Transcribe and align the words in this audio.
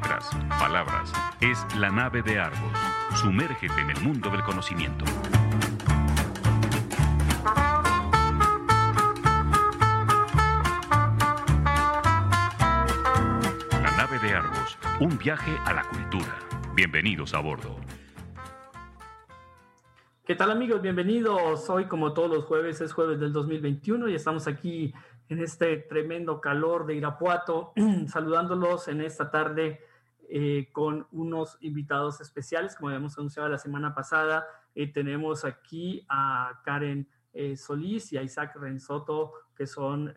palabras. 0.00 1.12
Es 1.40 1.58
la 1.76 1.90
nave 1.90 2.22
de 2.22 2.38
Argos. 2.38 2.72
Sumérgete 3.14 3.80
en 3.80 3.90
el 3.90 4.00
mundo 4.00 4.30
del 4.30 4.42
conocimiento. 4.42 5.04
La 13.82 13.90
nave 13.96 14.18
de 14.20 14.34
Argos. 14.34 14.78
Un 15.00 15.18
viaje 15.18 15.56
a 15.64 15.72
la 15.72 15.82
cultura. 15.84 16.38
Bienvenidos 16.74 17.34
a 17.34 17.40
bordo. 17.40 17.76
¿Qué 20.24 20.34
tal 20.34 20.50
amigos? 20.50 20.82
Bienvenidos. 20.82 21.70
Hoy 21.70 21.86
como 21.86 22.12
todos 22.12 22.30
los 22.30 22.44
jueves 22.44 22.80
es 22.80 22.92
jueves 22.92 23.18
del 23.18 23.32
2021 23.32 24.08
y 24.08 24.14
estamos 24.14 24.46
aquí 24.46 24.92
en 25.30 25.40
este 25.40 25.76
tremendo 25.76 26.40
calor 26.40 26.86
de 26.86 26.94
Irapuato, 26.94 27.72
saludándolos 28.08 28.88
en 28.88 29.00
esta 29.00 29.30
tarde 29.30 29.87
eh, 30.30 30.68
con 30.72 31.06
unos 31.10 31.56
invitados 31.60 32.20
especiales, 32.20 32.76
como 32.76 32.88
habíamos 32.88 33.16
anunciado 33.16 33.48
la 33.48 33.58
semana 33.58 33.94
pasada. 33.94 34.46
Eh, 34.74 34.92
tenemos 34.92 35.44
aquí 35.44 36.04
a 36.08 36.60
Karen 36.64 37.08
eh, 37.32 37.56
Solís 37.56 38.12
y 38.12 38.18
a 38.18 38.22
Isaac 38.22 38.54
Renzoto, 38.56 39.32
que 39.56 39.66
son 39.66 40.14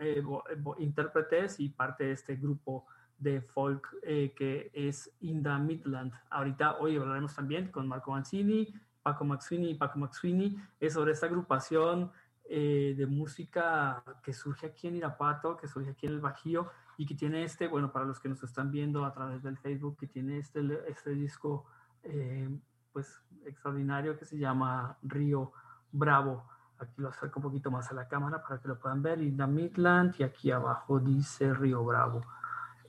intérpretes 0.78 1.60
y 1.60 1.70
parte 1.70 2.04
de 2.04 2.12
este 2.12 2.36
grupo 2.36 2.86
de 3.18 3.42
folk 3.42 3.88
que 4.02 4.70
es 4.74 5.12
Inda 5.22 5.58
Midland. 5.58 6.14
Ahorita 6.30 6.78
hoy 6.80 6.98
hablaremos 6.98 7.34
también 7.34 7.72
con 7.72 7.88
Marco 7.88 8.12
Mancini, 8.12 8.72
Paco 9.02 9.26
Maxwini 9.26 9.72
y 9.72 9.76
Paco 9.76 9.98
Maxwini 9.98 10.58
sobre 10.90 11.14
esta 11.14 11.26
agrupación 11.26 12.12
eh, 12.53 12.96
de 12.98 13.06
música 13.06 14.03
que 14.22 14.34
surge 14.34 14.68
aquí 14.68 14.90
en 14.90 14.98
Irapato, 14.98 15.56
que 15.56 15.70
surge 15.70 15.92
aquí 15.92 16.08
en 16.08 16.12
el 16.12 16.20
Bajío 16.20 16.70
y 17.02 17.05
que 17.07 17.16
tiene 17.16 17.44
este, 17.44 17.67
bueno, 17.67 17.91
para 17.91 18.05
los 18.05 18.19
que 18.19 18.30
nos 18.30 18.44
están 18.44 18.69
viendo 18.69 19.05
a 19.05 19.11
través 19.11 19.41
del 19.41 19.57
Facebook, 19.57 19.97
que 19.97 20.05
tiene 20.05 20.38
este, 20.38 20.61
este 20.88 21.16
disco 21.16 21.66
eh, 22.03 22.47
pues 22.94 23.23
extraordinario 23.44 24.19
que 24.19 24.25
se 24.25 24.38
llama 24.38 24.99
Río 25.02 25.52
Bravo. 25.91 26.45
Aquí 26.77 26.94
lo 26.97 27.09
acerco 27.09 27.39
un 27.39 27.44
poquito 27.45 27.72
más 27.72 27.89
a 27.89 27.95
la 27.95 28.07
cámara 28.07 28.44
para 28.44 28.61
que 28.61 28.67
lo 28.67 28.77
puedan 28.77 29.02
ver. 29.02 29.19
Inda 29.19 29.47
Midland 29.47 30.13
y 30.19 30.23
aquí 30.23 30.52
abajo 30.52 30.99
dice 30.99 31.52
Río 31.55 31.83
Bravo. 31.83 32.22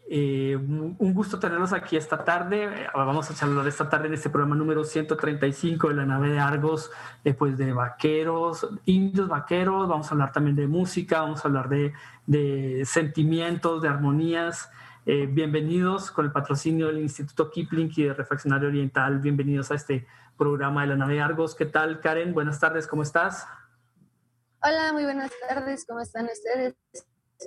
Eh, 0.08 0.56
un 0.56 1.14
gusto 1.14 1.38
tenerlos 1.38 1.72
aquí 1.72 1.96
esta 1.96 2.24
tarde. 2.24 2.64
Eh, 2.64 2.86
vamos 2.94 3.30
a 3.30 3.34
charlar 3.34 3.66
esta 3.66 3.88
tarde 3.88 4.08
en 4.08 4.14
este 4.14 4.30
programa 4.30 4.56
número 4.56 4.84
135 4.84 5.88
de 5.88 5.94
la 5.94 6.04
nave 6.04 6.30
de 6.30 6.38
Argos, 6.38 6.90
eh, 7.24 7.34
pues 7.34 7.56
de 7.56 7.72
vaqueros, 7.72 8.68
indios 8.84 9.28
vaqueros. 9.28 9.88
Vamos 9.88 10.08
a 10.08 10.10
hablar 10.10 10.32
también 10.32 10.56
de 10.56 10.66
música, 10.66 11.20
vamos 11.20 11.44
a 11.44 11.48
hablar 11.48 11.68
de, 11.68 12.82
sentimientos, 12.84 13.82
de 13.82 13.88
armonías. 13.88 14.70
bienvenidos 15.04 16.10
con 16.10 16.26
el 16.26 16.32
patrocinio 16.32 16.86
del 16.86 17.00
Instituto 17.00 17.50
Kipling 17.50 17.90
y 17.96 18.04
de 18.04 18.14
Refaccionario 18.14 18.68
Oriental. 18.68 19.18
Bienvenidos 19.18 19.70
a 19.70 19.74
este 19.74 20.06
programa 20.36 20.82
de 20.82 20.88
la 20.88 20.96
nave 20.96 21.14
de 21.14 21.20
Argos. 21.22 21.54
¿Qué 21.54 21.66
tal, 21.66 22.00
Karen? 22.00 22.34
Buenas 22.34 22.60
tardes, 22.60 22.86
¿cómo 22.86 23.02
estás? 23.02 23.46
Hola, 24.62 24.92
muy 24.92 25.04
buenas 25.04 25.32
tardes, 25.48 25.84
¿cómo 25.86 26.00
están 26.00 26.26
ustedes? 26.26 26.74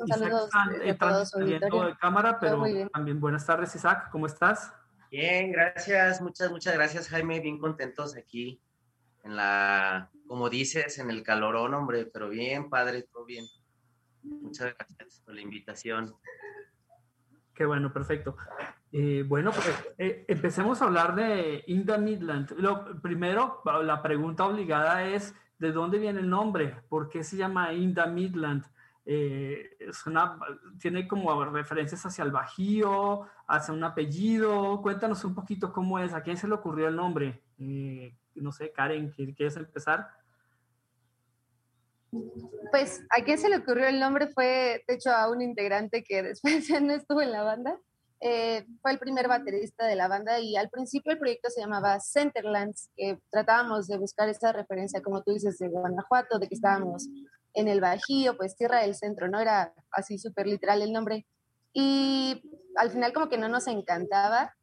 Un 0.01 0.07
saludo 0.07 0.49
a 0.51 0.69
de 0.69 1.97
cámara, 1.99 2.39
pero 2.39 2.63
también 2.93 3.19
buenas 3.19 3.45
tardes, 3.45 3.75
Isaac, 3.75 4.09
¿cómo 4.11 4.25
estás? 4.25 4.73
Bien, 5.11 5.51
gracias, 5.51 6.21
muchas, 6.21 6.51
muchas 6.51 6.73
gracias, 6.73 7.09
Jaime, 7.09 7.39
bien 7.39 7.57
contentos 7.57 8.15
aquí 8.17 8.61
en 9.23 9.35
la, 9.35 10.11
como 10.27 10.49
dices, 10.49 10.99
en 10.99 11.09
el 11.09 11.23
calorón, 11.23 11.73
hombre, 11.73 12.05
pero 12.05 12.29
bien, 12.29 12.69
padre, 12.69 13.03
todo 13.03 13.25
bien. 13.25 13.45
Muchas 14.23 14.75
gracias 14.75 15.21
por 15.25 15.35
la 15.35 15.41
invitación. 15.41 16.15
Qué 17.53 17.65
bueno, 17.65 17.91
perfecto. 17.93 18.35
Eh, 18.91 19.23
bueno, 19.27 19.51
pues 19.51 19.67
eh, 19.97 20.25
empecemos 20.27 20.81
a 20.81 20.85
hablar 20.85 21.15
de 21.15 21.63
Inda 21.67 21.97
Midland. 21.97 22.51
Lo 22.57 23.01
primero, 23.01 23.61
la 23.83 24.01
pregunta 24.01 24.45
obligada 24.45 25.05
es, 25.05 25.33
¿de 25.57 25.71
dónde 25.71 25.99
viene 25.99 26.19
el 26.19 26.29
nombre? 26.29 26.75
¿Por 26.89 27.09
qué 27.09 27.23
se 27.23 27.37
llama 27.37 27.73
Inda 27.73 28.07
Midland? 28.07 28.65
Eh, 29.05 29.77
tiene 30.79 31.07
como 31.07 31.45
referencias 31.45 32.05
hacia 32.05 32.23
el 32.23 32.31
Bajío, 32.31 33.27
hacia 33.47 33.73
un 33.73 33.83
apellido. 33.83 34.81
Cuéntanos 34.81 35.23
un 35.23 35.35
poquito 35.35 35.71
cómo 35.71 35.99
es, 35.99 36.13
a 36.13 36.23
quién 36.23 36.37
se 36.37 36.47
le 36.47 36.55
ocurrió 36.55 36.87
el 36.87 36.95
nombre. 36.95 37.43
Eh, 37.59 38.15
no 38.35 38.51
sé, 38.51 38.71
Karen, 38.71 39.11
¿quieres 39.11 39.55
empezar? 39.57 40.09
Pues 42.71 43.03
a 43.09 43.23
quién 43.23 43.37
se 43.37 43.49
le 43.49 43.57
ocurrió 43.57 43.87
el 43.87 43.99
nombre 43.99 44.27
fue, 44.27 44.83
de 44.87 44.95
hecho, 44.95 45.11
a 45.11 45.29
un 45.29 45.41
integrante 45.41 46.03
que 46.03 46.23
después 46.23 46.69
no 46.81 46.93
estuvo 46.93 47.21
en 47.21 47.31
la 47.31 47.43
banda. 47.43 47.77
Eh, 48.21 48.65
fue 48.81 48.91
el 48.91 48.97
primer 48.97 49.27
baterista 49.27 49.85
de 49.85 49.95
la 49.95 50.07
banda 50.07 50.39
y 50.39 50.55
al 50.55 50.69
principio 50.69 51.11
el 51.11 51.19
proyecto 51.19 51.49
se 51.49 51.61
llamaba 51.61 51.99
Centerlands, 51.99 52.89
que 52.95 53.19
tratábamos 53.29 53.87
de 53.87 53.97
buscar 53.97 54.29
esa 54.29 54.51
referencia, 54.51 55.01
como 55.01 55.21
tú 55.21 55.33
dices, 55.33 55.59
de 55.59 55.67
Guanajuato, 55.67 56.39
de 56.39 56.47
que 56.47 56.55
estábamos 56.55 57.07
en 57.55 57.67
el 57.67 57.81
Bajío, 57.81 58.37
pues 58.37 58.55
Tierra 58.55 58.81
del 58.81 58.95
Centro, 58.95 59.27
¿no? 59.27 59.39
Era 59.39 59.73
así 59.91 60.17
súper 60.17 60.45
literal 60.45 60.81
el 60.81 60.93
nombre. 60.93 61.25
Y 61.73 62.41
al 62.75 62.91
final 62.91 63.13
como 63.13 63.29
que 63.29 63.37
no 63.37 63.49
nos 63.49 63.67
encantaba. 63.67 64.55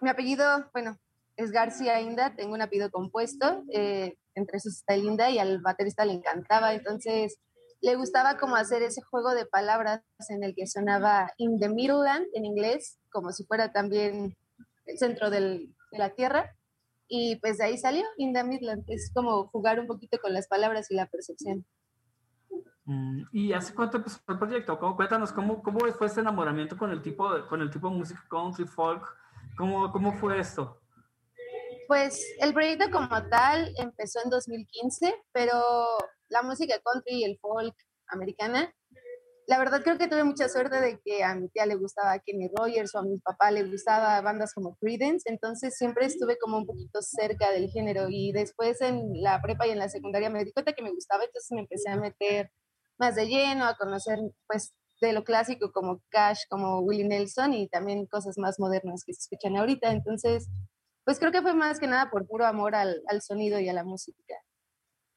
Mi 0.00 0.10
apellido, 0.10 0.68
bueno, 0.72 0.98
es 1.36 1.50
García 1.50 2.00
Inda, 2.00 2.34
tengo 2.34 2.54
un 2.54 2.62
apellido 2.62 2.90
compuesto, 2.90 3.62
eh, 3.72 4.16
entre 4.34 4.58
esos 4.58 4.74
está 4.76 4.96
Inda 4.96 5.30
y 5.30 5.38
al 5.38 5.60
baterista 5.60 6.04
le 6.04 6.14
encantaba, 6.14 6.74
entonces 6.74 7.38
le 7.80 7.94
gustaba 7.94 8.38
como 8.38 8.56
hacer 8.56 8.82
ese 8.82 9.02
juego 9.02 9.34
de 9.34 9.46
palabras 9.46 10.02
en 10.30 10.42
el 10.42 10.54
que 10.54 10.66
sonaba 10.66 11.32
in 11.36 11.58
the 11.60 11.68
Midland 11.68 12.26
en 12.34 12.44
inglés, 12.44 12.98
como 13.10 13.32
si 13.32 13.44
fuera 13.44 13.72
también 13.72 14.36
el 14.86 14.98
centro 14.98 15.30
del, 15.30 15.74
de 15.92 15.98
la 15.98 16.10
tierra. 16.10 16.56
Y 17.08 17.36
pues 17.36 17.58
de 17.58 17.64
ahí 17.64 17.78
salió 17.78 18.04
in 18.16 18.32
the 18.32 18.42
Midland, 18.42 18.84
es 18.88 19.12
como 19.14 19.46
jugar 19.48 19.78
un 19.78 19.86
poquito 19.86 20.18
con 20.18 20.32
las 20.32 20.48
palabras 20.48 20.90
y 20.90 20.94
la 20.94 21.06
percepción. 21.06 21.64
Mm, 22.86 23.24
¿Y 23.32 23.52
hace 23.52 23.74
cuánto 23.74 23.96
empezó 23.96 24.20
el 24.28 24.38
proyecto? 24.38 24.78
¿Cómo, 24.78 24.94
cuéntanos 24.94 25.32
cómo, 25.32 25.60
cómo 25.60 25.80
fue 25.80 26.06
este 26.06 26.20
enamoramiento 26.20 26.76
con 26.76 26.92
el 26.92 27.02
tipo 27.02 27.28
con 27.48 27.60
el 27.60 27.70
tipo 27.70 27.90
de 27.90 27.96
música 27.96 28.24
country, 28.30 28.64
folk. 28.64 29.04
¿Cómo, 29.58 29.90
¿Cómo 29.90 30.12
fue 30.12 30.38
esto? 30.38 30.80
Pues 31.88 32.24
el 32.40 32.54
proyecto 32.54 32.90
como 32.90 33.28
tal 33.28 33.74
empezó 33.76 34.20
en 34.22 34.30
2015, 34.30 35.14
pero 35.32 35.60
la 36.28 36.42
música 36.42 36.74
country 36.84 37.16
y 37.16 37.24
el 37.24 37.38
folk 37.38 37.74
americana, 38.08 38.72
la 39.48 39.58
verdad 39.58 39.82
creo 39.82 39.98
que 39.98 40.08
tuve 40.08 40.24
mucha 40.24 40.48
suerte 40.48 40.80
de 40.80 41.00
que 41.00 41.24
a 41.24 41.34
mi 41.34 41.48
tía 41.48 41.66
le 41.66 41.76
gustaba 41.76 42.18
Kenny 42.20 42.50
Rogers 42.56 42.94
o 42.94 42.98
a 42.98 43.02
mi 43.02 43.18
papá 43.18 43.50
le 43.50 43.64
gustaba 43.64 44.20
bandas 44.20 44.52
como 44.52 44.76
Creedence, 44.76 45.28
entonces 45.28 45.76
siempre 45.76 46.06
estuve 46.06 46.38
como 46.38 46.58
un 46.58 46.66
poquito 46.66 47.00
cerca 47.02 47.50
del 47.50 47.70
género 47.70 48.06
y 48.10 48.32
después 48.32 48.80
en 48.80 49.22
la 49.22 49.40
prepa 49.40 49.66
y 49.66 49.70
en 49.70 49.78
la 49.78 49.88
secundaria 49.88 50.30
me 50.30 50.44
di 50.44 50.52
cuenta 50.52 50.72
que 50.72 50.82
me 50.82 50.90
gustaba, 50.90 51.24
entonces 51.24 51.50
me 51.52 51.60
empecé 51.60 51.90
a 51.90 51.96
meter 51.96 52.50
más 52.98 53.14
de 53.14 53.26
lleno, 53.26 53.66
a 53.66 53.76
conocer 53.76 54.18
pues 54.46 54.74
de 55.00 55.12
lo 55.12 55.24
clásico 55.24 55.72
como 55.72 56.02
Cash, 56.08 56.40
como 56.48 56.80
Willie 56.80 57.06
Nelson 57.06 57.52
y 57.52 57.68
también 57.68 58.06
cosas 58.06 58.38
más 58.38 58.58
modernas 58.58 59.02
que 59.04 59.12
se 59.12 59.20
escuchan 59.20 59.56
ahorita. 59.56 59.90
Entonces, 59.92 60.48
pues 61.04 61.18
creo 61.18 61.32
que 61.32 61.42
fue 61.42 61.54
más 61.54 61.78
que 61.78 61.86
nada 61.86 62.10
por 62.10 62.26
puro 62.26 62.46
amor 62.46 62.74
al, 62.74 63.02
al 63.08 63.22
sonido 63.22 63.60
y 63.60 63.68
a 63.68 63.72
la 63.72 63.84
música. 63.84 64.34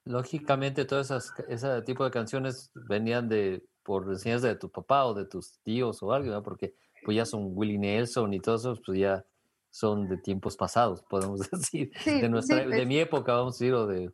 Lógicamente, 0.06 0.86
todo 0.86 1.02
esas, 1.02 1.34
ese 1.48 1.82
tipo 1.84 2.04
de 2.04 2.12
canciones 2.12 2.72
venían 2.74 3.30
de 3.30 3.64
por 3.84 4.08
enseñanzas 4.10 4.50
de 4.50 4.56
tu 4.56 4.70
papá 4.70 5.06
o 5.06 5.14
de 5.14 5.26
tus 5.26 5.60
tíos 5.64 6.04
o 6.04 6.14
algo, 6.14 6.32
¿no? 6.32 6.44
porque 6.44 6.76
pues 7.04 7.16
ya 7.16 7.26
son 7.26 7.52
Willie 7.56 7.78
Nelson 7.78 8.34
y 8.34 8.40
todos 8.40 8.62
esos, 8.62 8.82
pues 8.86 9.00
ya 9.00 9.26
son 9.72 10.08
de 10.08 10.18
tiempos 10.18 10.58
pasados, 10.58 11.04
podemos 11.10 11.40
decir, 11.52 11.92
de, 12.06 12.30
nuestra, 12.30 12.58
de 12.58 12.66
pues 12.66 12.88
mi 12.88 13.00
época, 13.00 13.34
vamos 13.34 13.56
a 13.56 13.58
decir, 13.58 13.74
o 13.74 13.88
de... 13.88 14.12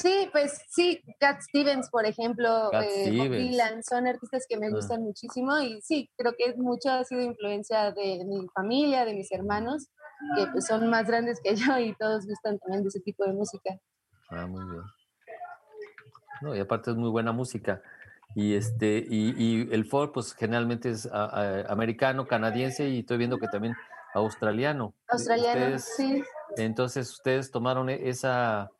Sí, 0.00 0.28
pues 0.30 0.62
sí, 0.68 1.02
Cat 1.18 1.40
Stevens, 1.40 1.90
por 1.90 2.06
ejemplo, 2.06 2.70
eh, 2.72 3.10
Dylan, 3.10 3.82
son 3.82 4.06
artistas 4.06 4.46
que 4.48 4.56
me 4.56 4.68
ah. 4.68 4.70
gustan 4.70 5.02
muchísimo 5.02 5.58
y 5.58 5.80
sí, 5.82 6.08
creo 6.16 6.34
que 6.38 6.54
mucho 6.56 6.90
ha 6.90 7.04
sido 7.04 7.20
influencia 7.20 7.90
de 7.90 8.24
mi 8.24 8.46
familia, 8.54 9.04
de 9.04 9.14
mis 9.14 9.32
hermanos, 9.32 9.88
que 10.36 10.46
pues 10.52 10.66
son 10.66 10.88
más 10.88 11.06
grandes 11.06 11.40
que 11.42 11.54
yo 11.56 11.78
y 11.78 11.94
todos 11.96 12.26
gustan 12.26 12.58
también 12.60 12.82
de 12.82 12.88
ese 12.88 13.00
tipo 13.00 13.24
de 13.24 13.32
música. 13.32 13.76
Ah, 14.30 14.46
muy 14.46 14.64
bien. 14.70 14.82
No, 16.42 16.54
y 16.54 16.60
aparte 16.60 16.92
es 16.92 16.96
muy 16.96 17.10
buena 17.10 17.32
música. 17.32 17.82
Y 18.36 18.54
este, 18.54 19.04
y, 19.08 19.34
y 19.36 19.68
el 19.72 19.84
folk, 19.84 20.12
pues 20.12 20.32
generalmente 20.32 20.90
es 20.90 21.08
americano, 21.12 22.28
canadiense, 22.28 22.88
y 22.88 23.00
estoy 23.00 23.16
viendo 23.16 23.38
que 23.38 23.48
también 23.48 23.74
australiano. 24.14 24.94
Australiano, 25.08 25.76
sí. 25.78 26.22
Entonces 26.56 27.10
ustedes 27.10 27.50
tomaron 27.50 27.90
e, 27.90 28.08
esa 28.08 28.70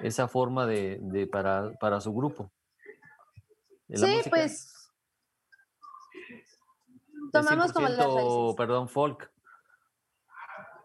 esa 0.00 0.28
forma 0.28 0.66
de, 0.66 0.98
de 1.00 1.26
para, 1.26 1.72
para, 1.80 2.00
su 2.00 2.12
grupo. 2.12 2.50
Sí, 3.88 4.22
pues 4.28 4.74
tomamos 7.32 7.72
como 7.72 7.88
las 7.88 8.56
perdón, 8.56 8.88
folk. 8.88 9.30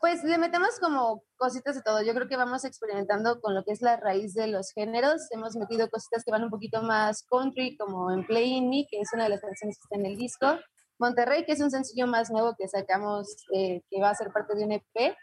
Pues 0.02 0.24
le 0.24 0.38
metemos 0.38 0.80
como 0.80 1.24
cositas 1.36 1.76
de 1.76 1.82
todo. 1.82 2.02
Yo 2.02 2.14
creo 2.14 2.28
que 2.28 2.38
vamos 2.38 2.64
experimentando 2.64 3.42
con 3.42 3.54
lo 3.54 3.64
que 3.66 3.74
es 3.74 3.82
la 3.82 3.98
raíz 3.98 4.34
de 4.34 4.48
los 4.48 4.72
géneros. 4.72 5.28
Hemos 5.32 5.58
metido 5.58 5.90
cositas 5.90 6.24
que 6.24 6.32
van 6.32 6.44
un 6.44 6.50
poquito 6.50 6.82
más 6.82 7.24
country, 7.30 7.76
como 7.76 8.10
en 8.12 8.26
Playing 8.26 8.70
Me, 8.70 8.86
que 8.90 9.02
es 9.02 9.10
una 9.14 9.26
de 9.26 9.32
las 9.32 9.42
canciones 9.42 9.78
que 9.78 9.84
está 9.84 9.96
en 9.98 10.06
el 10.06 10.18
disco. 10.18 10.58
Monterrey, 11.00 11.46
que 11.46 11.54
es 11.54 11.62
un 11.62 11.72
sencillo 11.72 12.08
más 12.08 12.30
nuevo 12.30 12.56
que 12.58 12.68
sacamos, 12.68 13.28
eh, 13.54 13.82
que 13.90 14.02
va 14.02 14.10
a 14.10 14.16
ser 14.16 14.32
parte 14.32 14.56
de 14.56 14.64
un 14.64 14.72
EP. 14.72 15.16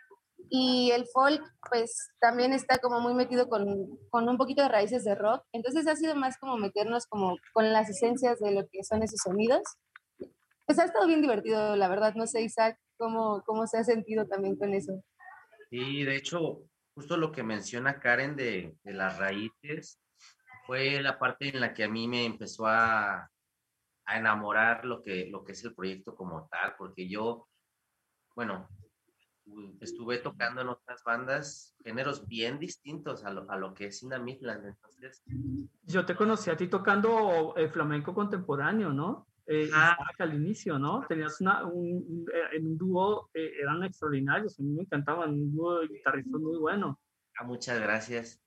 Y 0.48 0.90
el 0.92 1.06
folk, 1.12 1.42
pues 1.68 2.10
también 2.20 2.52
está 2.52 2.78
como 2.78 3.00
muy 3.00 3.14
metido 3.14 3.48
con, 3.48 3.98
con, 4.10 4.28
un 4.28 4.36
poquito 4.36 4.62
de 4.62 4.68
raíces 4.68 5.04
de 5.04 5.14
rock. 5.14 5.44
Entonces 5.52 5.86
ha 5.88 5.96
sido 5.96 6.14
más 6.14 6.38
como 6.38 6.56
meternos 6.56 7.06
como 7.06 7.36
con 7.52 7.72
las 7.72 7.88
esencias 7.90 8.38
de 8.38 8.52
lo 8.52 8.68
que 8.70 8.84
son 8.84 9.02
esos 9.02 9.20
sonidos. 9.24 9.62
Pues 10.64 10.78
ha 10.78 10.84
estado 10.84 11.06
bien 11.06 11.22
divertido, 11.22 11.76
la 11.76 11.88
verdad. 11.88 12.14
No 12.14 12.26
sé, 12.26 12.42
Isaac, 12.42 12.78
cómo, 12.96 13.42
cómo 13.44 13.66
se 13.66 13.78
ha 13.78 13.84
sentido 13.84 14.26
también 14.26 14.56
con 14.56 14.72
eso. 14.72 15.02
Sí, 15.70 16.04
de 16.04 16.16
hecho, 16.16 16.62
justo 16.94 17.16
lo 17.16 17.32
que 17.32 17.42
menciona 17.42 17.98
Karen 17.98 18.36
de, 18.36 18.76
de 18.82 18.92
las 18.92 19.18
raíces 19.18 20.00
fue 20.66 21.00
la 21.00 21.18
parte 21.18 21.48
en 21.48 21.60
la 21.60 21.74
que 21.74 21.84
a 21.84 21.88
mí 21.88 22.08
me 22.08 22.24
empezó 22.24 22.66
a, 22.66 23.30
a 24.06 24.18
enamorar 24.18 24.84
lo 24.84 25.02
que, 25.02 25.26
lo 25.26 25.44
que 25.44 25.52
es 25.52 25.64
el 25.64 25.74
proyecto 25.74 26.14
como 26.14 26.48
tal, 26.48 26.74
porque 26.76 27.08
yo, 27.08 27.48
bueno, 28.34 28.68
estuve 29.80 30.18
tocando 30.18 30.60
en 30.60 30.68
otras 30.68 31.02
bandas, 31.04 31.76
géneros 31.84 32.26
bien 32.26 32.58
distintos 32.58 33.24
a 33.24 33.32
lo, 33.32 33.50
a 33.50 33.56
lo 33.56 33.74
que 33.74 33.86
es 33.86 34.02
Inda 34.02 34.18
Midland, 34.18 34.66
entonces... 34.66 35.22
Yo 35.84 36.04
te 36.04 36.16
conocí 36.16 36.50
a 36.50 36.56
ti 36.56 36.68
tocando 36.68 37.54
el 37.56 37.66
eh, 37.66 37.68
flamenco 37.68 38.14
contemporáneo, 38.14 38.92
¿no? 38.92 39.26
Eh, 39.48 39.70
al 40.18 40.34
inicio, 40.34 40.76
¿no? 40.76 41.06
Tenías 41.08 41.40
una, 41.40 41.64
un, 41.64 42.26
eh, 42.34 42.56
en 42.56 42.66
un 42.66 42.76
dúo, 42.76 43.30
eh, 43.32 43.52
eran 43.62 43.84
extraordinarios, 43.84 44.58
a 44.58 44.62
mí 44.62 44.70
me 44.70 44.82
encantaban, 44.82 45.34
un 45.34 45.54
dúo 45.54 45.78
de 45.80 45.86
guitarristas 45.86 46.40
muy 46.40 46.58
bueno. 46.58 47.00
Ah, 47.38 47.44
muchas 47.44 47.80
gracias. 47.80 48.42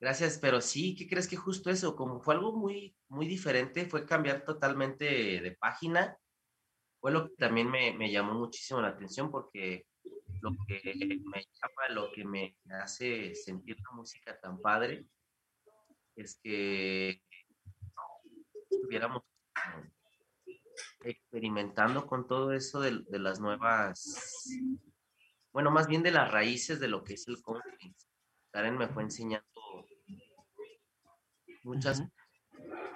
Gracias, 0.00 0.38
pero 0.38 0.62
sí, 0.62 0.96
¿qué 0.96 1.06
crees 1.06 1.28
que 1.28 1.36
justo 1.36 1.68
eso? 1.68 1.94
Como 1.94 2.20
fue 2.20 2.34
algo 2.34 2.56
muy, 2.56 2.96
muy 3.08 3.26
diferente, 3.26 3.84
fue 3.84 4.06
cambiar 4.06 4.44
totalmente 4.44 5.04
de, 5.04 5.56
página. 5.60 6.16
Fue 6.98 7.12
lo 7.12 7.28
que 7.28 7.34
también 7.36 7.70
me, 7.70 7.92
me, 7.92 8.10
llamó 8.10 8.32
muchísimo 8.32 8.80
la 8.80 8.88
atención 8.88 9.30
porque 9.30 9.84
lo 10.40 10.50
que 10.66 10.80
me 11.24 11.40
llama, 11.40 11.88
lo 11.90 12.12
que 12.12 12.24
me 12.24 12.56
hace 12.82 13.34
sentir 13.34 13.76
la 13.80 13.96
música 13.96 14.38
tan 14.40 14.60
padre 14.60 15.06
es 16.16 16.38
que 16.42 17.22
estuviéramos 18.70 19.22
experimentando 21.00 22.06
con 22.06 22.26
todo 22.26 22.52
eso 22.52 22.80
de, 22.80 23.04
las 23.18 23.40
nuevas, 23.40 24.48
bueno, 25.52 25.70
más 25.70 25.86
bien 25.86 26.02
de 26.02 26.10
las 26.10 26.30
raíces 26.30 26.80
de 26.80 26.88
lo 26.88 27.04
que 27.04 27.14
es 27.14 27.26
el 27.28 27.40
country. 27.42 27.94
Karen 28.50 28.76
me 28.76 28.88
fue 28.88 29.02
enseñando 29.02 29.46
muchas. 31.62 32.02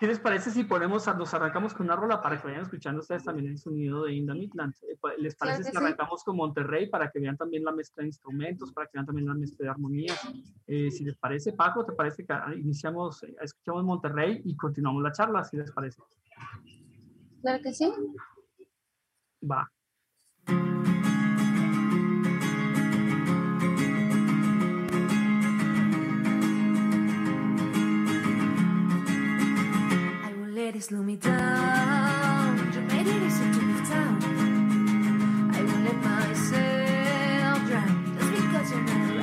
¿Qué 0.02 0.08
les 0.08 0.18
parece 0.18 0.50
si 0.50 0.64
ponemos, 0.64 1.06
nos 1.16 1.32
arrancamos 1.32 1.74
con 1.74 1.86
una 1.86 1.94
rola 1.94 2.20
para 2.20 2.36
que 2.36 2.48
vayan 2.48 2.62
escuchando 2.62 3.02
ustedes 3.02 3.22
también 3.22 3.46
el 3.46 3.56
sonido 3.56 4.02
de 4.02 4.12
Inda 4.14 4.34
Midland? 4.34 4.74
Eh, 4.82 4.98
¿Les 5.18 5.36
parece 5.36 5.62
si 5.62 5.76
arrancamos 5.76 6.24
con 6.24 6.34
Monterrey 6.38 6.88
para 6.88 7.08
que 7.08 7.20
vean 7.20 7.36
también 7.36 7.62
la 7.62 7.70
mezcla 7.70 8.00
de 8.00 8.08
instrumentos, 8.08 8.72
para 8.72 8.88
que 8.88 8.94
vean 8.94 9.06
también 9.06 9.28
la 9.28 9.34
mezcla 9.34 9.62
de 9.62 9.70
armonías? 9.70 10.20
Eh, 10.66 10.90
si 10.90 11.04
les 11.04 11.16
parece, 11.16 11.52
Paco, 11.52 11.84
¿te 11.84 11.92
parece 11.92 12.26
que 12.26 12.32
ah, 12.32 12.52
iniciamos, 12.52 13.22
eh, 13.22 13.36
escuchamos 13.42 13.84
Monterrey 13.84 14.42
y 14.44 14.56
continuamos 14.56 15.04
la 15.04 15.12
charla, 15.12 15.44
si 15.44 15.56
les 15.56 15.70
parece? 15.70 16.02
Claro 17.40 17.62
que 17.62 17.72
sí. 17.72 17.88
Va. 19.48 19.70
Slow 30.80 31.02
me 31.02 31.16
down. 31.16 32.72
You 32.72 32.80
made 32.80 33.06
it 33.06 33.22
easy 33.22 33.44
to 33.52 33.60
leave 33.60 33.88
town. 33.88 35.50
I 35.54 35.62
won't 35.62 35.84
let 35.84 35.96
myself 35.96 37.68
drown 37.68 38.16
just 38.18 38.30
because 38.32 38.70
you're 38.70 38.80
not 38.80 39.16
around. 39.16 39.21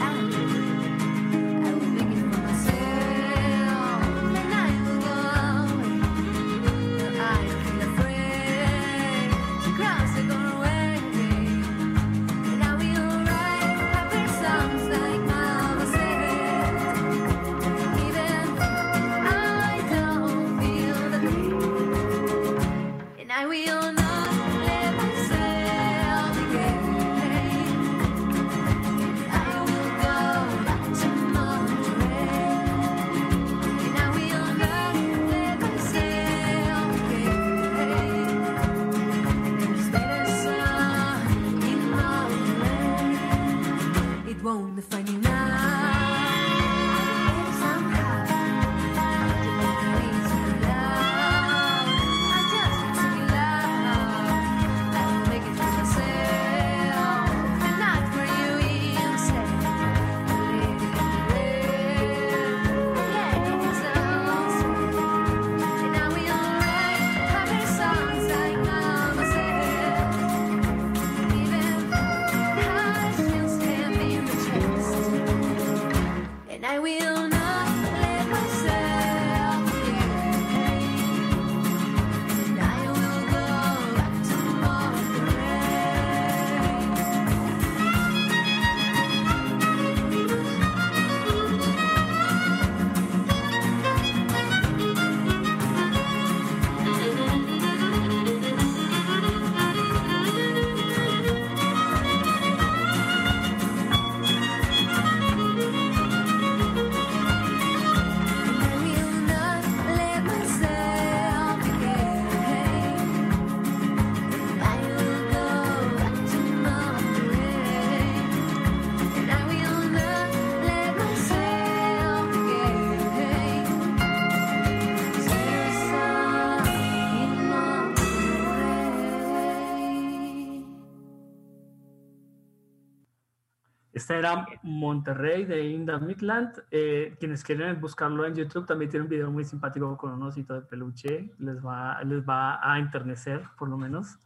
Era 134.10 134.46
Monterrey 134.64 135.46
de 135.46 135.66
Inda 135.66 136.00
Midland. 136.00 136.64
Eh, 136.72 137.16
quienes 137.20 137.44
quieren 137.44 137.80
buscarlo 137.80 138.26
en 138.26 138.36
YouTube 138.36 138.66
también 138.66 138.90
tiene 138.90 139.04
un 139.04 139.10
video 139.10 139.32
muy 139.32 139.46
simpático 139.46 139.96
con 139.98 140.14
un 140.14 140.24
osito 140.24 140.54
de 140.54 140.62
peluche. 140.62 141.32
Les 141.40 141.64
va, 141.64 142.04
les 142.04 142.28
va 142.28 142.60
a 142.62 142.80
enternecer, 142.80 143.44
por 143.58 143.70
lo 143.70 143.78
menos. 143.78 144.20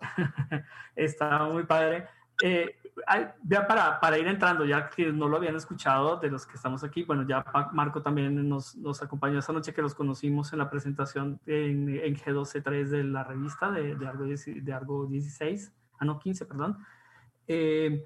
Está 0.96 1.44
muy 1.44 1.64
padre. 1.64 2.06
Eh, 2.42 2.76
ya 3.44 3.66
para, 3.66 4.00
para 4.00 4.18
ir 4.18 4.26
entrando, 4.26 4.64
ya 4.64 4.88
que 4.88 5.12
no 5.12 5.28
lo 5.28 5.36
habían 5.36 5.56
escuchado 5.56 6.16
de 6.16 6.30
los 6.30 6.46
que 6.46 6.56
estamos 6.56 6.84
aquí, 6.84 7.04
bueno, 7.04 7.26
ya 7.26 7.44
Marco 7.72 8.02
también 8.02 8.48
nos, 8.48 8.76
nos 8.76 9.02
acompañó 9.02 9.38
esta 9.38 9.52
noche 9.52 9.72
que 9.72 9.82
los 9.82 9.94
conocimos 9.94 10.52
en 10.52 10.58
la 10.58 10.70
presentación 10.70 11.40
en, 11.46 11.88
en 11.88 12.16
G12.3 12.16 12.88
de 12.88 13.04
la 13.04 13.24
revista 13.24 13.70
de, 13.70 13.94
de, 13.94 14.06
Argo, 14.06 14.24
10 14.24 14.64
de 14.64 14.72
Argo 14.72 15.06
16, 15.06 15.72
ah 15.98 16.04
no, 16.04 16.18
15, 16.18 16.46
perdón. 16.46 16.78
Eh, 17.46 18.04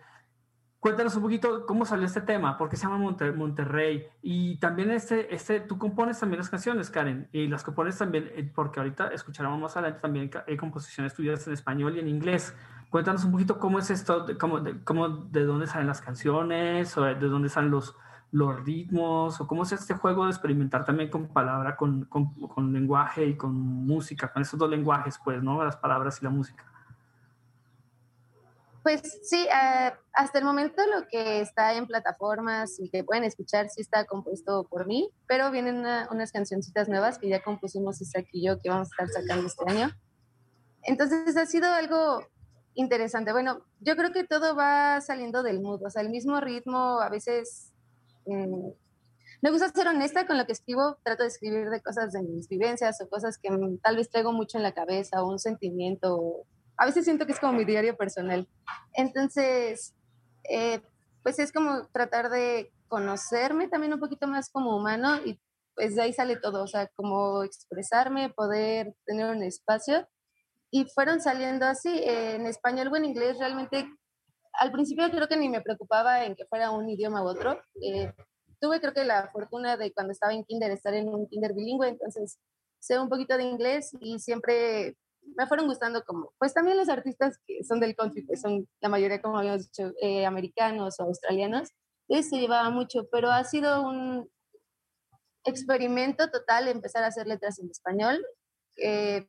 Cuéntanos 0.85 1.17
un 1.17 1.23
poquito 1.23 1.65
cómo 1.65 1.87
salió 1.87 2.05
este 2.05 2.21
tema, 2.21 2.59
por 2.59 2.69
qué 2.69 2.77
se 2.77 2.83
llama 2.83 2.99
Monte- 2.99 3.33
Monterrey. 3.33 4.07
Y 4.21 4.59
también 4.59 4.91
este, 4.91 5.35
este, 5.35 5.61
tú 5.61 5.79
compones 5.79 6.21
también 6.21 6.41
las 6.41 6.51
canciones, 6.51 6.91
Karen, 6.91 7.27
y 7.33 7.49
las 7.49 7.65
compones 7.65 7.97
también, 7.97 8.31
eh, 8.35 8.53
porque 8.55 8.81
ahorita 8.81 9.07
escucharemos 9.09 9.59
más 9.59 9.75
adelante 9.79 10.01
también 10.03 10.31
hay 10.47 10.59
composiciones 10.59 11.15
tuyas 11.15 11.47
en 11.47 11.55
español 11.55 11.97
y 11.97 12.01
en 12.01 12.09
inglés. 12.09 12.55
Cuéntanos 12.91 13.25
un 13.25 13.33
poquito 13.33 13.59
cómo 13.59 13.79
es 13.79 13.89
esto, 13.89 14.27
cómo, 14.39 14.61
de, 14.61 14.79
cómo- 14.85 15.09
de 15.09 15.47
dónde 15.47 15.67
salen 15.67 15.87
las 15.87 16.03
canciones, 16.03 16.95
o 16.99 17.03
de 17.05 17.15
dónde 17.15 17.49
salen 17.49 17.71
los, 17.71 17.97
los 18.31 18.63
ritmos, 18.63 19.41
o 19.41 19.47
cómo 19.47 19.63
es 19.63 19.73
este 19.73 19.95
juego 19.95 20.25
de 20.25 20.33
experimentar 20.33 20.85
también 20.85 21.09
con 21.09 21.29
palabra, 21.29 21.77
con, 21.77 22.05
con, 22.05 22.35
con 22.47 22.75
lenguaje 22.75 23.25
y 23.25 23.39
con 23.39 23.55
música, 23.55 24.31
con 24.31 24.43
esos 24.43 24.59
dos 24.61 24.69
lenguajes, 24.69 25.19
pues, 25.25 25.43
¿no? 25.43 25.65
Las 25.65 25.79
palabras 25.79 26.21
y 26.21 26.25
la 26.27 26.31
música. 26.31 26.63
Pues 28.85 29.01
sí, 29.23 29.47
eh, 29.47 29.93
hasta 30.13 30.39
el 30.39 30.45
momento 30.45 30.83
lo 30.87 31.09
que 31.09 31.41
está 31.41 31.73
en 31.73 31.87
plataformas 31.87 32.79
y 32.79 32.91
que 32.91 33.03
pueden 33.03 33.25
escuchar 33.25 33.71
sí 33.71 33.81
está 33.81 34.05
compuesto 34.05 34.65
por 34.69 34.87
mí, 34.87 35.11
pero 35.27 35.51
vienen 35.51 35.79
una- 35.79 36.07
unas 36.13 36.31
cancioncitas 36.31 36.87
nuevas 36.91 37.19
que 37.19 37.31
ya 37.31 37.43
compusimos 37.43 38.03
Isaac 38.03 38.27
y 38.33 38.47
yo 38.47 38.59
que 38.61 38.69
vamos 38.69 38.89
a 38.89 39.03
estar 39.05 39.23
sacando 39.23 39.47
este 39.47 39.65
año. 39.67 39.91
Entonces 40.83 41.35
ha 41.39 41.47
sido 41.47 41.73
algo 41.73 42.27
interesante. 42.75 43.33
Bueno, 43.33 43.65
yo 43.81 43.97
creo 43.97 44.13
que 44.13 44.25
todo 44.25 44.55
va 44.55 45.01
saliendo 45.01 45.43
del 45.43 45.61
mood, 45.63 45.83
o 45.83 45.89
sea, 45.91 46.03
el 46.03 46.11
mismo 46.11 46.39
ritmo, 46.41 47.01
a 47.01 47.09
veces... 47.09 47.73
mm, 48.27 48.69
me 49.41 49.51
gusta 49.51 49.71
ser 49.71 49.89
honesta 49.89 50.27
con 50.27 50.37
lo 50.39 50.45
que 50.47 50.53
escribo, 50.53 50.99
trato 51.03 51.23
de 51.23 51.29
escribir 51.31 51.69
de 51.71 51.81
cosas 51.83 52.13
de 52.13 52.23
mis 52.23 52.49
vivencias 52.49 53.01
o 53.01 53.09
cosas 53.09 53.39
que 53.39 53.49
tal 53.83 53.97
vez 53.97 54.09
traigo 54.11 54.33
mucho 54.33 54.57
en 54.59 54.63
la 54.63 54.73
cabeza 54.73 55.23
o 55.23 55.31
un 55.31 55.39
sentimiento. 55.39 56.45
A 56.77 56.87
veces 56.87 57.05
siento 57.05 57.27
que 57.27 57.33
es 57.33 57.41
como 57.41 57.53
mi 57.53 57.65
diario 57.65 57.97
personal. 57.97 58.49
Entonces, 58.95 59.95
eh, 60.49 60.81
pues 61.23 61.39
es 61.39 61.53
como 61.53 61.87
tratar 61.89 62.31
de 62.31 62.73
conocerme 62.89 63.69
también 63.69 63.95
un 63.95 64.01
poquito 64.01 64.27
más 64.27 64.51
como 64.51 64.77
humano 64.77 65.17
y 65.25 65.41
pues 65.75 65.97
de 65.97 66.03
ahí 66.03 66.13
sale 66.13 66.37
todo, 66.37 66.63
o 66.63 66.67
sea, 66.67 66.87
como 66.95 67.43
expresarme, 67.43 68.31
poder 68.31 68.95
tener 69.07 69.27
un 69.27 69.43
espacio. 69.43 70.07
Y 70.71 70.85
fueron 70.87 71.21
saliendo 71.21 71.67
así, 71.67 71.89
eh, 71.89 72.37
en 72.37 72.47
español 72.47 72.91
o 72.93 72.97
en 72.97 73.05
inglés, 73.05 73.39
realmente 73.39 73.89
al 74.53 74.71
principio 74.73 75.11
creo 75.11 75.29
que 75.29 75.37
ni 75.37 75.49
me 75.49 75.61
preocupaba 75.61 76.25
en 76.25 76.37
que 76.37 76.47
fuera 76.47 76.71
un 76.71 76.89
idioma 76.89 77.23
u 77.23 77.27
otro. 77.27 77.61
Eh, 77.83 78.13
tuve 78.61 78.81
creo 78.81 78.93
que 78.93 79.05
la 79.05 79.31
fortuna 79.33 79.77
de 79.77 79.93
cuando 79.93 80.13
estaba 80.13 80.33
en 80.33 80.45
kinder 80.45 80.71
estar 80.71 80.95
en 80.95 81.09
un 81.09 81.29
kinder 81.29 81.55
bilingüe, 81.55 81.89
entonces 81.89 82.39
sé 82.79 82.99
un 82.99 83.09
poquito 83.09 83.37
de 83.37 83.45
inglés 83.45 83.93
y 84.01 84.19
siempre 84.19 84.97
me 85.37 85.47
fueron 85.47 85.67
gustando 85.67 86.05
como, 86.05 86.33
pues 86.39 86.55
también 86.55 86.77
los 86.77 86.89
artistas 86.89 87.39
que 87.47 87.65
son 87.65 87.81
del 87.81 87.95
country, 87.97 88.23
pues 88.23 88.41
son 88.41 88.69
la 88.81 88.89
mayoría, 88.89 89.21
como 89.21 89.39
habíamos 89.39 89.65
dicho, 89.65 89.93
eh, 90.01 90.27
americanos 90.27 90.99
o 91.01 91.05
australianos, 91.05 91.71
entonces 92.09 92.31
se 92.31 92.41
llevaba 92.41 92.71
mucho, 92.71 93.09
pero 93.11 93.31
ha 93.31 93.45
sido 93.45 93.83
un 93.83 94.29
experimento 95.45 96.31
total 96.31 96.69
empezar 96.69 97.05
a 97.05 97.09
hacer 97.09 97.27
letras 97.27 97.59
en 97.59 97.71
español. 97.71 98.25
Eh, 98.77 99.27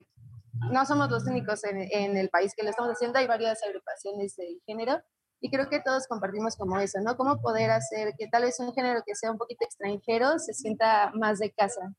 no 0.71 0.85
somos 0.85 1.09
los 1.09 1.25
únicos 1.25 1.63
en, 1.65 1.77
en 1.91 2.17
el 2.17 2.29
país 2.29 2.53
que 2.55 2.63
lo 2.63 2.69
estamos 2.69 2.91
haciendo, 2.91 3.19
hay 3.19 3.27
varias 3.27 3.63
agrupaciones 3.63 4.35
del 4.35 4.61
género 4.65 5.01
y 5.41 5.51
creo 5.51 5.69
que 5.69 5.81
todos 5.81 6.07
compartimos 6.07 6.55
como 6.55 6.79
eso, 6.79 6.99
¿no? 7.01 7.17
Cómo 7.17 7.41
poder 7.41 7.69
hacer 7.71 8.13
que 8.17 8.27
tal 8.27 8.43
vez 8.43 8.59
un 8.59 8.73
género 8.73 9.01
que 9.05 9.15
sea 9.15 9.31
un 9.31 9.37
poquito 9.37 9.65
extranjero 9.65 10.39
se 10.39 10.53
sienta 10.53 11.11
más 11.13 11.39
de 11.39 11.51
casa. 11.51 11.93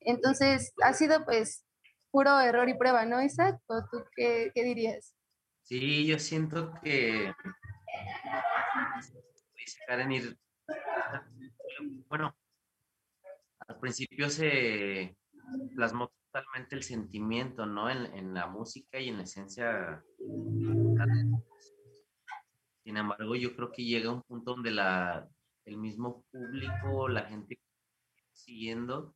Entonces, 0.00 0.72
ha 0.82 0.92
sido 0.94 1.24
pues 1.24 1.64
puro 2.10 2.40
error 2.40 2.68
y 2.68 2.74
prueba, 2.74 3.04
¿no, 3.04 3.22
Isaac? 3.22 3.60
¿O 3.66 3.82
tú 3.90 4.04
qué, 4.14 4.50
dirías? 4.54 5.14
Sí, 5.62 6.06
yo 6.06 6.18
siento 6.18 6.72
que 6.82 7.32
Karen 9.86 10.12
ir 10.12 10.38
bueno, 12.08 12.34
al 13.66 13.78
principio 13.78 14.30
se 14.30 15.16
plasmó 15.74 16.10
totalmente 16.30 16.76
el 16.76 16.82
sentimiento, 16.82 17.66
¿no? 17.66 17.90
En, 17.90 18.06
en 18.14 18.34
la 18.34 18.46
música 18.46 18.98
y 18.98 19.08
en 19.08 19.18
la 19.18 19.22
esencia. 19.24 20.02
Sin 22.82 22.96
embargo, 22.96 23.36
yo 23.36 23.54
creo 23.54 23.70
que 23.70 23.84
llega 23.84 24.12
un 24.12 24.22
punto 24.22 24.52
donde 24.52 24.70
la, 24.70 25.28
el 25.66 25.76
mismo 25.76 26.24
público, 26.30 27.08
la 27.08 27.26
gente 27.26 27.60
siguiendo, 28.32 29.14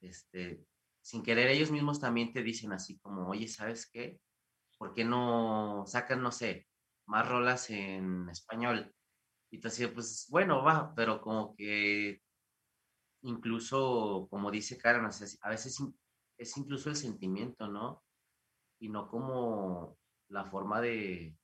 este, 0.00 0.64
sin 1.04 1.22
querer 1.22 1.48
ellos 1.48 1.70
mismos 1.70 2.00
también 2.00 2.32
te 2.32 2.42
dicen 2.42 2.72
así 2.72 2.98
como, 2.98 3.28
oye, 3.28 3.46
¿sabes 3.46 3.90
qué? 3.90 4.18
¿Por 4.78 4.94
qué 4.94 5.04
no 5.04 5.84
sacan, 5.86 6.22
no 6.22 6.32
sé, 6.32 6.66
más 7.06 7.28
rolas 7.28 7.68
en 7.68 8.30
español? 8.30 8.90
Y 9.50 9.60
tú 9.60 9.68
así, 9.68 9.86
pues 9.86 10.26
bueno, 10.30 10.64
va, 10.64 10.94
pero 10.94 11.20
como 11.20 11.54
que 11.54 12.22
incluso, 13.22 14.28
como 14.30 14.50
dice 14.50 14.78
Karen, 14.78 15.04
a 15.04 15.48
veces 15.50 15.78
es 16.38 16.56
incluso 16.56 16.88
el 16.88 16.96
sentimiento, 16.96 17.68
¿no? 17.68 18.02
Y 18.80 18.88
no 18.88 19.06
como 19.06 19.98
la 20.28 20.46
forma 20.46 20.80
de, 20.80 21.36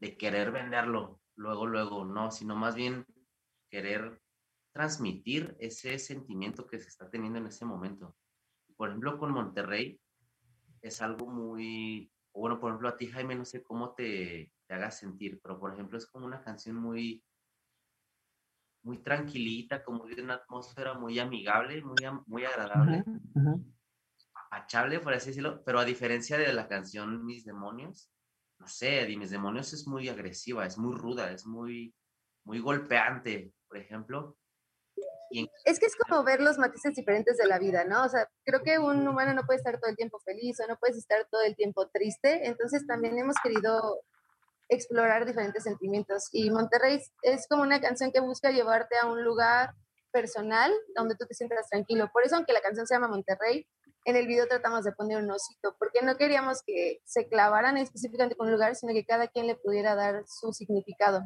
de 0.00 0.16
querer 0.16 0.52
venderlo 0.52 1.20
luego, 1.34 1.66
luego, 1.66 2.06
no, 2.06 2.30
sino 2.30 2.56
más 2.56 2.74
bien 2.74 3.04
querer 3.70 4.22
transmitir 4.72 5.54
ese 5.60 5.98
sentimiento 5.98 6.66
que 6.66 6.80
se 6.80 6.88
está 6.88 7.10
teniendo 7.10 7.38
en 7.38 7.48
ese 7.48 7.66
momento. 7.66 8.16
Por 8.76 8.88
ejemplo, 8.90 9.18
con 9.18 9.32
Monterrey 9.32 10.00
es 10.82 11.02
algo 11.02 11.28
muy, 11.28 12.12
bueno, 12.34 12.60
por 12.60 12.70
ejemplo, 12.70 12.88
a 12.90 12.96
ti, 12.96 13.08
Jaime, 13.08 13.34
no 13.36 13.44
sé 13.46 13.62
cómo 13.64 13.94
te, 13.94 14.52
te 14.66 14.74
hagas 14.74 14.98
sentir, 14.98 15.40
pero 15.42 15.58
por 15.60 15.72
ejemplo, 15.74 15.98
es 15.98 16.06
como 16.06 16.26
una 16.26 16.42
canción 16.42 16.76
muy, 16.76 17.24
muy 18.82 19.02
tranquilita, 19.02 19.84
como 19.84 20.06
de 20.06 20.22
una 20.22 20.34
atmósfera 20.36 20.94
muy 20.94 21.18
amigable, 21.18 21.84
muy, 21.84 22.04
muy 22.26 22.44
agradable, 22.46 23.04
Ujú, 23.04 23.20
ujú. 23.34 23.52
apachable, 24.34 25.00
por 25.00 25.12
así 25.14 25.28
decirlo, 25.28 25.62
pero 25.64 25.78
a 25.80 25.84
diferencia 25.84 26.38
de 26.38 26.52
la 26.52 26.68
canción 26.68 27.24
Mis 27.24 27.44
Demonios, 27.44 28.12
no 28.58 28.66
sé, 28.68 29.06
de 29.06 29.16
Mis 29.16 29.30
Demonios 29.30 29.72
es 29.72 29.86
muy 29.86 30.08
agresiva, 30.08 30.66
es 30.66 30.78
muy 30.78 30.94
ruda, 30.96 31.32
es 31.32 31.46
muy, 31.46 31.94
muy 32.44 32.60
golpeante, 32.60 33.54
por 33.68 33.78
ejemplo. 33.78 34.38
Es 35.64 35.78
que 35.78 35.86
es 35.86 35.96
como 35.96 36.22
ver 36.24 36.40
los 36.40 36.58
matices 36.58 36.94
diferentes 36.94 37.36
de 37.36 37.46
la 37.46 37.58
vida, 37.58 37.84
¿no? 37.84 38.04
O 38.04 38.08
sea, 38.08 38.28
creo 38.44 38.62
que 38.62 38.78
un 38.78 39.06
humano 39.06 39.34
no 39.34 39.44
puede 39.44 39.58
estar 39.58 39.78
todo 39.78 39.90
el 39.90 39.96
tiempo 39.96 40.18
feliz 40.20 40.58
o 40.60 40.66
no 40.66 40.76
puedes 40.76 40.96
estar 40.96 41.26
todo 41.30 41.42
el 41.42 41.56
tiempo 41.56 41.88
triste, 41.88 42.46
entonces 42.46 42.86
también 42.86 43.18
hemos 43.18 43.36
querido 43.42 44.00
explorar 44.68 45.26
diferentes 45.26 45.62
sentimientos 45.62 46.28
y 46.32 46.50
Monterrey 46.50 47.00
es 47.22 47.46
como 47.48 47.62
una 47.62 47.80
canción 47.80 48.10
que 48.10 48.20
busca 48.20 48.50
llevarte 48.50 48.96
a 49.00 49.06
un 49.06 49.22
lugar 49.22 49.70
personal 50.12 50.72
donde 50.96 51.14
tú 51.14 51.26
te 51.26 51.34
sientas 51.34 51.68
tranquilo. 51.68 52.10
Por 52.12 52.24
eso, 52.24 52.36
aunque 52.36 52.52
la 52.52 52.60
canción 52.60 52.86
se 52.86 52.94
llama 52.94 53.08
Monterrey, 53.08 53.66
en 54.06 54.16
el 54.16 54.26
video 54.26 54.46
tratamos 54.46 54.84
de 54.84 54.92
poner 54.92 55.18
un 55.18 55.30
osito, 55.30 55.76
porque 55.78 56.00
no 56.02 56.16
queríamos 56.16 56.62
que 56.64 57.00
se 57.04 57.28
clavaran 57.28 57.76
específicamente 57.76 58.36
con 58.36 58.46
un 58.46 58.52
lugar, 58.54 58.76
sino 58.76 58.92
que 58.92 59.04
cada 59.04 59.28
quien 59.28 59.46
le 59.46 59.56
pudiera 59.56 59.94
dar 59.94 60.24
su 60.26 60.52
significado. 60.52 61.22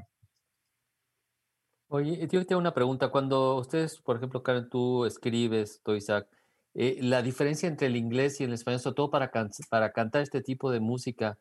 Oye, 1.92 2.28
yo 2.30 2.46
tengo 2.46 2.60
una 2.60 2.72
pregunta. 2.72 3.10
Cuando 3.10 3.56
ustedes, 3.56 4.00
por 4.00 4.16
ejemplo, 4.16 4.44
Karen, 4.44 4.68
tú 4.68 5.04
escribes, 5.06 5.80
tú, 5.82 5.94
Isaac, 5.96 6.28
eh, 6.74 6.98
la 7.02 7.20
diferencia 7.20 7.68
entre 7.68 7.88
el 7.88 7.96
inglés 7.96 8.40
y 8.40 8.44
el 8.44 8.52
español, 8.52 8.78
sobre 8.78 8.94
todo 8.94 9.10
para, 9.10 9.32
para 9.68 9.92
cantar 9.92 10.22
este 10.22 10.40
tipo 10.40 10.70
de 10.70 10.78
música, 10.78 11.36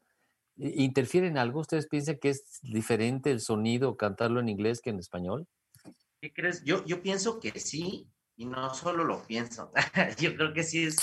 ¿i- 0.58 0.84
¿interfiere 0.84 1.28
en 1.28 1.38
algo? 1.38 1.60
¿Ustedes 1.60 1.88
piensan 1.88 2.18
que 2.18 2.30
es 2.30 2.60
diferente 2.64 3.30
el 3.30 3.42
sonido 3.42 3.96
cantarlo 3.96 4.40
en 4.40 4.50
inglés 4.50 4.82
que 4.82 4.90
en 4.90 4.98
español? 5.00 5.48
¿Qué 6.20 6.34
crees? 6.34 6.64
Yo, 6.64 6.84
yo 6.84 7.04
pienso 7.04 7.40
que 7.40 7.52
sí, 7.60 8.10
y 8.36 8.48
no 8.48 8.74
solo 8.74 9.04
lo 9.04 9.22
pienso. 9.28 9.72
yo 10.20 10.36
creo 10.36 10.52
que 10.54 10.64
sí 10.64 10.86
es, 10.86 10.98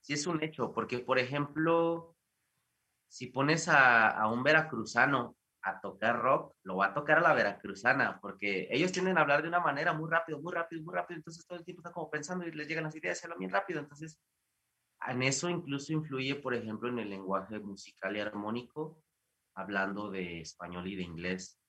sí 0.00 0.14
es 0.14 0.26
un 0.26 0.42
hecho, 0.42 0.72
porque, 0.72 0.98
por 0.98 1.20
ejemplo, 1.20 2.16
si 3.06 3.28
pones 3.28 3.68
a, 3.68 4.08
a 4.08 4.26
un 4.26 4.42
veracruzano 4.42 5.37
a 5.62 5.80
tocar 5.80 6.20
rock, 6.20 6.54
lo 6.62 6.76
va 6.76 6.86
a 6.86 6.94
tocar 6.94 7.18
a 7.18 7.20
la 7.20 7.34
veracruzana, 7.34 8.20
porque 8.20 8.68
ellos 8.70 8.92
tienden 8.92 9.18
a 9.18 9.22
hablar 9.22 9.42
de 9.42 9.48
una 9.48 9.60
manera 9.60 9.92
muy 9.92 10.08
rápido, 10.10 10.40
muy 10.40 10.52
rápido, 10.52 10.82
muy 10.82 10.94
rápido, 10.94 11.18
entonces 11.18 11.46
todo 11.46 11.58
el 11.58 11.64
tiempo 11.64 11.80
están 11.80 11.92
como 11.92 12.10
pensando 12.10 12.46
y 12.46 12.52
les 12.52 12.68
llegan 12.68 12.84
las 12.84 12.94
ideas 12.94 13.20
y 13.20 13.26
hablan 13.26 13.38
bien 13.38 13.50
rápido, 13.50 13.80
entonces 13.80 14.20
en 15.06 15.22
eso 15.22 15.48
incluso 15.48 15.92
influye, 15.92 16.34
por 16.36 16.54
ejemplo, 16.54 16.88
en 16.88 16.98
el 16.98 17.10
lenguaje 17.10 17.58
musical 17.60 18.16
y 18.16 18.20
armónico, 18.20 19.02
hablando 19.54 20.10
de 20.10 20.40
español 20.40 20.86
y 20.86 20.96
de 20.96 21.02
inglés. 21.02 21.60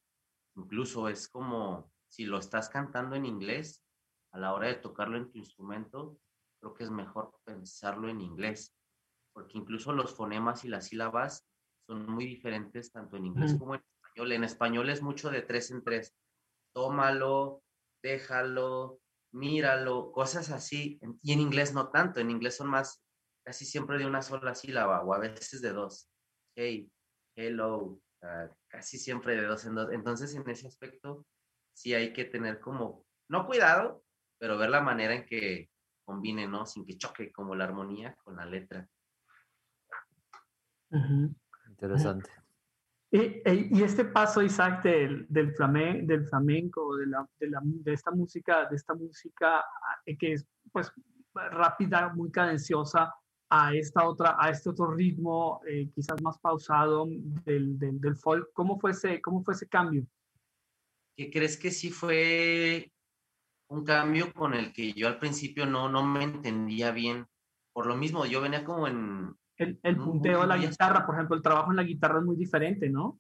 Incluso 0.56 1.10
es 1.10 1.28
como 1.28 1.92
si 2.08 2.26
lo 2.26 2.38
estás 2.38 2.70
cantando 2.70 3.16
en 3.16 3.26
inglés, 3.26 3.84
a 4.32 4.40
la 4.40 4.54
hora 4.54 4.68
de 4.68 4.76
tocarlo 4.76 5.18
en 5.18 5.32
tu 5.32 5.38
instrumento, 5.38 6.20
creo 6.60 6.74
que 6.74 6.84
es 6.84 6.92
mejor 6.92 7.40
pensarlo 7.44 8.10
en 8.10 8.22
inglés, 8.22 8.76
porque 9.34 9.58
incluso 9.58 9.94
los 9.94 10.16
fonemas 10.16 10.66
y 10.66 10.68
las 10.68 10.88
sílabas 10.88 11.48
son 11.90 12.06
muy 12.06 12.26
diferentes 12.26 12.92
tanto 12.92 13.18
en 13.18 13.26
inglés 13.26 13.56
como 13.58 13.74
en 13.74 13.82
español. 13.82 14.32
En 14.32 14.44
español 14.44 14.90
es 14.90 15.02
mucho 15.02 15.32
de 15.32 15.42
tres 15.42 15.72
en 15.72 15.84
tres. 15.84 16.16
Tómalo, 16.72 17.64
déjalo, 18.04 19.00
míralo, 19.32 20.12
cosas 20.12 20.52
así. 20.52 21.00
Y 21.24 21.34
en 21.34 21.40
inglés 21.40 21.74
no 21.74 21.90
tanto, 21.90 22.20
en 22.20 22.30
inglés 22.30 22.58
son 22.58 22.70
más 22.70 23.04
casi 23.44 23.66
siempre 23.66 23.98
de 23.98 24.06
una 24.06 24.22
sola 24.22 24.54
sílaba 24.54 25.02
o 25.04 25.16
a 25.16 25.18
veces 25.18 25.62
de 25.62 25.74
dos. 25.74 26.12
Hey, 26.56 26.92
hello, 27.36 28.00
uh, 28.22 28.54
casi 28.68 29.00
siempre 29.00 29.36
de 29.36 29.48
dos 29.48 29.66
en 29.66 29.74
dos. 29.74 29.92
Entonces, 29.92 30.36
en 30.36 30.48
ese 30.48 30.68
aspecto, 30.68 31.26
sí 31.74 31.96
hay 31.96 32.14
que 32.14 32.26
tener 32.26 32.60
como, 32.60 33.04
no 33.30 33.48
cuidado, 33.48 34.04
pero 34.38 34.60
ver 34.60 34.70
la 34.70 34.82
manera 34.82 35.16
en 35.16 35.26
que 35.26 35.72
combine, 36.06 36.48
¿no? 36.48 36.68
Sin 36.68 36.86
que 36.86 37.00
choque 37.00 37.32
como 37.32 37.56
la 37.56 37.64
armonía 37.64 38.16
con 38.24 38.36
la 38.36 38.46
letra. 38.46 38.88
Interesante. 41.82 42.30
Y, 43.12 43.18
e- 43.44 43.70
y 43.72 43.82
este 43.82 44.06
paso, 44.06 44.40
Isaac, 44.44 44.84
del, 44.84 45.26
del, 45.30 45.52
flame- 45.56 46.06
del 46.06 46.28
flamenco, 46.28 46.96
de, 46.96 47.08
la, 47.08 47.28
de, 47.40 47.50
la- 47.50 47.62
de 47.64 47.94
esta 47.94 48.12
música, 48.12 48.70
de 48.70 48.76
esta 48.76 48.94
música 48.94 49.66
eh, 50.06 50.16
que 50.16 50.34
es 50.34 50.46
pues 50.72 50.92
rápida, 51.34 52.14
muy 52.14 52.30
cadenciosa, 52.30 53.12
a 53.50 53.74
esta 53.74 54.08
otra, 54.08 54.36
a 54.40 54.52
este 54.52 54.70
otro 54.70 54.94
ritmo, 54.94 55.60
eh, 55.68 55.90
quizás 55.96 56.22
más 56.22 56.38
pausado 56.38 57.08
del, 57.46 57.80
del, 57.80 58.00
del 58.00 58.16
folk. 58.16 58.50
¿Cómo 58.54 58.80
fue 58.80 58.92
ese, 58.92 59.20
cómo 59.24 59.44
fue 59.44 59.56
ese 59.56 59.68
cambio? 59.68 60.06
¿Qué 61.18 61.32
crees 61.32 61.58
que 61.58 61.72
sí 61.72 61.90
fue 61.90 62.92
un 63.70 63.84
cambio 63.86 64.32
con 64.34 64.54
el 64.54 64.72
que 64.72 64.94
yo 64.94 65.08
al 65.08 65.18
principio 65.18 65.66
no, 65.66 65.90
no 65.90 66.06
me 66.06 66.24
entendía 66.24 66.92
bien? 66.92 67.26
Por 67.74 67.88
lo 67.88 67.96
mismo, 67.96 68.28
yo 68.28 68.40
venía 68.40 68.64
como 68.64 68.88
en... 68.88 69.34
El, 69.60 69.78
el 69.84 69.98
punteo 69.98 70.42
de 70.42 70.48
la 70.48 70.58
guitarra, 70.58 71.06
por 71.06 71.16
ejemplo, 71.16 71.36
el 71.36 71.42
trabajo 71.42 71.70
en 71.72 71.76
la 71.76 71.84
guitarra 71.84 72.20
es 72.20 72.26
muy 72.26 72.38
diferente, 72.38 72.90
¿no? 72.90 73.20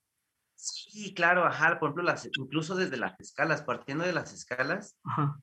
Sí, 0.55 1.13
claro, 1.13 1.45
ajá, 1.45 1.79
por 1.79 1.89
ejemplo, 1.89 2.03
las, 2.03 2.29
incluso 2.37 2.75
desde 2.75 2.97
las 2.97 3.19
escalas, 3.19 3.61
partiendo 3.61 4.05
de 4.05 4.13
las 4.13 4.33
escalas, 4.33 4.97
Ajá. 5.03 5.37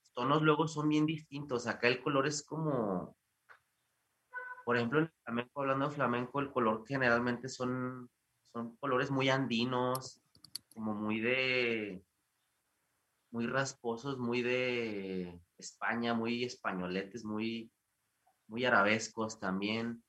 los 0.00 0.12
tonos 0.12 0.42
luego 0.42 0.68
son 0.68 0.88
bien 0.88 1.06
distintos. 1.06 1.66
Acá 1.66 1.88
el 1.88 2.02
color 2.02 2.26
es 2.26 2.44
como, 2.44 3.16
por 4.66 4.76
ejemplo, 4.76 5.00
en 5.00 5.10
flamenco, 5.24 5.60
hablando 5.60 5.88
de 5.88 5.94
flamenco, 5.94 6.40
el 6.40 6.50
color 6.50 6.84
generalmente 6.86 7.48
son, 7.48 8.10
son 8.52 8.76
colores 8.76 9.10
muy 9.10 9.30
andinos, 9.30 10.22
como 10.74 10.94
muy 10.94 11.20
de, 11.20 12.04
muy 13.30 13.46
rasposos, 13.46 14.18
muy 14.18 14.42
de 14.42 15.40
España, 15.56 16.12
muy 16.12 16.44
españoletes, 16.44 17.24
muy, 17.24 17.70
muy 18.52 18.66
arabescos 18.66 19.40
también. 19.40 20.04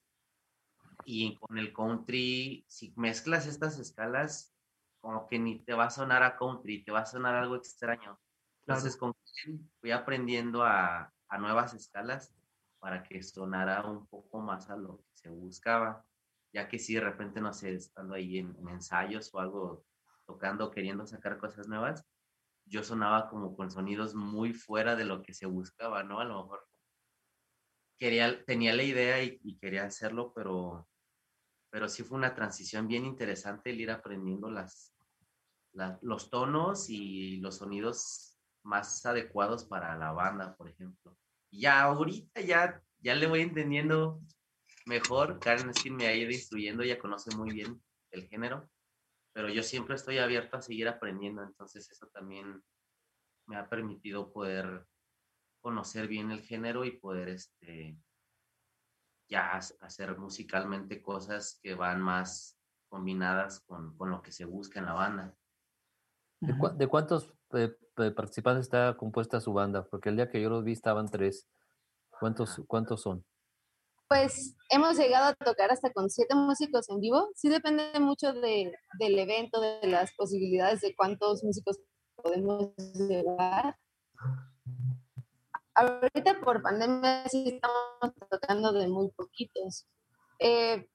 Y 1.06 1.36
con 1.38 1.58
el 1.58 1.72
country, 1.72 2.64
si 2.68 2.92
mezclas 2.96 3.46
estas 3.46 3.78
escalas, 3.78 4.54
como 5.00 5.26
que 5.26 5.38
ni 5.38 5.64
te 5.64 5.72
va 5.72 5.86
a 5.86 5.90
sonar 5.90 6.22
a 6.22 6.36
country, 6.36 6.84
te 6.84 6.92
va 6.92 7.00
a 7.00 7.06
sonar 7.06 7.34
algo 7.34 7.56
extraño. 7.56 8.20
Entonces, 8.66 8.96
con 8.96 9.14
Ken 9.14 9.70
fui 9.80 9.90
aprendiendo 9.90 10.62
a, 10.62 11.12
a 11.28 11.38
nuevas 11.38 11.74
escalas 11.74 12.34
para 12.78 13.02
que 13.02 13.22
sonara 13.22 13.82
un 13.86 14.06
poco 14.06 14.40
más 14.40 14.70
a 14.70 14.76
lo 14.76 14.98
que 14.98 15.14
se 15.14 15.30
buscaba, 15.30 16.04
ya 16.52 16.68
que 16.68 16.78
si 16.78 16.94
de 16.94 17.00
repente, 17.00 17.40
no 17.40 17.52
sé, 17.52 17.74
estando 17.74 18.14
ahí 18.14 18.38
en, 18.38 18.54
en 18.58 18.68
ensayos 18.68 19.32
o 19.34 19.40
algo, 19.40 19.84
tocando, 20.26 20.70
queriendo 20.70 21.06
sacar 21.06 21.38
cosas 21.38 21.66
nuevas, 21.66 22.04
yo 22.66 22.82
sonaba 22.82 23.28
como 23.28 23.56
con 23.56 23.70
sonidos 23.70 24.14
muy 24.14 24.52
fuera 24.52 24.96
de 24.96 25.04
lo 25.04 25.22
que 25.22 25.34
se 25.34 25.46
buscaba, 25.46 26.02
¿no? 26.02 26.20
A 26.20 26.24
lo 26.24 26.42
mejor 26.42 26.66
quería, 27.98 28.44
tenía 28.44 28.74
la 28.74 28.82
idea 28.82 29.22
y, 29.22 29.38
y 29.42 29.58
quería 29.58 29.84
hacerlo, 29.84 30.32
pero, 30.34 30.88
pero 31.70 31.88
sí 31.88 32.02
fue 32.02 32.18
una 32.18 32.34
transición 32.34 32.88
bien 32.88 33.04
interesante 33.04 33.70
el 33.70 33.80
ir 33.80 33.90
aprendiendo 33.90 34.50
las, 34.50 34.94
la- 35.72 35.98
los 36.02 36.30
tonos 36.30 36.90
y 36.90 37.38
los 37.38 37.58
sonidos 37.58 38.38
más 38.64 39.04
adecuados 39.06 39.64
para 39.64 39.96
la 39.96 40.12
banda, 40.12 40.56
por 40.56 40.68
ejemplo. 40.68 41.18
Y 41.50 41.62
ya 41.62 41.82
ahorita 41.82 42.40
ya, 42.40 42.82
ya 43.00 43.14
le 43.14 43.26
voy 43.26 43.42
entendiendo 43.42 44.20
mejor. 44.86 45.38
Karen 45.40 45.72
quien 45.72 45.96
me 45.96 46.06
ha 46.06 46.14
ido 46.14 46.30
instruyendo, 46.30 46.82
ella 46.82 46.98
conoce 46.98 47.34
muy 47.36 47.50
bien 47.52 47.82
el 48.10 48.28
género, 48.28 48.70
pero 49.32 49.48
yo 49.48 49.62
siempre 49.62 49.96
estoy 49.96 50.18
abierto 50.18 50.56
a 50.56 50.62
seguir 50.62 50.88
aprendiendo, 50.88 51.42
entonces 51.42 51.90
eso 51.90 52.06
también 52.08 52.62
me 53.46 53.56
ha 53.56 53.68
permitido 53.68 54.32
poder 54.32 54.86
conocer 55.64 56.08
bien 56.08 56.30
el 56.30 56.42
género 56.42 56.84
y 56.84 56.90
poder 56.90 57.30
este 57.30 57.96
ya 59.30 59.52
hacer 59.80 60.18
musicalmente 60.18 61.00
cosas 61.00 61.58
que 61.62 61.74
van 61.74 62.02
más 62.02 62.60
combinadas 62.90 63.60
con, 63.60 63.96
con 63.96 64.10
lo 64.10 64.20
que 64.20 64.30
se 64.30 64.44
busca 64.44 64.78
en 64.78 64.84
la 64.84 64.92
banda. 64.92 65.34
¿De, 66.40 66.86
cuántos 66.86 67.32
eh, 67.54 67.74
participantes 68.14 68.66
está 68.66 68.94
compuesta 68.98 69.40
su 69.40 69.54
banda? 69.54 69.86
Porque 69.88 70.10
el 70.10 70.16
día 70.16 70.28
que 70.30 70.42
yo 70.42 70.50
los 70.50 70.64
vi 70.64 70.72
estaban 70.72 71.08
tres. 71.08 71.48
¿Cuántos, 72.20 72.60
cuántos 72.66 73.00
son? 73.00 73.24
Pues 74.06 74.54
hemos 74.68 74.98
llegado 74.98 75.28
a 75.28 75.34
tocar 75.34 75.72
hasta 75.72 75.90
con 75.94 76.10
siete 76.10 76.34
músicos 76.34 76.90
en 76.90 77.00
vivo. 77.00 77.30
Sí 77.34 77.48
depende 77.48 77.98
mucho 78.00 78.34
de, 78.34 78.70
del 78.98 79.18
evento, 79.18 79.62
de 79.62 79.86
las 79.86 80.12
posibilidades 80.14 80.82
de 80.82 80.94
cuántos 80.94 81.42
músicos 81.42 81.80
podemos 82.16 82.74
llevar. 82.76 83.78
Ahorita 85.74 86.40
por 86.40 86.62
pandemia 86.62 87.28
sí 87.28 87.44
estamos 87.48 88.14
tocando 88.30 88.72
de 88.72 88.86
muy 88.86 89.10
poquitos. 89.10 89.86
Eh, 90.38 90.88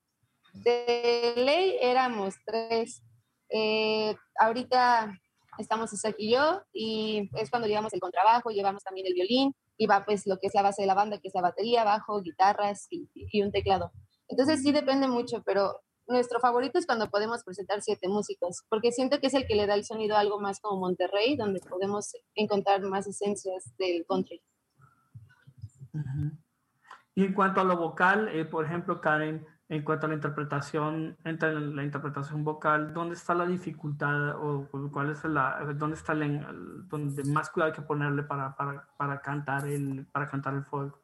de 0.54 1.34
ley 1.36 1.78
éramos 1.82 2.36
tres. 2.46 3.04
Eh, 3.50 4.16
ahorita 4.40 5.14
estamos 5.58 5.92
Isaac 5.92 6.16
y 6.18 6.32
yo 6.32 6.62
y 6.72 7.30
es 7.36 7.50
cuando 7.50 7.68
llevamos 7.68 7.94
el 7.94 8.00
contrabajo, 8.00 8.52
llevamos 8.52 8.84
también 8.84 9.08
el 9.08 9.14
violín 9.14 9.54
y 9.78 9.88
va 9.88 10.06
pues 10.06 10.26
lo 10.28 10.38
que 10.38 10.48
es 10.48 10.54
la 10.54 10.62
base 10.62 10.84
de 10.84 10.88
la 10.88 10.94
banda, 10.94 11.18
que 11.18 11.28
es 11.28 11.34
la 11.34 11.42
batería, 11.42 11.84
bajo, 11.84 12.22
guitarras 12.22 12.88
y, 12.90 13.10
y 13.14 13.42
un 13.42 13.52
teclado. 13.52 13.92
Entonces 14.30 14.62
sí 14.62 14.72
depende 14.72 15.08
mucho, 15.08 15.44
pero 15.46 15.82
nuestro 16.08 16.40
favorito 16.40 16.80
es 16.80 16.86
cuando 16.86 17.10
podemos 17.10 17.44
presentar 17.44 17.82
siete 17.82 18.08
músicos, 18.08 18.64
porque 18.70 18.92
siento 18.92 19.20
que 19.20 19.28
es 19.28 19.34
el 19.34 19.46
que 19.46 19.56
le 19.56 19.68
da 19.68 19.76
el 19.76 19.86
sonido 19.86 20.16
a 20.16 20.20
algo 20.20 20.40
más 20.40 20.60
como 20.60 20.80
Monterrey, 20.80 21.36
donde 21.36 21.60
podemos 21.60 22.14
encontrar 22.36 22.82
más 22.82 23.08
esencias 23.08 23.76
del 23.78 24.06
country. 24.08 24.42
Y 27.16 27.26
en 27.26 27.34
cuanto 27.34 27.62
a 27.62 27.64
lo 27.64 27.76
vocal, 27.78 28.30
eh, 28.30 28.46
por 28.46 28.66
ejemplo, 28.66 29.02
Karen, 29.02 29.46
en 29.68 29.84
cuanto 29.84 30.06
a 30.06 30.10
la 30.10 30.16
interpretación, 30.16 31.18
entre 31.24 31.54
la 31.60 31.84
interpretación 31.84 32.44
vocal, 32.44 32.94
¿dónde 32.94 33.16
está 33.16 33.36
la 33.36 33.46
dificultad 33.46 34.36
o 34.38 34.68
cuál 34.92 35.12
es 35.12 35.24
la, 35.26 35.60
dónde 35.76 35.96
está 35.96 36.14
el, 36.14 36.22
el- 36.24 36.88
donde 36.88 37.24
más 37.26 37.50
cuidado 37.52 37.72
hay 37.72 37.76
que 37.76 37.84
ponerle 37.86 38.24
para, 38.24 38.56
para, 38.56 38.88
para 38.98 39.22
cantar 39.22 39.68
el, 39.68 40.08
para 40.12 40.28
cantar 40.28 40.54
el 40.56 40.64
folk? 40.64 40.96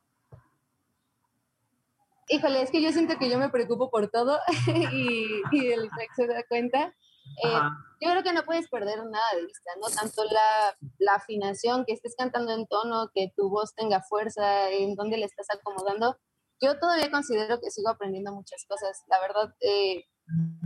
Híjole, 2.27 2.63
es 2.63 2.71
que 2.71 2.81
yo 2.81 2.91
siento 2.91 3.19
que 3.19 3.29
yo 3.29 3.37
me 3.37 3.49
preocupo 3.49 3.91
por 3.91 4.07
todo 4.07 4.39
y, 4.91 5.43
y 5.51 5.67
el 5.67 5.81
Rex 5.91 6.15
se 6.15 6.25
da 6.27 6.41
cuenta. 6.49 6.91
Eh, 7.43 7.53
Ajá. 7.53 7.77
yo 8.01 8.11
creo 8.11 8.23
que 8.23 8.33
no 8.33 8.43
puedes 8.43 8.69
perder 8.69 9.03
nada 9.05 9.25
de 9.35 9.45
vista, 9.45 9.71
¿no? 9.81 9.87
Tanto 9.89 10.23
la, 10.25 10.77
la 10.99 11.15
afinación, 11.15 11.85
que 11.85 11.93
estés 11.93 12.15
cantando 12.17 12.53
en 12.53 12.65
tono, 12.67 13.09
que 13.13 13.31
tu 13.35 13.49
voz 13.49 13.73
tenga 13.75 14.01
fuerza, 14.01 14.69
en 14.69 14.95
dónde 14.95 15.17
le 15.17 15.25
estás 15.25 15.47
acomodando. 15.49 16.17
Yo 16.61 16.79
todavía 16.79 17.11
considero 17.11 17.59
que 17.59 17.71
sigo 17.71 17.89
aprendiendo 17.89 18.31
muchas 18.31 18.65
cosas. 18.67 19.03
La 19.07 19.19
verdad, 19.19 19.53
eh, 19.59 20.05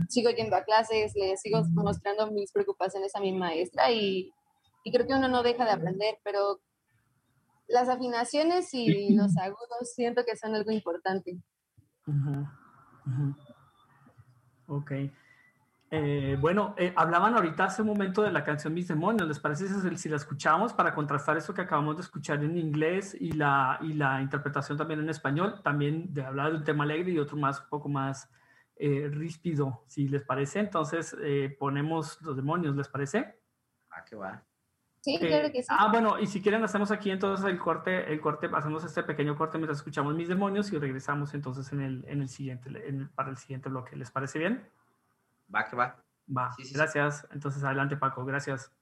sigo 0.08 0.30
yendo 0.30 0.56
a 0.56 0.64
clases, 0.64 1.12
le 1.14 1.36
sigo 1.36 1.62
mostrando 1.74 2.30
mis 2.30 2.52
preocupaciones 2.52 3.14
a 3.14 3.20
mi 3.20 3.32
maestra 3.32 3.90
y, 3.90 4.32
y 4.84 4.92
creo 4.92 5.06
que 5.06 5.14
uno 5.14 5.28
no 5.28 5.42
deja 5.42 5.64
de 5.64 5.72
aprender, 5.72 6.18
pero 6.22 6.60
las 7.68 7.88
afinaciones 7.88 8.72
y 8.74 9.14
los 9.16 9.36
agudos 9.36 9.92
siento 9.94 10.24
que 10.24 10.36
son 10.36 10.54
algo 10.54 10.70
importante. 10.70 11.38
Ujú. 12.06 12.46
Ok. 14.66 14.92
Eh, 15.92 16.36
bueno, 16.40 16.74
eh, 16.78 16.92
hablaban 16.94 17.34
ahorita 17.34 17.64
hace 17.64 17.82
un 17.82 17.88
momento 17.88 18.22
de 18.22 18.30
la 18.30 18.44
canción 18.44 18.72
Mis 18.72 18.86
Demonios. 18.86 19.26
¿Les 19.26 19.40
parece 19.40 19.66
si, 19.68 19.96
si 19.96 20.08
la 20.08 20.16
escuchamos 20.16 20.72
para 20.72 20.94
contrastar 20.94 21.36
eso 21.36 21.52
que 21.52 21.62
acabamos 21.62 21.96
de 21.96 22.02
escuchar 22.02 22.44
en 22.44 22.56
inglés 22.56 23.16
y 23.18 23.32
la, 23.32 23.76
y 23.82 23.94
la 23.94 24.22
interpretación 24.22 24.78
también 24.78 25.00
en 25.00 25.08
español? 25.10 25.60
También 25.64 26.14
de 26.14 26.24
hablar 26.24 26.52
de 26.52 26.58
un 26.58 26.64
tema 26.64 26.84
alegre 26.84 27.10
y 27.10 27.18
otro 27.18 27.36
más, 27.36 27.60
un 27.60 27.68
poco 27.68 27.88
más 27.88 28.30
eh, 28.76 29.08
ríspido, 29.12 29.82
si 29.88 30.06
les 30.08 30.22
parece. 30.22 30.60
Entonces 30.60 31.16
eh, 31.22 31.56
ponemos 31.58 32.22
Los 32.22 32.36
Demonios, 32.36 32.76
¿les 32.76 32.86
parece? 32.88 33.40
Ah, 33.90 34.04
qué 34.08 34.14
va. 34.14 34.44
Sí, 35.00 35.16
Eh, 35.20 35.26
claro 35.26 35.50
que 35.50 35.62
sí. 35.62 35.68
Ah, 35.70 35.88
bueno, 35.90 36.20
y 36.20 36.26
si 36.28 36.40
quieren 36.40 36.62
hacemos 36.62 36.92
aquí 36.92 37.10
entonces 37.10 37.44
el 37.46 37.58
corte, 37.58 38.12
el 38.12 38.20
corte, 38.20 38.48
hacemos 38.52 38.84
este 38.84 39.02
pequeño 39.02 39.34
corte 39.34 39.58
mientras 39.58 39.78
escuchamos 39.78 40.14
Mis 40.14 40.28
Demonios 40.28 40.72
y 40.72 40.78
regresamos 40.78 41.34
entonces 41.34 41.72
en 41.72 41.80
el, 41.80 42.04
en 42.06 42.22
el 42.22 42.28
siguiente, 42.28 42.68
en 42.86 43.00
el- 43.00 43.08
para 43.08 43.30
el 43.30 43.38
siguiente 43.38 43.68
bloque. 43.70 43.96
¿Les 43.96 44.10
parece 44.12 44.38
bien? 44.38 44.68
Va, 45.56 45.62
que 45.70 45.76
va. 45.80 45.86
Va, 46.38 46.46
Sí, 46.56 46.64
sí, 46.64 46.68
sí. 46.70 46.74
gracias. 46.74 47.26
Entonces 47.32 47.62
adelante 47.64 47.96
Paco, 47.96 48.24
gracias. 48.24 48.72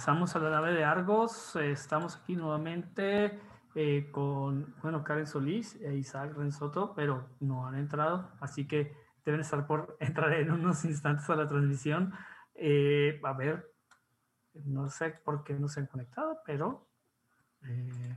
Regresamos 0.00 0.34
a 0.34 0.38
la 0.38 0.48
nave 0.48 0.72
de 0.72 0.82
Argos. 0.82 1.56
Estamos 1.56 2.16
aquí 2.16 2.34
nuevamente 2.34 3.38
eh, 3.74 4.08
con, 4.10 4.74
bueno, 4.80 5.04
Karen 5.04 5.26
Solís 5.26 5.74
e 5.74 5.94
Isaac 5.94 6.32
Renzoto, 6.34 6.94
pero 6.94 7.28
no 7.40 7.66
han 7.66 7.74
entrado, 7.74 8.32
así 8.40 8.66
que 8.66 8.96
deben 9.26 9.42
estar 9.42 9.66
por 9.66 9.98
entrar 10.00 10.32
en 10.32 10.52
unos 10.52 10.86
instantes 10.86 11.28
a 11.28 11.36
la 11.36 11.46
transmisión. 11.46 12.14
Eh, 12.54 13.20
a 13.22 13.34
ver, 13.34 13.74
no 14.54 14.88
sé 14.88 15.10
por 15.22 15.44
qué 15.44 15.52
no 15.52 15.68
se 15.68 15.80
han 15.80 15.86
conectado, 15.86 16.40
pero 16.46 16.88
eh, 17.68 18.16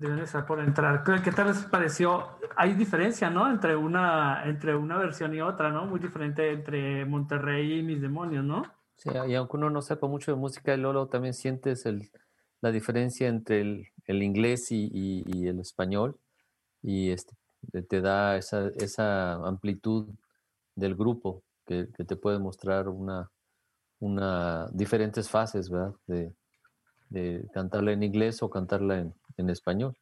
deben 0.00 0.18
estar 0.20 0.46
por 0.46 0.60
entrar. 0.60 1.04
¿Qué, 1.04 1.30
tal 1.30 1.48
les 1.48 1.58
pareció? 1.64 2.30
Hay 2.56 2.72
diferencia, 2.72 3.28
¿no? 3.28 3.50
Entre 3.50 3.76
una, 3.76 4.44
entre 4.46 4.74
una 4.74 4.96
versión 4.96 5.34
y 5.34 5.42
otra, 5.42 5.70
¿no? 5.70 5.84
Muy 5.84 6.00
diferente 6.00 6.50
entre 6.50 7.04
Monterrey 7.04 7.78
y 7.78 7.82
Mis 7.82 8.00
Demonios, 8.00 8.44
¿no? 8.44 8.62
Sí, 8.96 9.10
y 9.28 9.34
aunque 9.34 9.56
uno 9.56 9.70
no 9.70 9.82
sepa 9.82 10.06
mucho 10.06 10.32
de 10.32 10.38
música, 10.38 10.76
Lolo, 10.76 11.06
también 11.08 11.34
sientes 11.34 11.84
el, 11.86 12.10
la 12.62 12.70
diferencia 12.70 13.28
entre 13.28 13.60
el, 13.60 13.88
el 14.06 14.22
inglés 14.22 14.72
y, 14.72 14.90
y- 14.92 15.46
el 15.48 15.60
español 15.60 16.18
y 16.82 17.10
este, 17.10 17.34
te- 17.88 18.00
da 18.00 18.36
esa, 18.36 18.68
esa 18.68 19.34
amplitud 19.34 20.08
del 20.74 20.96
grupo 20.96 21.42
que, 21.66 21.88
que 21.94 22.04
te 22.04 22.16
puede 22.16 22.38
mostrar 22.38 22.88
una, 22.88 23.30
una 24.00 24.68
diferentes 24.72 25.28
fases, 25.28 25.68
¿verdad? 25.70 25.94
De 27.10 27.46
cantarla 27.52 27.92
en 27.92 28.02
inglés 28.02 28.42
o 28.42 28.48
cantarla 28.48 28.98
en, 28.98 29.14
en 29.36 29.50
español. 29.50 29.94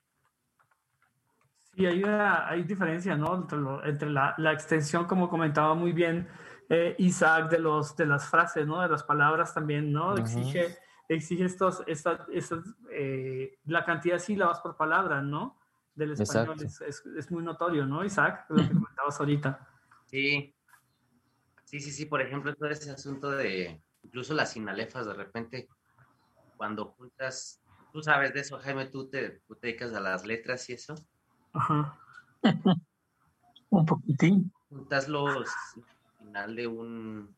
Sí, 1.75 1.87
hay, 1.87 2.03
una, 2.03 2.49
hay 2.49 2.63
diferencia, 2.65 3.17
¿no? 3.17 3.35
Entre, 3.35 3.59
lo- 3.59 3.85
entre 3.85 4.11
la, 4.11 4.35
la 4.39 4.53
extensión, 4.53 5.07
como 5.07 5.29
comentaba 5.29 5.75
muy 5.75 5.93
bien 5.93 6.29
eh, 6.69 6.95
Isaac, 6.99 7.51
de, 7.51 7.59
los, 7.59 7.97
de 7.97 8.07
las 8.07 8.29
frases, 8.29 8.67
¿no? 8.67 8.81
De 8.81 8.89
las 8.89 9.03
palabras 9.05 9.55
también, 9.55 9.93
¿no? 9.93 10.17
Exige, 10.17 10.77
exige 11.09 11.45
estos, 11.45 11.83
esta- 11.87 12.27
estas, 12.33 12.61
eh, 12.91 13.59
la 13.67 13.85
cantidad 13.85 14.15
de 14.17 14.21
sílabas 14.21 14.61
por 14.61 14.77
palabra, 14.77 15.23
¿no? 15.23 15.59
Del 15.95 16.13
español 16.13 16.57
es, 16.65 16.81
es, 16.81 17.05
es 17.07 17.31
muy 17.31 17.43
notorio, 17.43 17.87
¿no, 17.87 18.05
Isaac? 18.05 18.47
Lo 18.51 18.57
que 18.67 18.75
comentabas 18.75 19.19
ahorita. 19.21 19.69
Sí. 20.07 20.55
Sí, 21.65 21.81
sí, 21.81 21.91
sí. 21.93 22.07
Por 22.07 22.21
ejemplo, 22.23 22.55
todo 22.55 22.71
ese 22.71 22.91
asunto 22.91 23.31
de 23.31 23.83
incluso 24.03 24.33
las 24.35 24.53
sinalefas, 24.53 25.07
de 25.07 25.15
repente, 25.15 25.69
cuando 26.59 26.91
juntas, 26.93 27.63
tú 27.93 28.03
sabes 28.03 28.35
de 28.35 28.41
eso, 28.41 28.59
Jaime, 28.59 28.85
tú 28.87 29.09
te, 29.09 29.41
tú 29.47 29.55
te 29.55 29.69
dedicas 29.69 29.95
a 29.95 30.01
las 30.01 30.27
letras 30.27 30.69
y 30.69 30.75
eso, 30.75 30.95
Ajá. 31.55 31.99
Un 33.71 33.87
poquitín. 33.87 34.53
juntas 34.69 35.09
los 35.09 35.49
final 36.19 36.55
de 36.57 36.67
un 36.67 37.37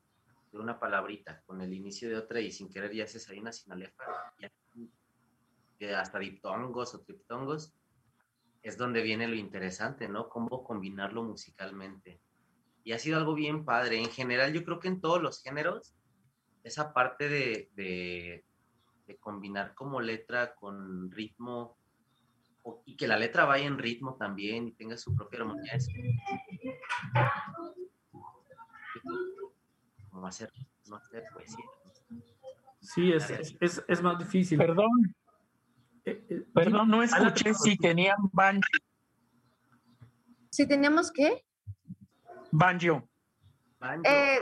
de 0.52 0.58
una 0.58 0.80
palabrita 0.80 1.42
con 1.46 1.60
el 1.60 1.72
inicio 1.72 2.08
de 2.08 2.16
otra 2.16 2.40
y 2.40 2.50
sin 2.50 2.68
querer 2.68 2.92
ya 2.92 3.04
haces 3.04 3.28
ahí 3.28 3.38
una 3.38 3.52
sinalefa 3.52 4.04
que 5.78 5.94
hasta 5.94 6.18
diptongos 6.18 6.94
o 6.94 7.00
triptongos 7.00 7.72
es 8.62 8.76
donde 8.76 9.00
viene 9.02 9.26
lo 9.26 9.36
interesante, 9.36 10.08
¿no? 10.08 10.28
Cómo 10.28 10.62
combinarlo 10.62 11.22
musicalmente. 11.22 12.20
Y 12.84 12.92
ha 12.92 12.98
sido 12.98 13.16
algo 13.16 13.34
bien 13.34 13.64
padre. 13.64 13.98
En 13.98 14.10
general, 14.10 14.52
yo 14.52 14.64
creo 14.64 14.80
que 14.80 14.88
en 14.88 15.00
todos 15.00 15.22
los 15.22 15.42
géneros, 15.42 15.94
esa 16.62 16.92
parte 16.92 17.28
de, 17.28 17.70
de, 17.72 18.44
de 19.10 19.16
combinar 19.18 19.74
como 19.74 20.00
letra 20.00 20.54
con 20.54 21.10
ritmo 21.10 21.76
o- 22.62 22.82
y 22.86 22.96
que 22.96 23.08
la 23.08 23.16
letra 23.16 23.44
vaya 23.44 23.66
en 23.66 23.76
ritmo 23.78 24.14
también 24.14 24.68
y 24.68 24.72
tenga 24.72 24.96
su 24.96 25.14
propia 25.16 25.40
armonía, 25.40 25.72
es 25.74 25.88
como 30.10 30.26
hacer, 30.26 30.52
no 30.88 30.96
hacer 30.96 31.24
poesía. 31.32 31.64
Sí, 32.80 33.12
es, 33.12 33.30
es, 33.30 33.56
es, 33.60 33.84
es 33.86 34.02
más 34.02 34.18
difícil. 34.18 34.58
Perdón, 34.58 35.14
Eh, 36.04 36.24
eh, 36.30 36.42
perdón, 36.54 36.88
no 36.88 37.02
escuché 37.02 37.52
si 37.52 37.76
tenían 37.76 38.16
ban- 38.32 38.62
Si 40.50 40.66
teníamos 40.66 41.12
que, 41.12 41.44
banjo. 42.50 43.06
Banjo, 43.78 44.02
Eh, 44.06 44.38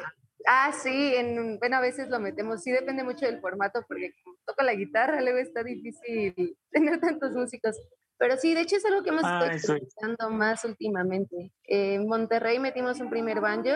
ah, 0.48 0.72
sí, 0.72 1.14
en, 1.14 1.58
bueno, 1.58 1.76
a 1.76 1.80
veces 1.80 2.08
lo 2.08 2.18
metemos, 2.18 2.62
sí 2.62 2.70
depende 2.72 3.04
mucho 3.04 3.26
del 3.26 3.40
formato, 3.40 3.84
porque 3.86 4.12
como 4.24 4.36
toco 4.46 4.62
la 4.64 4.74
guitarra, 4.74 5.20
luego 5.20 5.38
está 5.38 5.62
difícil 5.62 6.56
tener 6.70 6.98
tantos 7.00 7.32
músicos. 7.32 7.76
Pero 8.16 8.36
sí, 8.36 8.54
de 8.54 8.62
hecho 8.62 8.76
es 8.76 8.84
algo 8.84 9.02
que 9.02 9.10
hemos 9.10 9.24
Ah, 9.24 9.38
estado 9.38 9.52
experimentando 9.52 10.30
más 10.30 10.64
últimamente. 10.64 11.52
En 11.64 12.08
Monterrey 12.08 12.58
metimos 12.58 12.98
un 12.98 13.10
primer 13.10 13.40
banjo, 13.40 13.70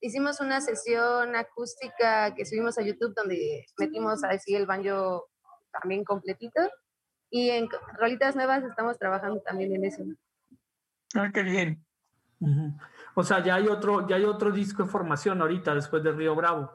hicimos 0.00 0.40
una 0.40 0.60
sesión 0.60 1.34
acústica 1.34 2.32
que 2.34 2.44
subimos 2.44 2.78
a 2.78 2.82
YouTube 2.82 3.14
donde 3.16 3.64
metimos 3.78 4.22
así 4.22 4.54
el 4.54 4.66
banjo 4.66 5.28
también 5.80 6.04
completito. 6.04 6.60
Y 7.30 7.48
en 7.50 7.68
rolitas 7.98 8.36
nuevas 8.36 8.62
estamos 8.62 8.98
trabajando 8.98 9.40
también 9.40 9.74
en 9.74 9.84
eso. 9.86 10.04
Ah, 11.14 11.30
qué 11.32 11.42
bien. 11.42 11.84
Ujú. 12.40 12.74
O 13.14 13.22
sea, 13.22 13.42
ya 13.42 13.56
hay 13.56 13.68
otro, 13.68 14.06
ya 14.08 14.16
hay 14.16 14.24
otro 14.24 14.50
disco 14.50 14.82
en 14.82 14.88
formación 14.88 15.40
ahorita, 15.42 15.74
después 15.74 16.02
de 16.02 16.12
Río 16.12 16.34
Bravo. 16.34 16.70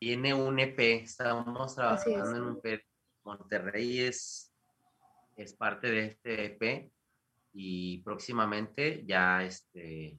Viene 0.00 0.32
un 0.32 0.58
EP, 0.58 0.78
estamos 1.02 1.78
Así 1.78 2.10
es. 2.10 2.16
trabajando 2.16 2.36
en 2.36 2.42
un 2.54 2.60
EP. 2.64 2.82
Monterrey 3.24 4.00
es, 4.00 4.50
es 5.36 5.52
parte 5.54 5.90
de 5.90 6.06
este 6.06 6.46
EP 6.46 6.90
y 7.52 7.98
próximamente 8.02 9.04
ya 9.04 9.42
este 9.42 10.18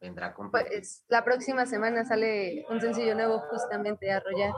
vendrá 0.00 0.34
completo. 0.34 0.66
Pues 0.68 1.04
la 1.08 1.24
próxima 1.24 1.64
semana 1.66 2.04
sale 2.04 2.64
un 2.68 2.80
sencillo 2.80 3.14
nuevo 3.14 3.38
justamente 3.50 4.10
a 4.10 4.16
arrollar. 4.16 4.52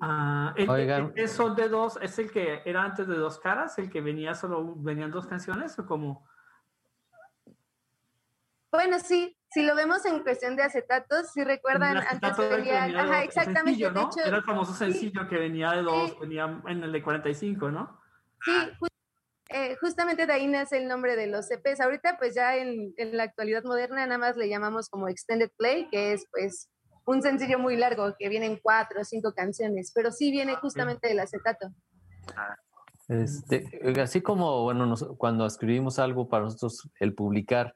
Ah, 0.00 0.52
el, 0.56 0.68
Oigan. 0.68 1.12
el- 1.14 1.20
el 1.22 1.28
Sol 1.28 1.54
de 1.54 1.68
Dos 1.68 1.98
es 2.02 2.18
el 2.18 2.30
que 2.32 2.62
era 2.64 2.82
antes 2.82 3.06
de 3.06 3.14
Dos 3.16 3.38
Caras, 3.38 3.78
el 3.78 3.88
que 3.90 4.00
venía 4.00 4.34
solo, 4.34 4.74
venían 4.76 5.10
dos 5.12 5.26
canciones 5.28 5.78
o 5.78 5.86
como. 5.86 6.26
Bueno, 8.76 8.98
sí, 9.00 9.34
si 9.50 9.62
lo 9.62 9.74
vemos 9.74 10.04
en 10.04 10.22
cuestión 10.22 10.54
de 10.54 10.62
acetatos, 10.62 11.32
si 11.32 11.42
recuerdan, 11.42 11.96
antes 11.96 12.36
venía 12.36 12.86
de 12.86 12.98
ajá, 12.98 13.22
exactamente, 13.24 13.80
sencillo, 13.80 13.90
de 13.90 14.00
¿no? 14.00 14.06
hecho, 14.06 14.20
Era 14.28 14.36
el 14.36 14.42
famoso 14.44 14.74
sencillo 14.74 15.26
que 15.28 15.38
venía 15.38 15.70
de 15.72 15.82
dos, 15.82 16.10
Sí. 16.10 16.16
venía 16.20 16.60
en 16.68 16.84
el 16.84 16.92
de 16.92 17.02
45, 17.02 17.70
¿no? 17.70 17.98
sí, 18.44 18.52
ju- 18.78 18.86
eh, 19.48 19.76
justamente 19.80 20.26
de 20.26 20.32
ahí 20.34 20.46
nace 20.46 20.76
el 20.76 20.88
nombre 20.88 21.16
de 21.16 21.26
los 21.26 21.46
CPs. 21.48 21.80
Ahorita, 21.80 22.18
pues 22.18 22.34
ya 22.34 22.56
en, 22.56 22.92
en 22.98 23.16
la 23.16 23.22
actualidad 23.22 23.64
moderna, 23.64 24.04
nada 24.06 24.18
más 24.18 24.36
le 24.36 24.48
llamamos 24.50 24.90
como 24.90 25.08
Extended 25.08 25.50
Play, 25.56 25.88
que 25.90 26.12
es 26.12 26.26
pues 26.30 26.68
un 27.06 27.22
sencillo 27.22 27.58
muy 27.58 27.76
largo, 27.78 28.14
que 28.18 28.28
vienen 28.28 28.58
cuatro 28.62 29.00
o 29.00 29.04
cinco 29.04 29.32
canciones, 29.32 29.90
pero 29.94 30.12
sí 30.12 30.30
viene 30.30 30.54
justamente 30.56 31.08
del 31.08 31.20
acetato. 31.20 31.68
Este, 33.08 33.80
oiga, 33.84 34.02
así 34.02 34.20
como 34.20 34.64
bueno, 34.64 34.84
nos- 34.84 35.06
cuando 35.16 35.46
escribimos 35.46 35.98
algo 35.98 36.28
para 36.28 36.44
nosotros, 36.44 36.90
el 36.98 37.14
publicar, 37.14 37.74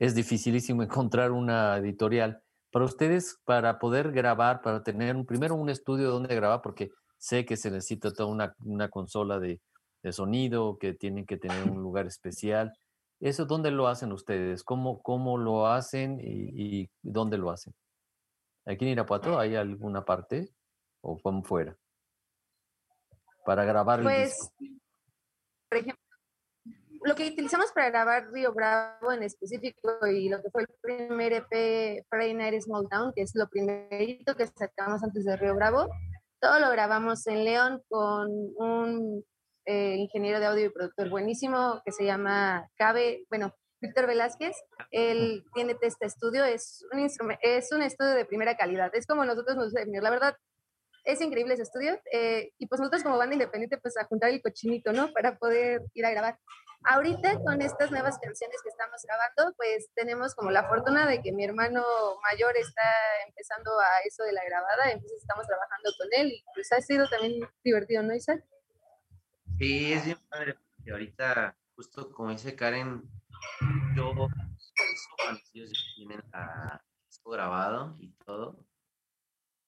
es 0.00 0.14
dificilísimo 0.16 0.82
encontrar 0.82 1.30
una 1.30 1.76
editorial. 1.76 2.42
Para 2.72 2.84
ustedes, 2.84 3.38
para 3.44 3.78
poder 3.78 4.10
grabar, 4.12 4.60
para 4.62 4.82
tener 4.82 5.14
un- 5.14 5.26
primero 5.26 5.54
un 5.54 5.68
estudio 5.70 6.10
donde 6.10 6.34
grabar, 6.34 6.62
porque 6.62 6.90
sé 7.18 7.44
que 7.44 7.56
se 7.56 7.70
necesita 7.70 8.12
toda 8.12 8.28
una, 8.28 8.54
una 8.64 8.88
consola 8.88 9.38
de, 9.38 9.60
de 10.02 10.12
sonido, 10.12 10.78
que 10.78 10.94
tienen 10.94 11.26
que 11.26 11.36
tener 11.36 11.68
un 11.70 11.82
lugar 11.82 12.06
especial. 12.06 12.72
¿Eso 13.20 13.44
dónde 13.44 13.70
lo 13.70 13.86
hacen 13.88 14.12
ustedes? 14.12 14.64
¿Cómo, 14.64 15.02
cómo 15.02 15.36
lo 15.36 15.66
hacen 15.66 16.18
y, 16.20 16.82
y 16.82 16.90
dónde 17.02 17.36
lo 17.38 17.50
hacen? 17.50 17.74
¿Aquí 18.64 18.84
en 18.86 18.92
Irapuato 18.92 19.38
hay 19.38 19.56
alguna 19.56 20.04
parte 20.04 20.48
o 21.02 21.18
como 21.18 21.42
fuera? 21.42 21.76
Para 23.44 23.64
grabar 23.64 23.98
el 24.00 24.04
Pues, 24.06 24.30
disco. 24.30 24.54
por 25.68 25.78
ejemplo, 25.78 26.04
lo 27.02 27.14
que 27.14 27.28
utilizamos 27.28 27.72
para 27.72 27.90
grabar 27.90 28.30
Río 28.30 28.52
Bravo 28.52 29.12
en 29.12 29.22
específico 29.22 30.06
y 30.06 30.28
lo 30.28 30.42
que 30.42 30.50
fue 30.50 30.62
el 30.62 30.68
primer 30.80 31.32
EP 31.32 32.04
Friday 32.08 32.34
Night 32.34 32.62
Small 32.62 32.88
Town, 32.88 33.12
que 33.14 33.22
es 33.22 33.32
lo 33.34 33.48
primerito 33.48 34.36
que 34.36 34.46
sacamos 34.46 35.02
antes 35.02 35.24
de 35.24 35.36
Río 35.36 35.54
Bravo, 35.54 35.88
todo 36.40 36.58
lo 36.58 36.70
grabamos 36.70 37.26
en 37.26 37.44
León 37.44 37.82
con 37.88 38.28
un 38.56 39.24
eh, 39.66 39.96
ingeniero 39.96 40.40
de 40.40 40.46
audio 40.46 40.66
y 40.66 40.70
productor 40.70 41.10
buenísimo 41.10 41.82
que 41.84 41.92
se 41.92 42.04
llama 42.04 42.68
Cabe, 42.76 43.24
bueno, 43.28 43.54
Víctor 43.80 44.06
Velázquez. 44.06 44.56
Él 44.90 45.44
tiene 45.54 45.74
Testa 45.74 46.06
Estudio, 46.06 46.44
es 46.44 46.84
un, 46.92 47.08
es 47.40 47.72
un 47.72 47.82
estudio 47.82 48.12
de 48.12 48.24
primera 48.24 48.56
calidad. 48.56 48.90
Es 48.94 49.06
como 49.06 49.24
nosotros 49.24 49.56
nos 49.56 49.72
definimos. 49.72 50.02
La 50.02 50.10
verdad, 50.10 50.36
es 51.04 51.20
increíble 51.20 51.54
ese 51.54 51.64
estudio. 51.64 52.00
eh, 52.12 52.52
y 52.58 52.66
pues 52.66 52.80
nosotros 52.80 53.02
como 53.02 53.18
banda 53.18 53.34
independiente, 53.34 53.78
pues 53.78 53.96
a 53.96 54.04
juntar 54.04 54.30
el 54.30 54.42
cochinito, 54.42 54.92
¿no? 54.92 55.12
Para 55.12 55.36
poder 55.38 55.82
ir 55.94 56.06
a 56.06 56.10
grabar. 56.10 56.38
Ahorita 56.82 57.38
con 57.42 57.60
estas 57.60 57.90
nuevas 57.90 58.18
canciones 58.18 58.56
que 58.62 58.70
estamos 58.70 59.02
grabando, 59.02 59.54
pues 59.56 59.90
tenemos 59.94 60.34
como 60.34 60.50
la 60.50 60.66
fortuna 60.66 61.06
de 61.06 61.20
que 61.20 61.30
mi 61.30 61.44
hermano 61.44 61.84
mayor 62.22 62.56
está 62.56 62.82
empezando 63.28 63.70
a 63.78 64.00
eso 64.06 64.22
de 64.24 64.32
la 64.32 64.42
grabada, 64.44 64.90
entonces 64.90 65.18
estamos 65.20 65.46
trabajando 65.46 65.90
con 65.98 66.08
él 66.12 66.32
y 66.32 66.44
pues 66.54 66.72
ha 66.72 66.80
sido 66.80 67.06
también 67.10 67.46
divertido, 67.62 68.02
¿no, 68.02 68.14
Isaac? 68.14 68.42
Sí, 69.58 69.92
es 69.92 70.06
bien 70.06 70.18
padre, 70.30 70.56
porque 70.74 70.90
ahorita, 70.90 71.54
justo 71.76 72.10
como 72.12 72.30
dice 72.30 72.56
Karen, 72.56 73.02
yo, 73.94 74.28
ellos 75.52 75.92
tienen 75.96 76.22
esto 77.10 77.30
grabado 77.30 77.94
y 77.98 78.10
todo, 78.24 78.56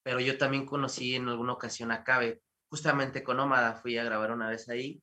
pero 0.02 0.20
yo 0.20 0.38
también 0.38 0.66
conocí 0.66 1.14
en 1.14 1.28
alguna 1.28 1.52
ocasión 1.52 1.92
a 1.92 2.04
Cabe, 2.04 2.42
justamente 2.68 3.22
con 3.22 3.36
Nómada, 3.36 3.74
fui 3.74 3.98
a 3.98 4.04
grabar 4.04 4.32
una 4.32 4.48
vez 4.48 4.68
ahí. 4.68 5.02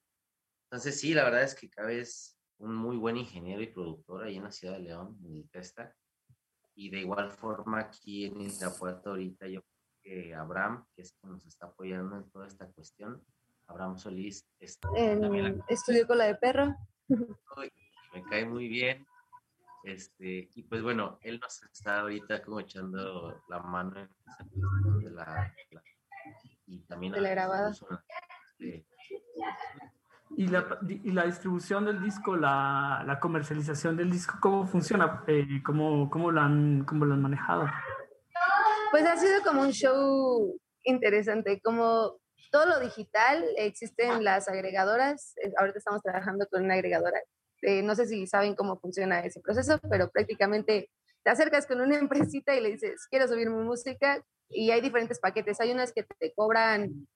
Entonces, 0.65 0.99
sí, 0.99 1.13
la 1.13 1.23
verdad 1.23 1.43
es 1.43 1.55
que 1.55 1.69
Cabe 1.69 2.01
es 2.01 2.38
un 2.59 2.75
muy 2.75 2.97
buen 2.97 3.17
ingeniero 3.17 3.62
y 3.62 3.67
productor 3.67 4.23
ahí 4.23 4.38
en 4.38 4.43
la 4.43 4.51
ciudad 4.51 4.73
de 4.73 4.81
León, 4.81 5.17
en 5.23 5.47
Testa. 5.49 5.95
Y 6.75 6.89
de 6.89 6.99
igual 6.99 7.31
forma 7.31 7.79
aquí 7.79 8.25
en 8.25 8.41
Irapuato 8.41 9.12
ahorita 9.12 9.47
yo 9.47 9.62
creo 9.62 10.23
que 10.23 10.35
Abraham, 10.35 10.85
que 10.95 11.01
es 11.01 11.13
quien 11.13 11.33
nos 11.33 11.45
está 11.45 11.67
apoyando 11.67 12.17
en 12.17 12.29
toda 12.29 12.47
esta 12.47 12.67
cuestión, 12.71 13.23
Abraham 13.67 13.97
Solís, 13.97 14.47
este, 14.59 14.88
también 14.88 15.43
la 15.43 15.49
En 15.49 15.63
Estudio 15.67 16.07
Cola 16.07 16.25
de 16.25 16.35
Perro. 16.35 16.75
me 18.13 18.23
cae 18.29 18.45
muy 18.45 18.67
bien. 18.67 19.05
Este, 19.83 20.49
y 20.55 20.63
pues 20.63 20.81
bueno, 20.83 21.17
él 21.21 21.39
nos 21.39 21.63
está 21.63 22.01
ahorita 22.01 22.41
como 22.43 22.59
echando 22.59 23.41
la 23.47 23.59
mano 23.59 23.97
en 23.99 24.09
esa 24.27 24.43
de 24.99 25.09
la, 25.11 25.53
la- 25.71 25.83
y 26.67 26.79
también 26.81 27.13
De 27.13 27.21
la 27.21 27.29
grabada. 27.29 27.71
este, 27.71 28.85
¿Y 30.37 30.47
la, 30.47 30.77
y 30.87 31.11
la 31.11 31.25
distribución 31.25 31.85
del 31.85 32.03
disco, 32.03 32.35
la, 32.35 33.03
la 33.05 33.19
comercialización 33.19 33.97
del 33.97 34.11
disco, 34.11 34.37
cómo 34.41 34.67
funciona? 34.67 35.23
Eh, 35.27 35.61
¿cómo, 35.65 36.09
cómo, 36.09 36.29
lo 36.31 36.41
han, 36.41 36.85
¿Cómo 36.85 37.05
lo 37.05 37.15
han 37.15 37.21
manejado? 37.21 37.67
Pues 38.91 39.05
ha 39.07 39.17
sido 39.17 39.41
como 39.43 39.61
un 39.61 39.71
show 39.71 40.55
interesante, 40.83 41.59
como 41.61 42.19
todo 42.51 42.65
lo 42.67 42.79
digital, 42.79 43.43
existen 43.57 44.23
las 44.23 44.47
agregadoras, 44.47 45.35
eh, 45.43 45.51
ahorita 45.57 45.77
estamos 45.79 46.01
trabajando 46.01 46.47
con 46.51 46.63
una 46.63 46.75
agregadora, 46.75 47.19
eh, 47.62 47.82
no 47.82 47.95
sé 47.95 48.08
si 48.08 48.28
saben 48.28 48.56
cómo 48.56 48.80
funciona 48.80 49.19
ese 49.22 49.41
proceso, 49.41 49.80
pero 49.89 50.10
prácticamente 50.10 50.89
te 51.24 51.30
acercas 51.30 51.65
con 51.65 51.82
una 51.82 51.98
empresita 52.00 52.56
y 52.56 52.62
le 52.62 52.72
dices, 52.72 53.08
quiero 53.10 53.28
subir 53.28 53.50
mi 53.50 53.63
música 53.63 54.24
y 54.50 54.72
hay 54.72 54.82
diferentes 54.82 55.19
paquetes, 55.19 55.60
hay 55.62 55.72
unas 55.72 55.93
que 55.93 56.04
te 56.04 56.34
cobran 56.34 57.08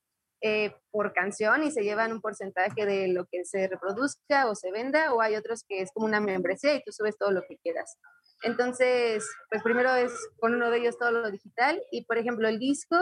eh, 0.41 0.75
por 0.91 1.13
canción 1.13 1.63
y 1.63 1.71
se 1.71 1.83
llevan 1.83 2.11
un 2.11 2.19
porcentaje 2.19 2.85
de 2.85 3.07
lo 3.07 3.25
que 3.25 3.45
se 3.45 3.67
reproduzca 3.67 4.49
o 4.49 4.55
se 4.55 4.71
venda, 4.71 5.13
o 5.13 5.21
hay 5.21 5.35
otros 5.37 5.63
que 5.65 5.81
es 5.81 5.91
como 5.93 6.05
una 6.05 6.19
membresía 6.19 6.75
y 6.75 6.83
tú 6.83 6.91
subes 6.91 7.17
todo 7.17 7.31
lo 7.31 7.43
que 7.47 7.57
quieras. 7.57 7.97
Entonces, 8.43 9.25
pues 9.49 9.63
primero 9.63 9.95
es 9.95 10.11
con 10.41 10.53
uno 10.53 10.69
de 10.69 10.79
ellos 10.79 10.97
todo 10.97 11.11
lo 11.11 11.31
digital 11.31 11.81
y 11.91 12.03
por 12.03 12.17
ejemplo 12.17 12.49
el 12.49 12.59
disco, 12.59 12.97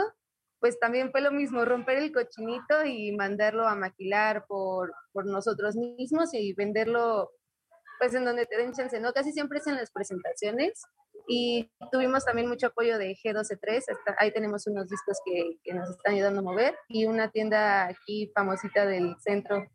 pues 0.62 0.80
también 0.80 1.12
fue 1.12 1.20
lo 1.22 1.32
mismo, 1.32 1.66
romper 1.66 1.98
el 1.98 2.14
cochinito 2.14 2.86
y 2.86 3.12
mandarlo 3.18 3.68
a 3.68 3.76
maquilar 3.76 4.46
por, 4.48 4.94
por 5.12 5.26
nosotros 5.26 5.76
mismos 5.76 6.34
y 6.34 6.54
venderlo 6.54 7.30
pues 8.00 8.14
en 8.16 8.24
donde 8.26 8.46
te 8.46 8.58
den 8.58 8.72
chance, 8.74 9.00
¿no? 9.00 9.12
Casi 9.12 9.32
siempre 9.34 9.60
es 9.60 9.68
en 9.68 9.76
las 9.76 9.92
presentaciones 9.92 10.82
y 11.28 11.70
tuvimos 11.92 12.26
también 12.26 12.48
mucho 12.48 12.68
apoyo 12.68 12.98
de 12.98 13.16
G123, 13.16 13.78
hasta- 13.78 14.16
ahí 14.18 14.32
tenemos 14.32 14.66
unos 14.68 14.88
discos 14.90 15.18
que, 15.26 15.58
que 15.64 15.74
nos 15.74 15.90
están 15.90 16.14
ayudando 16.16 16.40
a 16.40 16.44
mover 16.44 16.76
y 16.88 17.06
una 17.06 17.30
tienda 17.30 17.88
aquí 17.88 18.32
famosita 18.34 18.86
del 18.86 19.16
centro 19.20 19.68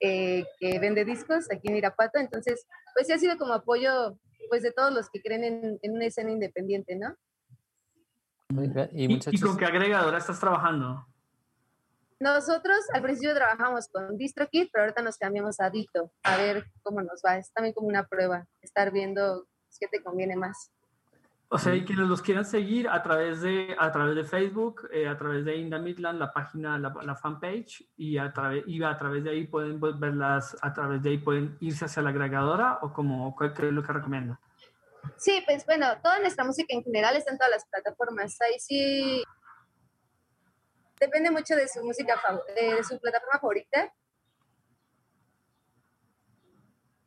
eh, 0.00 0.44
que 0.60 0.78
vende 0.78 1.04
discos 1.04 1.50
aquí 1.50 1.68
en 1.68 1.76
Irapuato, 1.76 2.18
entonces 2.18 2.66
pues 2.94 3.06
sí 3.06 3.12
ha 3.12 3.18
sido 3.18 3.36
como 3.36 3.52
apoyo 3.54 4.18
pues 4.48 4.62
de 4.62 4.72
todos 4.72 4.92
los 4.92 5.10
que 5.10 5.20
creen 5.20 5.44
en, 5.44 5.78
en 5.82 5.92
una 5.92 6.06
escena 6.06 6.30
independiente, 6.30 6.96
¿no? 6.96 7.14
Y 8.50 9.14
¿Y, 9.14 9.40
con 9.40 9.58
qué 9.58 9.66
agregadora 9.66 10.16
estás 10.16 10.40
trabajando? 10.40 11.06
Nosotros 12.18 12.78
al 12.94 13.02
principio 13.02 13.34
trabajamos 13.34 13.88
con 13.88 14.16
DistroKid, 14.16 14.68
pero 14.72 14.84
ahorita 14.84 15.02
nos 15.02 15.18
cambiamos 15.18 15.60
a 15.60 15.68
Dito, 15.70 16.10
a 16.22 16.36
ver 16.36 16.64
cómo 16.82 17.02
nos 17.02 17.20
va. 17.24 17.36
Es 17.36 17.52
también 17.52 17.74
como 17.74 17.88
una 17.88 18.06
prueba, 18.06 18.46
estar 18.62 18.90
viendo 18.90 19.46
qué 19.78 19.86
te 19.86 20.02
conviene 20.02 20.34
más. 20.34 20.72
O 21.50 21.58
sea, 21.58 21.74
y 21.74 21.84
quienes 21.84 22.08
los 22.08 22.20
quieran 22.20 22.44
seguir 22.44 22.88
a 22.88 23.02
través 23.02 23.40
de, 23.40 23.74
a 23.78 23.90
través 23.92 24.16
de 24.16 24.24
Facebook, 24.24 24.88
eh, 24.92 25.08
a 25.08 25.16
través 25.16 25.44
de 25.44 25.56
Inda 25.56 25.78
Midland, 25.78 26.18
la 26.18 26.32
página, 26.32 26.78
la, 26.78 26.94
la 27.02 27.14
fanpage, 27.14 27.86
y 27.96 28.18
a, 28.18 28.32
través, 28.32 28.64
y 28.66 28.82
a 28.82 28.96
través 28.96 29.24
de 29.24 29.30
ahí 29.30 29.46
pueden 29.46 29.80
verlas, 29.80 30.56
a 30.60 30.72
través 30.74 31.02
de 31.02 31.10
ahí 31.10 31.18
pueden 31.18 31.56
irse 31.60 31.86
hacia 31.86 32.02
la 32.02 32.10
agregadora 32.10 32.78
o 32.82 32.92
como, 32.92 33.34
¿qué 33.36 33.52
qué 33.52 33.68
es 33.68 33.72
lo 33.72 33.82
que 33.82 33.92
recomienda? 33.92 34.40
Sí, 35.18 35.42
pues 35.46 35.64
bueno, 35.66 35.86
toda 36.02 36.20
nuestra 36.20 36.44
música 36.44 36.74
en 36.74 36.84
general 36.84 37.16
está 37.16 37.32
en 37.32 37.38
todas 37.38 37.50
las 37.50 37.66
plataformas. 37.66 38.40
Ahí 38.40 38.58
sí 38.60 39.24
depende 41.00 41.30
mucho 41.30 41.56
de 41.56 41.68
su 41.68 41.84
música, 41.84 42.20
de 42.54 42.84
su 42.84 42.98
plataforma 43.00 43.40
favorita. 43.40 43.92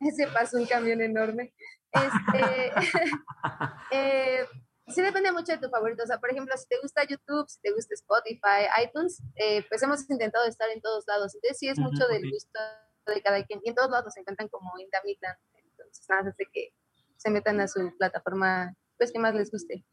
Ese 0.00 0.26
pasó 0.28 0.58
un 0.58 0.66
camión 0.66 1.00
enorme. 1.00 1.54
Este, 1.92 2.72
eh, 3.92 4.46
sí 4.88 5.00
depende 5.00 5.32
mucho 5.32 5.52
de 5.52 5.58
tu 5.58 5.70
favorito. 5.70 6.02
O 6.02 6.06
sea, 6.06 6.18
por 6.18 6.30
ejemplo, 6.30 6.56
si 6.56 6.66
te 6.66 6.80
gusta 6.80 7.04
YouTube, 7.04 7.48
si 7.48 7.60
te 7.60 7.72
gusta 7.72 7.94
Spotify, 7.94 8.66
iTunes, 8.84 9.22
eh, 9.36 9.64
pues 9.68 9.82
hemos 9.82 10.08
intentado 10.10 10.44
estar 10.46 10.68
en 10.70 10.80
todos 10.80 11.04
lados. 11.06 11.34
Entonces 11.34 11.58
sí 11.58 11.68
es 11.68 11.78
mucho 11.78 12.06
del 12.08 12.28
gusto 12.30 12.58
de 13.06 13.22
cada 13.22 13.44
quien. 13.44 13.60
Y 13.64 13.70
en 13.70 13.74
todos 13.74 13.90
lados 13.90 14.06
nos 14.06 14.16
encuentran 14.16 14.48
como 14.48 14.78
Inda 14.78 15.00
Midland. 15.04 15.38
Entonces 15.54 16.04
nada 16.08 16.22
más 16.22 16.32
hace 16.34 16.46
que 16.52 16.74
se 17.22 17.30
metan 17.30 17.60
a 17.60 17.68
su 17.68 17.92
plataforma, 17.98 18.74
pues 18.98 19.12
que 19.12 19.18
más 19.20 19.34
les 19.34 19.50
guste. 19.50 19.84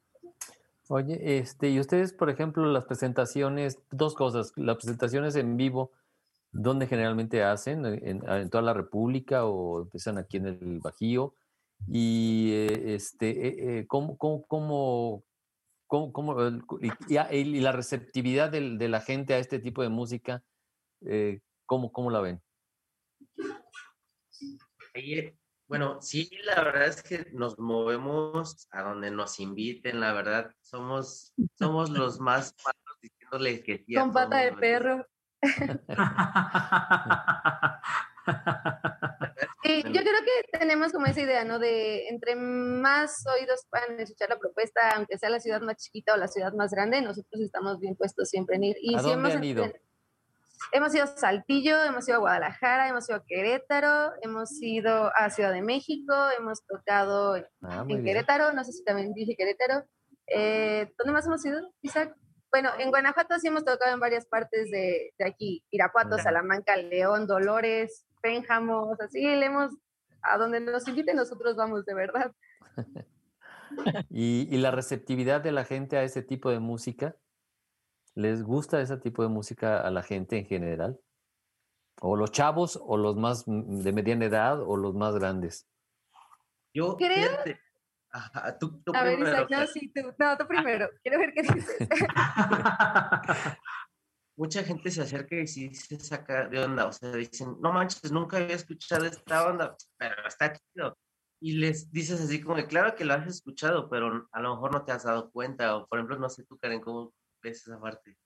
oye, 0.87 1.37
este, 1.37 1.69
y 1.69 1.79
ustedes, 1.79 2.13
por 2.13 2.29
ejemplo, 2.29 2.65
las 2.65 2.85
presentaciones, 2.85 3.77
dos 3.91 4.15
cosas, 4.15 4.51
las 4.55 4.77
presentaciones 4.77 5.35
en 5.35 5.55
vivo, 5.55 5.91
¿dónde 6.51 6.87
generalmente 6.87 7.43
hacen? 7.43 7.85
¿En, 7.85 8.27
en 8.27 8.49
toda 8.49 8.63
la 8.63 8.73
República 8.73 9.45
o 9.45 9.83
empiezan 9.83 10.17
aquí 10.17 10.37
en 10.37 10.47
el 10.47 10.79
Bajío? 10.79 11.35
Y 11.87 12.51
eh, 12.53 12.95
este, 12.95 13.29
eh, 13.29 13.79
eh, 13.79 13.87
¿cómo, 13.87 14.17
cómo, 14.17 14.43
cómo, 14.47 15.23
cómo- 15.87 16.11
cómo, 16.11 16.41
el- 16.41 16.63
y, 17.31 17.59
la 17.61 17.71
receptividad 17.71 18.49
de 18.49 18.89
la 18.89 19.01
gente 19.01 19.35
a 19.35 19.37
este 19.39 19.59
tipo 19.59 19.83
de 19.83 19.89
música, 19.89 20.43
eh, 21.05 21.39
¿cómo, 21.67 21.91
cómo 21.91 22.09
la 22.09 22.19
ven? 22.21 22.41
Ahí, 24.95 25.33
Bueno, 25.69 26.01
sí, 26.01 26.31
la 26.45 26.63
verdad 26.63 26.87
es 26.87 27.03
que 27.03 27.27
nos 27.31 27.59
movemos 27.59 28.67
a 28.71 28.81
donde 28.81 29.11
nos 29.11 29.39
inviten, 29.39 29.99
la 29.99 30.13
verdad, 30.13 30.51
somos, 30.61 31.31
somos 31.59 31.91
los 31.91 32.19
más 32.19 32.55
malos 32.65 32.99
diciéndole 32.99 33.61
que 33.61 33.83
sí 33.85 33.93
Con 33.93 34.11
pata 34.11 34.39
de 34.39 34.53
perro. 34.53 35.05
Sí, 39.63 39.83
yo 39.83 40.01
creo 40.01 40.03
que 40.03 40.57
tenemos 40.57 40.91
como 40.91 41.05
esa 41.05 41.21
idea, 41.21 41.43
¿no? 41.43 41.59
De 41.59 42.07
entre 42.07 42.35
más 42.35 43.25
oídos 43.27 43.65
puedan 43.69 43.99
escuchar 43.99 44.29
la 44.29 44.39
propuesta, 44.39 44.95
aunque 44.95 45.17
sea 45.17 45.29
la 45.29 45.39
ciudad 45.39 45.61
más 45.61 45.77
chiquita 45.77 46.13
o 46.13 46.17
la 46.17 46.27
ciudad 46.27 46.53
más 46.53 46.71
grande, 46.71 47.01
nosotros 47.01 47.41
estamos 47.41 47.79
bien 47.79 47.95
puestos 47.95 48.29
siempre 48.29 48.55
en 48.55 48.63
ir. 48.63 48.77
Y 48.81 48.95
¿A 48.95 48.99
si 48.99 49.09
dónde 49.09 49.29
hemos, 49.29 49.37
han 49.37 49.43
ido? 49.43 49.73
Hemos 50.71 50.93
ido 50.93 51.05
a 51.05 51.07
Saltillo, 51.07 51.83
hemos 51.83 52.07
ido 52.07 52.17
a 52.17 52.19
Guadalajara, 52.19 52.89
hemos 52.89 53.09
ido 53.09 53.17
a 53.17 53.25
Querétaro, 53.25 54.13
hemos 54.21 54.61
ido 54.61 55.11
a 55.15 55.29
Ciudad 55.29 55.51
de 55.51 55.61
México, 55.61 56.13
hemos 56.37 56.65
tocado 56.65 57.35
en 57.37 57.45
Ah, 57.61 57.79
en 57.81 57.87
bien. 57.87 58.03
Querétaro, 58.03 58.53
no 58.53 58.63
sé 58.63 58.71
si 58.73 58.83
también 58.83 59.13
dije 59.13 59.35
Querétaro. 59.35 59.85
Eh, 60.27 60.91
¿Dónde 60.97 61.13
más 61.13 61.25
hemos 61.25 61.43
ido, 61.45 61.73
Isaac? 61.81 62.15
Bueno, 62.51 62.69
en 62.79 62.89
Guanajuato 62.89 63.37
sí 63.39 63.47
hemos 63.47 63.63
tocado 63.63 63.93
en 63.93 63.99
varias 63.99 64.25
partes 64.25 64.69
de, 64.71 65.13
de 65.17 65.25
aquí, 65.25 65.63
Irapuato. 65.71 66.17
Salamanca, 66.17 66.75
León, 66.77 67.27
Dolores, 67.27 68.05
Pénjamo, 68.21 68.89
o 68.89 68.95
sea, 68.95 69.07
sí, 69.07 69.21
le 69.21 69.45
hemos, 69.45 69.71
a 70.21 70.37
donde 70.37 70.59
nos 70.59 70.87
inviten 70.87 71.15
nosotros 71.15 71.55
vamos, 71.55 71.85
de 71.85 71.93
verdad. 71.93 72.31
¿Y, 74.09 74.47
y 74.49 74.57
la 74.57 74.71
receptividad 74.71 75.41
de 75.41 75.51
la 75.51 75.63
gente 75.63 75.97
a 75.97 76.03
ese 76.03 76.21
tipo 76.23 76.49
de 76.49 76.59
música? 76.59 77.15
¿Les 78.19 78.43
gusta 78.43 78.81
ese 78.81 78.97
tipo 78.97 79.23
de 79.23 79.29
música 79.29 79.79
a 79.79 79.89
la 79.91 80.03
gente 80.03 80.37
en 80.37 80.45
general? 80.45 80.99
O 82.01 82.17
los 82.17 82.33
chavos, 82.33 82.77
o 82.81 82.97
los 82.97 83.15
más 83.15 83.47
mm, 83.47 83.79
de 83.79 83.93
mediana 83.93 84.25
edad, 84.25 84.61
o 84.61 84.75
los 84.75 84.93
más 84.93 85.15
grandes. 85.15 85.69
Yo, 86.73 86.97
Creo- 86.97 87.29
fíjate, 87.29 87.61
ajá, 88.11 88.57
tú, 88.59 88.81
tú 88.81 88.91
A 88.93 89.03
ver, 89.03 89.19
Isaac, 89.19 89.47
no, 89.49 89.65
sí, 89.67 89.89
tú, 89.95 90.13
no, 90.17 90.37
tú 90.37 90.45
primero. 90.47 90.89
Quiero 91.01 91.17
ver 91.17 91.33
qué 91.33 91.43
dices. 91.43 91.77
mucha 94.35 94.63
gente 94.65 94.91
se 94.91 95.01
acerca 95.01 95.37
y 95.37 95.47
sí 95.47 95.73
se 95.73 95.97
saca 95.97 96.49
de 96.49 96.61
onda, 96.61 96.87
o 96.87 96.91
sea, 96.91 97.13
dicen, 97.13 97.55
no 97.61 97.71
manches, 97.71 98.11
nunca 98.11 98.35
había 98.35 98.55
escuchado 98.57 99.05
esta 99.05 99.47
onda, 99.47 99.77
pero 99.97 100.27
está 100.27 100.51
chido. 100.51 100.97
Y 101.41 101.53
les 101.53 101.89
dices 101.89 102.19
así 102.19 102.41
como, 102.41 102.61
claro 102.67 102.95
que 102.95 103.05
lo 103.05 103.13
has 103.13 103.27
escuchado, 103.27 103.89
pero 103.89 104.27
a 104.29 104.41
lo 104.41 104.55
mejor 104.55 104.73
no 104.73 104.83
te 104.83 104.91
has 104.91 105.05
dado 105.05 105.31
cuenta, 105.31 105.77
o 105.77 105.87
por 105.87 105.99
ejemplo, 105.99 106.19
no 106.19 106.27
sé 106.29 106.43
tú, 106.43 106.57
Karen, 106.57 106.81
¿cómo 106.81 107.13
ves 107.41 107.67
esa 107.67 107.79
parte? 107.79 108.17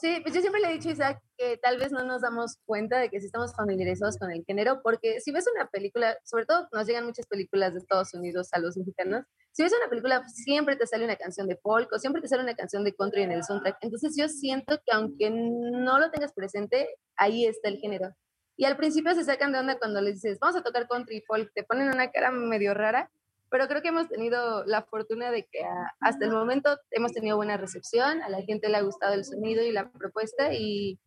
Sí, 0.00 0.20
pues 0.22 0.32
yo 0.32 0.40
siempre 0.40 0.60
le 0.60 0.68
he 0.68 0.72
dicho 0.74 0.90
a 0.90 0.92
Isaac 0.92 1.20
que 1.36 1.56
tal 1.56 1.76
vez 1.76 1.90
no 1.90 2.04
nos 2.04 2.22
damos 2.22 2.58
cuenta 2.64 3.00
de 3.00 3.08
que 3.10 3.18
sí 3.18 3.26
estamos 3.26 3.52
familiarizados 3.56 4.16
con 4.16 4.30
el 4.30 4.44
género, 4.44 4.80
porque 4.80 5.20
si 5.20 5.32
ves 5.32 5.46
una 5.52 5.66
película, 5.66 6.16
sobre 6.22 6.46
todo 6.46 6.68
nos 6.72 6.86
llegan 6.86 7.04
muchas 7.04 7.26
películas 7.26 7.72
de 7.72 7.80
Estados 7.80 8.14
Unidos 8.14 8.48
a 8.52 8.60
los 8.60 8.76
mexicanos, 8.76 9.24
si 9.50 9.64
ves 9.64 9.72
una 9.76 9.90
película 9.90 10.22
siempre 10.28 10.76
te 10.76 10.86
sale 10.86 11.04
una 11.04 11.16
canción 11.16 11.48
de 11.48 11.56
folk 11.56 11.92
o 11.92 11.98
siempre 11.98 12.22
te 12.22 12.28
sale 12.28 12.44
una 12.44 12.54
canción 12.54 12.84
de 12.84 12.94
country 12.94 13.22
en 13.22 13.32
el 13.32 13.42
soundtrack. 13.42 13.78
Entonces 13.80 14.14
yo 14.16 14.28
siento 14.28 14.80
que 14.86 14.92
aunque 14.92 15.30
no 15.30 15.98
lo 15.98 16.12
tengas 16.12 16.32
presente, 16.32 16.88
ahí 17.16 17.44
está 17.44 17.68
el 17.68 17.78
género. 17.78 18.14
Y 18.56 18.66
al 18.66 18.76
principio 18.76 19.12
se 19.16 19.24
sacan 19.24 19.50
de 19.50 19.58
onda 19.58 19.78
cuando 19.80 20.00
les 20.00 20.14
dices, 20.14 20.38
vamos 20.40 20.54
a 20.54 20.62
tocar 20.62 20.86
country 20.86 21.24
folk, 21.26 21.50
te 21.54 21.64
ponen 21.64 21.88
una 21.88 22.12
cara 22.12 22.30
medio 22.30 22.72
rara, 22.72 23.10
pero 23.50 23.66
creo 23.68 23.82
que 23.82 23.88
hemos 23.88 24.08
tenido 24.08 24.64
la 24.64 24.82
fortuna 24.82 25.30
de 25.30 25.44
que 25.50 25.64
ah, 25.64 25.92
hasta 26.00 26.24
el 26.24 26.32
momento 26.32 26.78
hemos 26.90 27.12
tenido 27.12 27.36
buena 27.36 27.56
recepción, 27.56 28.22
a 28.22 28.28
la 28.28 28.42
gente 28.42 28.68
le 28.68 28.76
ha 28.76 28.82
gustado 28.82 29.14
el 29.14 29.24
sonido 29.24 29.62
y 29.62 29.72
la 29.72 29.90
propuesta 29.90 30.52
y, 30.52 30.98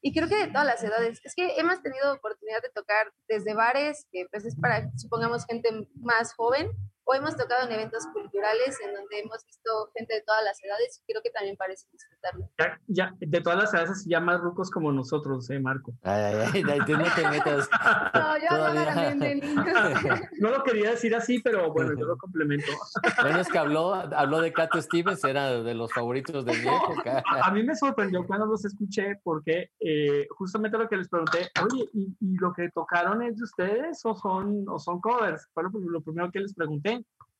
y 0.00 0.12
creo 0.12 0.28
que 0.28 0.36
de 0.36 0.48
todas 0.48 0.66
las 0.66 0.82
edades. 0.82 1.20
Es 1.24 1.34
que 1.34 1.56
hemos 1.58 1.82
tenido 1.82 2.12
oportunidad 2.12 2.62
de 2.62 2.70
tocar 2.74 3.12
desde 3.28 3.54
bares, 3.54 4.06
que 4.10 4.26
pues 4.30 4.44
es 4.44 4.56
para, 4.56 4.90
supongamos, 4.96 5.46
gente 5.46 5.88
más 5.94 6.34
joven, 6.34 6.70
o 7.08 7.14
hemos 7.14 7.36
tocado 7.36 7.66
en 7.66 7.72
eventos 7.72 8.04
culturales 8.12 8.78
en 8.84 8.92
donde 8.92 9.20
hemos 9.20 9.44
visto 9.46 9.90
gente 9.96 10.14
de 10.14 10.22
todas 10.22 10.42
las 10.42 10.62
edades 10.62 11.00
y 11.00 11.12
creo 11.12 11.22
que 11.22 11.30
también 11.30 11.56
parece 11.56 11.86
disfrutarlo. 11.92 12.50
Ya, 12.58 12.80
ya, 12.88 13.14
de 13.18 13.40
todas 13.40 13.58
las 13.60 13.74
edades, 13.74 14.04
ya 14.08 14.18
más 14.18 14.40
rucos 14.40 14.70
como 14.72 14.90
nosotros, 14.90 15.48
eh, 15.50 15.60
Marco. 15.60 15.94
Ay, 16.02 16.34
ay, 16.34 16.50
ay, 16.52 16.64
ay, 16.68 16.80
tú 16.84 16.96
no 16.96 17.04
te 17.14 17.28
metas. 17.28 17.68
No, 18.16 18.38
yo 18.38 18.50
hablaba 18.50 19.14
de 19.14 19.14
niños. 19.14 19.66
No 20.40 20.50
lo 20.50 20.64
quería 20.64 20.90
decir 20.90 21.14
así, 21.14 21.38
pero 21.40 21.72
bueno, 21.72 21.92
yo 21.98 22.06
lo 22.06 22.16
complemento. 22.16 22.66
Bueno, 23.22 23.40
es 23.40 23.48
que 23.48 23.58
habló, 23.58 23.94
habló 23.94 24.40
de 24.40 24.52
Cat 24.52 24.74
Stevens, 24.76 25.24
era 25.24 25.62
de 25.62 25.74
los 25.74 25.92
favoritos 25.92 26.44
de 26.44 26.52
mi 26.52 26.68
época. 26.68 27.22
A 27.24 27.50
mí 27.52 27.62
me 27.62 27.74
sorprendió 27.74 28.26
cuando 28.26 28.46
los 28.46 28.64
escuché 28.64 29.20
porque 29.22 29.70
eh, 29.80 30.26
justamente 30.30 30.76
lo 30.76 30.88
que 30.88 30.96
les 30.96 31.08
pregunté, 31.08 31.50
oye, 31.62 31.88
¿y, 31.92 32.16
y 32.20 32.36
lo 32.38 32.52
que 32.52 32.68
tocaron 32.70 33.22
es 33.22 33.36
de 33.36 33.44
ustedes 33.44 34.04
o 34.04 34.14
son, 34.14 34.64
o 34.68 34.78
son 34.78 35.00
covers? 35.00 35.48
Fue 35.54 35.62
lo, 35.62 35.70
lo 35.70 36.00
primero 36.00 36.30
que 36.30 36.40
les 36.40 36.54
pregunté. 36.54 36.95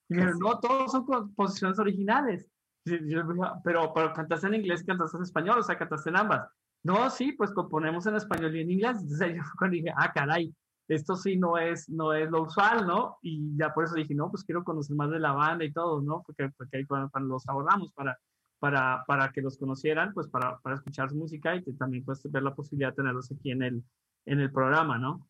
Y 0.09 0.15
me 0.15 0.21
dijeron, 0.21 0.39
no, 0.39 0.59
todos 0.61 0.93
son 0.93 1.05
composiciones 1.05 1.79
originales. 1.79 2.51
Y 2.85 3.13
yo, 3.13 3.23
pero, 3.65 3.93
pero 3.93 4.13
cantaste 4.13 4.47
en 4.47 4.55
inglés 4.55 4.83
y 4.83 4.87
cantaste 4.87 5.17
en 5.17 5.23
español, 5.25 5.59
o 5.59 5.63
sea, 5.63 5.77
cantaste 5.77 6.11
en 6.11 6.17
ambas. 6.17 6.49
No, 6.85 7.11
sí, 7.11 7.33
pues 7.33 7.51
componemos 7.53 8.07
en 8.07 8.15
español 8.15 8.57
y 8.57 8.61
en 8.61 8.71
inglés. 8.71 8.99
Entonces 9.01 9.35
yo 9.35 9.69
dije, 9.69 9.93
ah, 9.97 10.13
caray, 10.13 10.55
esto 10.89 11.17
sí 11.17 11.37
no 11.37 11.59
es, 11.59 11.89
no 11.89 12.13
es 12.13 12.31
lo 12.31 12.43
usual, 12.43 12.87
¿no? 12.87 13.19
Y 13.23 13.57
ya 13.57 13.75
por 13.75 13.85
eso 13.85 13.95
dije, 13.95 14.15
no, 14.15 14.31
pues 14.31 14.45
quiero 14.45 14.63
conocer 14.63 14.97
más 14.97 15.11
de 15.11 15.19
la 15.19 15.33
banda 15.33 15.65
y 15.65 15.73
todo, 15.73 16.01
¿no? 16.01 16.23
Porque, 16.25 16.49
porque 16.57 16.79
ahí 16.79 16.85
cuando, 16.87 17.11
cuando 17.11 17.35
los 17.35 17.49
abordamos 17.49 17.93
para, 17.93 18.17
para, 18.61 19.05
para 19.07 19.33
que 19.33 19.43
los 19.43 19.59
conocieran, 19.59 20.13
pues 20.15 20.29
para, 20.29 20.59
para 20.61 20.77
escuchar 20.77 21.11
su 21.11 21.17
música 21.17 21.57
y 21.57 21.63
también 21.75 22.05
pues 22.05 22.23
ver 22.31 22.43
la 22.43 22.55
posibilidad 22.55 22.91
de 22.91 22.97
tenerlos 22.97 23.33
aquí 23.33 23.51
en 23.51 23.63
el, 23.63 23.85
en 24.27 24.41
el 24.41 24.53
programa, 24.53 24.99
¿no? 24.99 25.27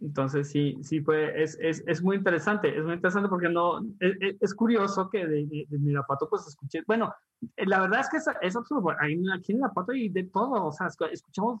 Entonces 0.00 0.50
sí, 0.50 0.76
sí 0.82 1.00
fue, 1.00 1.42
es, 1.42 1.58
es, 1.60 1.82
es 1.86 2.02
muy 2.02 2.16
interesante, 2.16 2.76
es 2.76 2.84
muy 2.84 2.94
interesante 2.94 3.28
porque 3.28 3.48
no, 3.48 3.80
es, 3.98 4.16
es- 4.20 4.36
es 4.40 4.54
curioso 4.54 5.10
que 5.10 5.26
de, 5.26 5.46
de, 5.46 5.66
de 5.68 5.78
Mirapato 5.78 6.28
pues 6.28 6.46
escuché, 6.46 6.82
bueno, 6.86 7.12
eh, 7.56 7.66
la 7.66 7.80
verdad 7.80 8.00
es 8.00 8.08
que 8.08 8.18
es, 8.18 8.26
es 8.42 8.54
absurdo, 8.56 8.90
aquí 8.90 9.12
en 9.52 9.56
Mirapato 9.58 9.92
hay 9.92 10.08
de 10.08 10.24
todo, 10.24 10.66
o 10.66 10.72
sea, 10.72 10.86
escu- 10.86 11.08
escuchamos 11.10 11.60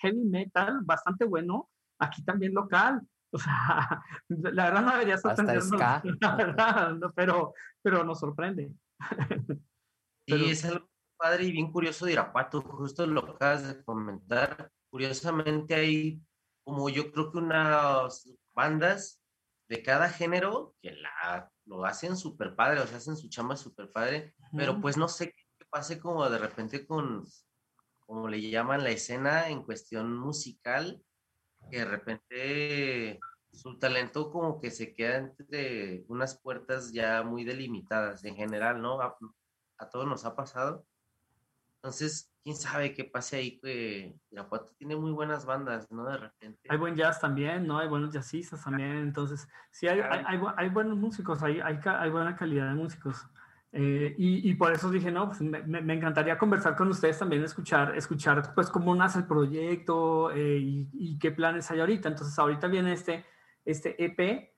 heavy 0.00 0.24
metal 0.24 0.80
bastante 0.82 1.24
bueno, 1.24 1.68
aquí 1.98 2.22
también 2.24 2.54
local, 2.54 3.00
o 3.32 3.38
sea, 3.38 4.00
la 4.28 4.64
verdad 4.66 4.82
no 4.82 4.92
debería 4.92 5.14
Hasta 5.16 5.34
sorprendernos, 5.34 5.80
la 6.20 6.36
verdad, 6.36 6.94
no, 6.94 7.12
pero, 7.12 7.54
pero 7.82 8.04
nos 8.04 8.20
sorprende. 8.20 8.70
Sí, 10.26 10.32
Pero- 10.32 10.44
es 10.46 10.64
algo 10.64 10.88
padre 11.18 11.44
y 11.44 11.52
bien 11.52 11.70
curioso 11.70 12.06
de 12.06 12.12
Irapuato, 12.12 12.62
justo 12.62 13.06
lo 13.06 13.20
acabas 13.32 13.66
de 13.76 13.84
comentar. 13.84 14.70
Curiosamente 14.90 15.74
hay 15.74 16.22
como 16.64 16.88
yo 16.88 17.12
creo 17.12 17.30
que 17.30 17.38
unas 17.38 18.28
bandas 18.54 19.22
de 19.68 19.82
cada 19.82 20.08
género 20.08 20.74
que 20.80 20.92
la, 20.92 21.50
lo 21.66 21.84
hacen 21.84 22.16
súper 22.16 22.54
padre, 22.54 22.80
o 22.80 22.86
sea, 22.86 22.98
hacen 22.98 23.16
su 23.16 23.28
chamba 23.28 23.56
súper 23.56 23.90
padre, 23.92 24.34
pero 24.56 24.80
pues 24.80 24.96
no 24.96 25.08
sé 25.08 25.32
qué 25.32 25.64
pase 25.70 25.98
como 25.98 26.28
de 26.28 26.38
repente 26.38 26.86
con, 26.86 27.24
como 28.00 28.28
le 28.28 28.40
llaman 28.40 28.84
la 28.84 28.90
escena 28.90 29.48
en 29.48 29.62
cuestión 29.62 30.16
musical, 30.16 31.02
que 31.70 31.78
de 31.78 31.84
repente 31.84 33.20
su 33.52 33.78
talento 33.78 34.30
como 34.30 34.60
que 34.60 34.70
se 34.70 34.94
queda 34.94 35.16
entre 35.16 36.04
unas 36.08 36.40
puertas 36.40 36.92
ya 36.92 37.22
muy 37.22 37.44
delimitadas 37.44 38.24
en 38.24 38.36
general, 38.36 38.82
¿no? 38.82 39.00
A, 39.00 39.16
a 39.78 39.88
todos 39.88 40.06
nos 40.06 40.24
ha 40.24 40.34
pasado. 40.36 40.86
Entonces, 41.84 42.32
quién 42.42 42.56
sabe 42.56 42.94
qué 42.94 43.04
pase 43.04 43.36
ahí, 43.36 43.58
que 43.60 44.16
Irapuato 44.30 44.72
tiene 44.78 44.96
muy 44.96 45.12
buenas 45.12 45.44
bandas, 45.44 45.86
¿no? 45.90 46.06
De 46.06 46.16
repente. 46.16 46.66
Hay 46.70 46.78
buen 46.78 46.96
jazz 46.96 47.20
también, 47.20 47.66
¿no? 47.66 47.78
Hay 47.78 47.88
buenos 47.88 48.10
jazzistas 48.10 48.64
también. 48.64 48.96
Entonces, 48.96 49.46
sí, 49.70 49.86
hay, 49.86 50.00
hay, 50.00 50.24
hay, 50.26 50.40
hay 50.56 50.68
buenos 50.70 50.96
músicos, 50.96 51.42
hay, 51.42 51.60
hay, 51.60 52.10
buena 52.10 52.34
calidad 52.36 52.68
de 52.68 52.74
músicos. 52.74 53.26
Eh, 53.70 54.14
y, 54.16 54.48
y 54.50 54.54
por 54.54 54.72
eso 54.72 54.90
dije, 54.90 55.10
no, 55.12 55.26
pues 55.28 55.42
me, 55.42 55.62
me- 55.64 55.82
me 55.82 55.92
encantaría 55.92 56.38
conversar 56.38 56.74
con 56.74 56.88
ustedes 56.88 57.18
también, 57.18 57.44
escuchar, 57.44 57.94
escuchar 57.98 58.54
pues 58.54 58.70
cómo 58.70 58.94
nace 58.94 59.18
el 59.18 59.26
proyecto 59.26 60.30
eh, 60.30 60.56
y, 60.56 60.88
y 60.94 61.18
qué 61.18 61.32
planes 61.32 61.70
hay 61.70 61.80
ahorita. 61.80 62.08
Entonces, 62.08 62.38
ahorita 62.38 62.66
viene 62.66 62.94
este, 62.94 63.26
este 63.62 64.02
EP 64.02 64.54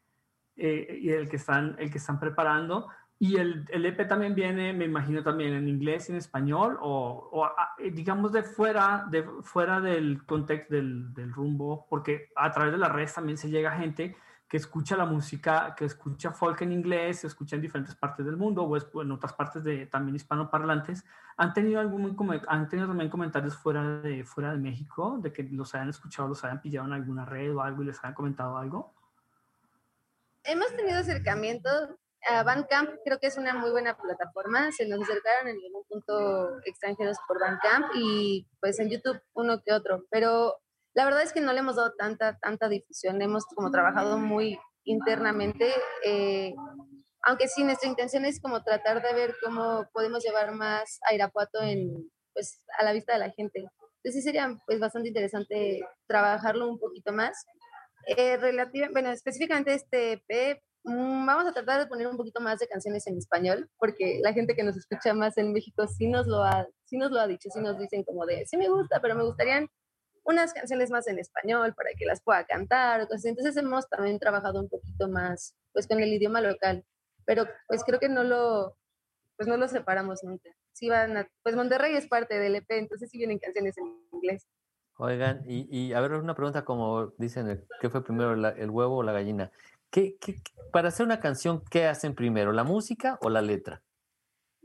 eh, 0.58 0.98
y 1.02 1.10
el 1.10 1.28
que 1.28 1.36
están, 1.36 1.74
el 1.80 1.90
que 1.90 1.98
están 1.98 2.20
preparando. 2.20 2.86
Y 3.18 3.36
el, 3.36 3.64
el 3.70 3.86
EP 3.86 4.06
también 4.06 4.34
viene, 4.34 4.74
me 4.74 4.84
imagino, 4.84 5.22
también 5.22 5.54
en 5.54 5.68
inglés 5.68 6.08
y 6.08 6.12
en 6.12 6.18
español, 6.18 6.76
o, 6.82 7.30
o, 7.32 7.44
ah, 7.46 7.74
eh, 7.78 7.90
digamos 7.90 8.30
de 8.32 8.42
fuera, 8.42 9.06
de 9.10 9.22
fuera 9.42 9.80
del 9.80 10.26
contexto 10.26 10.74
del, 10.74 11.14
del 11.14 11.32
rumbo, 11.32 11.86
porque 11.88 12.28
a 12.36 12.50
través 12.50 12.72
de 12.72 12.78
las 12.78 12.92
redes 12.92 13.14
también 13.14 13.38
se 13.38 13.48
llega 13.48 13.70
gente 13.72 14.14
que 14.48 14.58
escucha 14.58 14.96
la 14.96 15.06
música, 15.06 15.74
que 15.74 15.86
escucha 15.86 16.30
folk 16.30 16.60
en 16.60 16.72
inglés, 16.72 17.20
se 17.20 17.26
escucha 17.26 17.56
en 17.56 17.62
diferentes 17.62 17.94
partes 17.96 18.24
del 18.26 18.36
mundo 18.36 18.62
o 18.62 18.76
es- 18.76 18.86
o 18.92 19.02
en 19.02 19.10
otras 19.10 19.32
partes 19.32 19.64
de 19.64 19.86
también 19.86 20.14
hispanoparlantes. 20.14 21.04
¿Han 21.38 21.52
tenido 21.54 21.80
algún 21.80 22.14
han 22.48 22.68
tenido 22.68 22.86
también 22.86 23.10
comentarios 23.10 23.56
fuera 23.56 23.98
de, 24.00 24.24
fuera 24.24 24.52
de 24.52 24.58
México, 24.58 25.18
de 25.20 25.32
que 25.32 25.42
los 25.44 25.74
hayan 25.74 25.88
escuchado, 25.88 26.28
los 26.28 26.44
hayan 26.44 26.60
pillado 26.60 26.86
en 26.86 26.92
alguna 26.92 27.24
red 27.24 27.56
o 27.56 27.60
algo 27.62 27.82
y 27.82 27.86
les 27.86 27.98
hayan 28.04 28.14
comentado 28.14 28.56
algo? 28.58 28.94
Hemos 30.44 30.68
tenido 30.76 30.98
acercamiento 30.98 31.68
a 32.28 32.42
Bandcamp, 32.42 32.90
creo 33.04 33.18
que 33.18 33.26
es 33.28 33.36
una 33.36 33.54
muy 33.54 33.70
buena 33.70 33.96
plataforma. 33.96 34.72
Se 34.72 34.86
nos 34.86 35.02
acercaron 35.02 35.48
en 35.48 35.56
algún 35.64 35.84
punto 35.88 36.58
extranjeros 36.64 37.16
por 37.26 37.40
Bandcamp 37.40 37.86
y 37.94 38.46
pues 38.60 38.78
en 38.80 38.90
YouTube 38.90 39.20
uno 39.34 39.62
que 39.64 39.72
otro. 39.72 40.04
Pero 40.10 40.56
la 40.94 41.04
verdad 41.04 41.22
es 41.22 41.32
que 41.32 41.40
no 41.40 41.52
le 41.52 41.60
hemos 41.60 41.76
dado 41.76 41.94
tanta, 41.96 42.38
tanta 42.38 42.68
difusión. 42.68 43.20
Hemos 43.22 43.44
como 43.46 43.70
trabajado 43.70 44.18
muy 44.18 44.58
internamente. 44.84 45.72
eh, 46.04 46.54
aunque 47.22 47.48
sí, 47.48 47.64
nuestra 47.64 47.88
intención 47.88 48.24
es 48.24 48.40
como 48.40 48.62
tratar 48.62 49.02
de 49.02 49.12
ver 49.12 49.34
cómo 49.44 49.88
podemos 49.92 50.22
llevar 50.22 50.52
más 50.52 51.00
a 51.02 51.12
Irapuato 51.12 51.60
en, 51.60 52.08
pues, 52.32 52.62
a 52.78 52.84
la 52.84 52.92
vista 52.92 53.14
de 53.14 53.18
la 53.18 53.30
gente. 53.30 53.66
Entonces 54.06 54.22
sería 54.22 54.56
pues 54.66 54.78
bastante 54.78 55.08
interesante 55.08 55.80
trabajarlo 56.06 56.68
un 56.68 56.78
poquito 56.78 57.12
más. 57.12 57.44
Eh, 58.06 58.38
bueno, 58.92 59.10
específicamente 59.10 59.74
este 59.74 60.12
EP, 60.12 60.62
vamos 60.94 61.46
a 61.46 61.52
tratar 61.52 61.80
de 61.80 61.86
poner 61.86 62.06
un 62.06 62.16
poquito 62.16 62.40
más 62.40 62.58
de 62.60 62.68
canciones 62.68 63.06
en 63.06 63.18
español, 63.18 63.68
porque 63.78 64.20
la 64.22 64.32
gente 64.32 64.54
que 64.54 64.62
nos 64.62 64.76
escucha 64.76 65.12
más 65.14 65.36
en 65.36 65.52
México 65.52 65.86
sí 65.88 66.06
nos 66.08 66.26
lo 66.26 66.44
ha, 66.44 66.66
sí 66.84 66.96
nos 66.96 67.10
lo 67.10 67.18
ha 67.20 67.26
dicho, 67.26 67.48
sí 67.52 67.60
nos 67.60 67.78
dicen 67.78 68.04
como 68.04 68.24
de, 68.26 68.46
sí 68.46 68.56
me 68.56 68.68
gusta, 68.68 69.00
pero 69.00 69.14
me 69.16 69.24
gustarían 69.24 69.68
unas 70.24 70.52
canciones 70.52 70.90
más 70.90 71.06
en 71.08 71.18
español 71.18 71.74
para 71.74 71.90
que 71.96 72.04
las 72.06 72.20
pueda 72.22 72.44
cantar. 72.46 73.06
así. 73.12 73.28
Entonces 73.28 73.56
hemos 73.56 73.88
también 73.88 74.18
trabajado 74.18 74.60
un 74.60 74.68
poquito 74.68 75.08
más, 75.08 75.54
pues 75.72 75.86
con 75.86 76.00
el 76.00 76.12
idioma 76.12 76.40
local, 76.40 76.84
pero 77.24 77.46
pues 77.68 77.82
creo 77.84 77.98
que 78.00 78.08
no 78.08 78.22
lo, 78.24 78.76
pues 79.36 79.48
no 79.48 79.56
lo 79.56 79.68
separamos 79.68 80.22
nunca. 80.24 80.50
Sí 80.72 80.88
van 80.88 81.16
a- 81.16 81.28
pues 81.42 81.54
Monterrey 81.56 81.96
es 81.96 82.06
parte 82.08 82.38
del 82.38 82.56
EP, 82.56 82.78
entonces 82.78 83.10
sí 83.10 83.18
vienen 83.18 83.38
canciones 83.38 83.76
en 83.78 83.86
inglés. 84.12 84.46
Oigan, 84.98 85.42
y, 85.46 85.68
y 85.70 85.92
a 85.92 86.00
ver, 86.00 86.12
una 86.12 86.34
pregunta 86.34 86.64
como 86.64 87.08
dicen, 87.18 87.66
¿qué 87.80 87.90
fue 87.90 88.02
primero, 88.02 88.34
la- 88.34 88.50
el 88.50 88.70
huevo 88.70 88.96
o 88.98 89.02
la 89.02 89.12
gallina? 89.12 89.50
¿Qué, 89.90 90.16
qué- 90.20 90.36
para 90.72 90.88
hacer 90.88 91.06
una 91.06 91.20
canción, 91.20 91.62
¿qué 91.70 91.86
hacen 91.86 92.14
primero, 92.14 92.52
la 92.52 92.64
música 92.64 93.18
o 93.22 93.30
la 93.30 93.42
letra? 93.42 93.82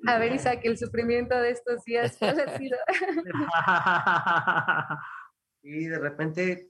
A 0.07 0.17
ver, 0.17 0.33
Isaac, 0.33 0.61
el 0.63 0.77
sufrimiento 0.77 1.39
de 1.39 1.51
estos 1.51 1.83
días, 1.83 2.17
¿cuál 2.17 2.39
ha 2.39 2.57
sido? 2.57 2.77
Y 5.63 5.85
de 5.85 5.99
repente 5.99 6.69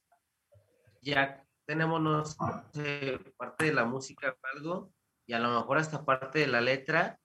ya 1.01 1.45
tenemos 1.65 2.01
no 2.01 2.25
sé, 2.25 3.19
parte 3.37 3.65
de 3.65 3.73
la 3.73 3.85
música 3.85 4.35
o 4.37 4.57
algo, 4.57 4.93
y 5.25 5.33
a 5.33 5.39
lo 5.39 5.49
mejor 5.49 5.77
hasta 5.77 6.03
parte 6.03 6.39
de 6.39 6.47
la 6.47 6.59
letra, 6.59 7.17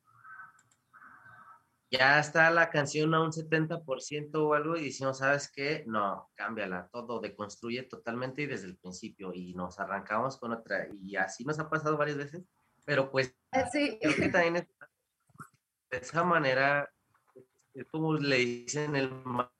ya 1.91 2.19
está 2.19 2.51
la 2.51 2.71
canción 2.71 3.15
a 3.15 3.23
un 3.23 3.33
70% 3.33 4.35
o 4.49 4.55
algo, 4.55 4.77
y 4.77 4.85
decimos, 4.85 5.19
¿sabes 5.19 5.51
qué? 5.55 5.85
No, 5.87 6.31
cámbiala, 6.35 6.89
todo, 6.93 7.21
deconstruye 7.21 7.83
totalmente 7.85 8.43
y 8.43 8.47
desde 8.47 8.67
el 8.67 8.77
principio, 8.77 9.33
y 9.33 9.55
nos 9.55 9.79
arrancamos 9.79 10.37
con 10.39 10.53
otra, 10.53 10.89
y 11.01 11.17
así 11.17 11.45
nos 11.45 11.59
ha 11.59 11.69
pasado 11.71 11.97
varias 11.97 12.17
veces, 12.19 12.45
pero 12.85 13.11
pues 13.11 13.35
Eh, 13.53 13.65
Sí, 13.73 13.99
creo 14.01 14.17
que 14.17 14.29
también 14.29 14.57
es- 14.57 14.69
de 15.91 15.99
esa 15.99 16.25
manera, 16.25 16.93
es 17.75 17.87
como 17.87 18.15
le 18.15 18.37
dicen 18.37 18.97
el 18.97 19.11
mal 19.25 19.51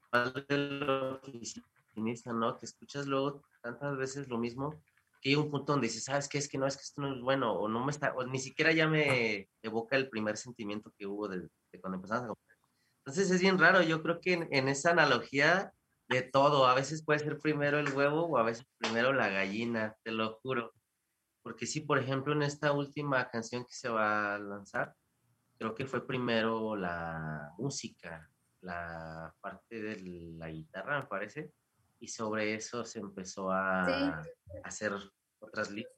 del 0.49 0.83
oficinista, 1.23 2.33
¿no? 2.33 2.57
Que 2.59 2.67
escuchas 2.67 3.07
luego 3.07 3.43
tantas 3.63 3.97
veces 3.97 4.29
lo 4.29 4.39
mismo, 4.39 4.75
hay 5.29 5.37
un 5.37 5.51
punto 5.51 5.73
donde 5.73 5.89
dices, 5.89 6.05
¿sabes 6.05 6.29
qué? 6.29 6.39
Es 6.39 6.49
que 6.49 6.59
no, 6.59 6.67
es 6.67 6.77
que 6.77 6.83
esto 6.83 7.01
no 7.01 7.15
es 7.15 7.21
bueno, 7.21 7.53
o 7.53 7.69
no 7.69 7.85
me 7.85 7.91
está, 7.91 8.15
o 8.15 8.25
ni 8.25 8.39
siquiera 8.39 8.73
ya 8.73 8.89
me 8.89 9.49
evoca 9.63 9.97
el 9.97 10.09
primer 10.09 10.37
sentimiento 10.37 10.93
que 10.99 11.07
hubo 11.07 11.29
de, 11.29 11.49
de 11.73 11.81
cuando 11.81 11.97
empezamos 11.97 12.25
a 12.25 12.29
comprar. 12.29 12.59
Entonces 13.05 13.31
es 13.31 13.41
bien 13.41 13.59
raro, 13.59 13.83
yo 13.83 14.03
creo 14.03 14.21
que 14.21 14.33
en, 14.35 14.49
en 14.51 14.69
esa 14.69 14.91
analogía 14.91 15.73
de 16.09 16.23
todo, 16.23 16.67
a 16.67 16.75
veces 16.75 17.05
puede 17.05 17.19
ser 17.21 17.39
primero 17.39 17.79
el 17.79 17.93
huevo 17.93 18.27
o 18.27 18.39
a 18.39 18.43
veces 18.43 18.67
primero 18.79 19.13
la 19.13 19.29
gallina, 19.29 19.97
te 20.03 20.13
lo 20.13 20.39
juro. 20.43 20.73
Porque 21.43 21.67
sí, 21.67 21.81
por 21.81 21.99
ejemplo, 21.99 22.33
en 22.33 22.43
esta 22.43 22.73
última 22.73 23.29
canción 23.31 23.65
que 23.65 23.75
se 23.75 23.89
va 23.89 24.35
a 24.35 24.39
lanzar, 24.39 24.95
creo 25.59 25.75
que 25.75 25.87
fue 25.87 26.07
primero 26.07 26.77
la 26.77 27.53
música, 27.59 28.29
la 28.61 29.35
parte 29.41 29.81
de 29.81 30.33
la 30.37 30.51
guitarra, 30.51 31.01
me 31.01 31.07
parece, 31.07 31.53
y 31.99 32.09
sobre 32.09 32.55
eso 32.55 32.85
se 32.85 32.99
empezó 33.01 33.51
a, 33.51 33.85
Sí. 33.87 33.93
a 34.65 34.69
hacer 34.69 34.93
otras 35.41 35.71
líneas. 35.71 35.93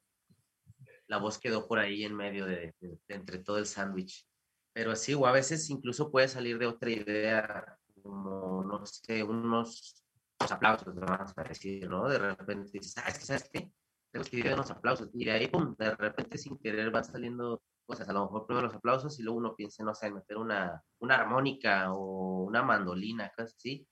La 1.06 1.18
voz 1.18 1.38
quedó 1.38 1.66
por 1.66 1.78
ahí 1.78 2.04
en 2.04 2.14
medio 2.14 2.44
de, 2.46 2.74
de- 2.80 2.98
de 3.08 3.14
entre 3.14 3.38
todo 3.38 3.58
el 3.58 3.66
sándwich. 3.66 4.26
Pero 4.74 4.94
sí, 4.94 5.14
o 5.14 5.26
a 5.26 5.32
veces 5.32 5.68
incluso 5.70 6.10
puede 6.10 6.28
salir 6.28 6.58
de 6.58 6.66
otra 6.66 6.90
idea, 6.90 7.78
como, 8.02 8.62
no 8.64 8.84
sé, 8.86 9.22
unos 9.22 10.04
aplausos, 10.38 10.94
vamos 10.94 11.32
a 11.36 11.42
decir, 11.42 11.88
¿no? 11.88 12.08
De 12.08 12.18
repente 12.18 12.70
dices, 12.72 12.96
ah, 12.98 13.08
es 13.08 13.18
que, 13.18 13.24
¿sabes 13.24 13.50
qué? 13.52 13.72
Tenemos 14.12 14.30
que 14.30 14.52
unos 14.54 14.70
aplausos. 14.70 15.10
Y 15.14 15.24
de 15.24 15.30
ahí, 15.32 15.48
pum, 15.48 15.74
de 15.76 15.94
repente 15.96 16.38
sin 16.38 16.58
querer 16.58 16.90
van 16.90 17.04
saliendo 17.04 17.62
cosas. 17.86 18.08
A 18.08 18.12
lo 18.12 18.24
mejor 18.26 18.46
primero 18.46 18.66
los 18.66 18.76
aplausos 18.76 19.18
y 19.18 19.22
luego 19.22 19.38
uno 19.38 19.56
piensa, 19.56 19.82
no 19.82 19.94
sé, 19.94 20.06
en 20.06 20.14
meter 20.14 20.36
una, 20.36 20.82
una 21.00 21.16
armónica 21.16 21.92
o 21.92 22.44
una 22.44 22.62
mandolina, 22.62 23.32
cosas 23.36 23.54
así. 23.56 23.86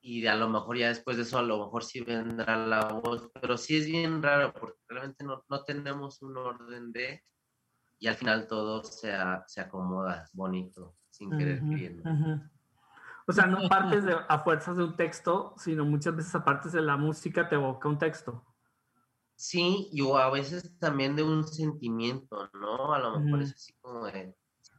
Y 0.00 0.26
a 0.26 0.36
lo 0.36 0.48
mejor 0.48 0.76
ya 0.78 0.88
después 0.88 1.16
de 1.16 1.24
eso, 1.24 1.38
a 1.38 1.42
lo 1.42 1.58
mejor 1.58 1.84
sí 1.84 2.00
vendrá 2.00 2.56
la 2.56 2.84
voz. 2.86 3.30
Pero 3.40 3.56
sí 3.56 3.76
es 3.76 3.86
bien 3.86 4.22
raro 4.22 4.52
porque 4.52 4.78
realmente 4.88 5.24
no, 5.24 5.44
no 5.48 5.64
tenemos 5.64 6.22
un 6.22 6.36
orden 6.36 6.92
de... 6.92 7.24
Y 7.98 8.06
al 8.06 8.14
final 8.14 8.46
todo 8.46 8.84
se, 8.84 9.12
a- 9.12 9.44
se 9.46 9.60
acomoda 9.60 10.24
bonito, 10.32 10.96
sin 11.10 11.30
querer 11.30 11.60
queriendo. 11.60 12.08
ujú. 12.10 12.40
O 13.26 13.32
sea, 13.32 13.46
no 13.46 13.68
partes 13.68 14.04
de, 14.04 14.16
a 14.26 14.38
fuerzas 14.38 14.76
de 14.76 14.84
un 14.84 14.96
texto, 14.96 15.54
sino 15.58 15.84
muchas 15.84 16.16
veces 16.16 16.34
a 16.34 16.44
partes 16.44 16.72
de 16.72 16.80
la 16.80 16.96
música 16.96 17.48
te 17.48 17.56
evoca 17.56 17.88
un 17.88 17.98
texto. 17.98 18.42
Sí, 19.36 19.88
y 19.92 20.00
a 20.16 20.30
veces 20.30 20.78
también 20.78 21.14
de 21.14 21.22
un 21.22 21.46
sentimiento, 21.46 22.48
¿no? 22.54 22.92
A 22.94 22.98
lo 22.98 23.20
mejor 23.20 23.42
es 23.42 23.52
así 23.52 23.72
como 23.80 24.06
de, 24.06 24.34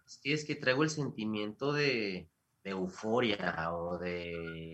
sí, 0.06 0.34
es 0.34 0.46
que 0.46 0.56
traigo 0.56 0.84
el 0.84 0.90
sentimiento 0.90 1.72
de, 1.72 2.30
de 2.64 2.72
euforia 2.72 3.72
o 3.74 3.98
de, 4.00 4.74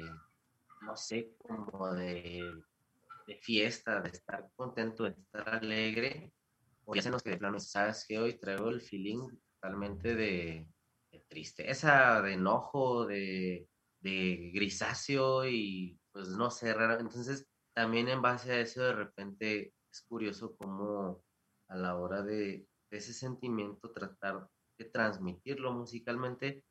no 0.86 0.96
sé, 0.96 1.36
como 1.38 1.94
de, 1.94 2.52
de 3.28 3.36
fiesta, 3.38 4.02
de 4.02 4.10
estar 4.10 4.50
contento, 4.56 5.04
de 5.04 5.12
estar 5.12 5.50
alegre. 5.50 6.32
O 6.86 6.96
ya 6.96 7.02
se 7.02 7.10
nos 7.10 7.24
que 7.24 7.32
de 7.32 7.38
plano, 7.38 7.60
sabes 7.60 8.06
que 8.08 8.20
hoy 8.20 8.38
traigo 8.38 8.70
el 8.70 8.82
feeling 8.82 9.28
totalmente 9.56 10.16
de, 10.16 10.68
de 11.12 11.20
tristeza, 11.28 12.22
de 12.22 12.34
enojo, 12.34 13.06
de, 13.06 13.68
de 14.02 14.52
grisáceo 14.54 15.48
y 15.48 16.00
pues 16.12 16.30
no 16.30 16.52
sé, 16.52 16.74
raro. 16.74 17.00
Entonces 17.00 17.48
también 17.74 18.08
en 18.08 18.22
base 18.22 18.52
a 18.52 18.60
eso 18.60 18.84
de 18.84 18.94
repente 18.94 19.74
es 19.92 20.02
curioso 20.04 20.56
cómo 20.58 21.24
a 21.68 21.76
la 21.76 21.98
hora 21.98 22.22
de, 22.22 22.68
de 22.92 22.98
ese 22.98 23.14
sentimiento 23.14 23.92
tratar 23.92 24.48
de 24.78 24.86
transmitirlo 24.86 25.74
musicalmente 25.74 26.64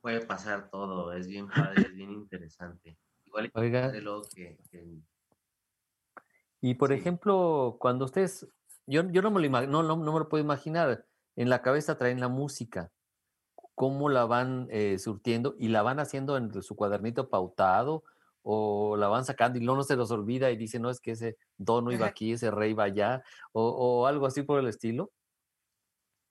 puede 0.00 0.24
pasar 0.24 0.70
todo, 0.70 1.12
es 1.12 1.26
bien 1.26 1.48
padre, 1.48 1.82
es 1.82 1.94
bien 1.94 2.10
interesante. 2.10 2.96
Igual 3.26 3.50
Oiga. 3.54 3.92
que, 3.92 4.58
que- 4.70 4.98
Y 6.60 6.74
por 6.74 6.90
Sí. 6.90 6.96
ejemplo, 6.96 7.76
cuando 7.78 8.04
ustedes, 8.04 8.48
yo, 8.86 9.08
yo 9.10 9.22
no, 9.22 9.30
me 9.30 9.40
lo 9.46 9.48
no, 9.66 9.82
no, 9.82 9.96
no 9.96 10.12
me 10.12 10.18
lo 10.18 10.28
puedo 10.28 10.42
imaginar, 10.42 11.04
en 11.36 11.48
la 11.50 11.62
cabeza 11.62 11.98
traen 11.98 12.20
la 12.20 12.28
música, 12.28 12.90
cómo 13.74 14.08
la 14.08 14.24
van 14.24 14.66
eh, 14.70 14.98
surtiendo 14.98 15.54
y 15.58 15.68
la 15.68 15.82
van 15.82 16.00
haciendo 16.00 16.36
en 16.36 16.62
su 16.62 16.74
cuadernito 16.74 17.28
pautado 17.28 18.02
o 18.42 18.96
la 18.96 19.08
van 19.08 19.24
sacando 19.24 19.58
y 19.58 19.64
no, 19.64 19.76
no 19.76 19.84
se 19.84 19.94
los 19.94 20.10
olvida 20.10 20.50
y 20.50 20.56
dicen, 20.56 20.82
no, 20.82 20.90
es 20.90 21.00
que 21.00 21.12
ese 21.12 21.36
do 21.58 21.82
no 21.82 21.92
iba 21.92 22.06
aquí, 22.06 22.32
ese 22.32 22.50
rey 22.50 22.72
va 22.72 22.84
allá, 22.84 23.22
o, 23.52 23.68
o 23.68 24.06
algo 24.06 24.26
así 24.26 24.42
por 24.42 24.58
el 24.58 24.66
estilo. 24.68 25.12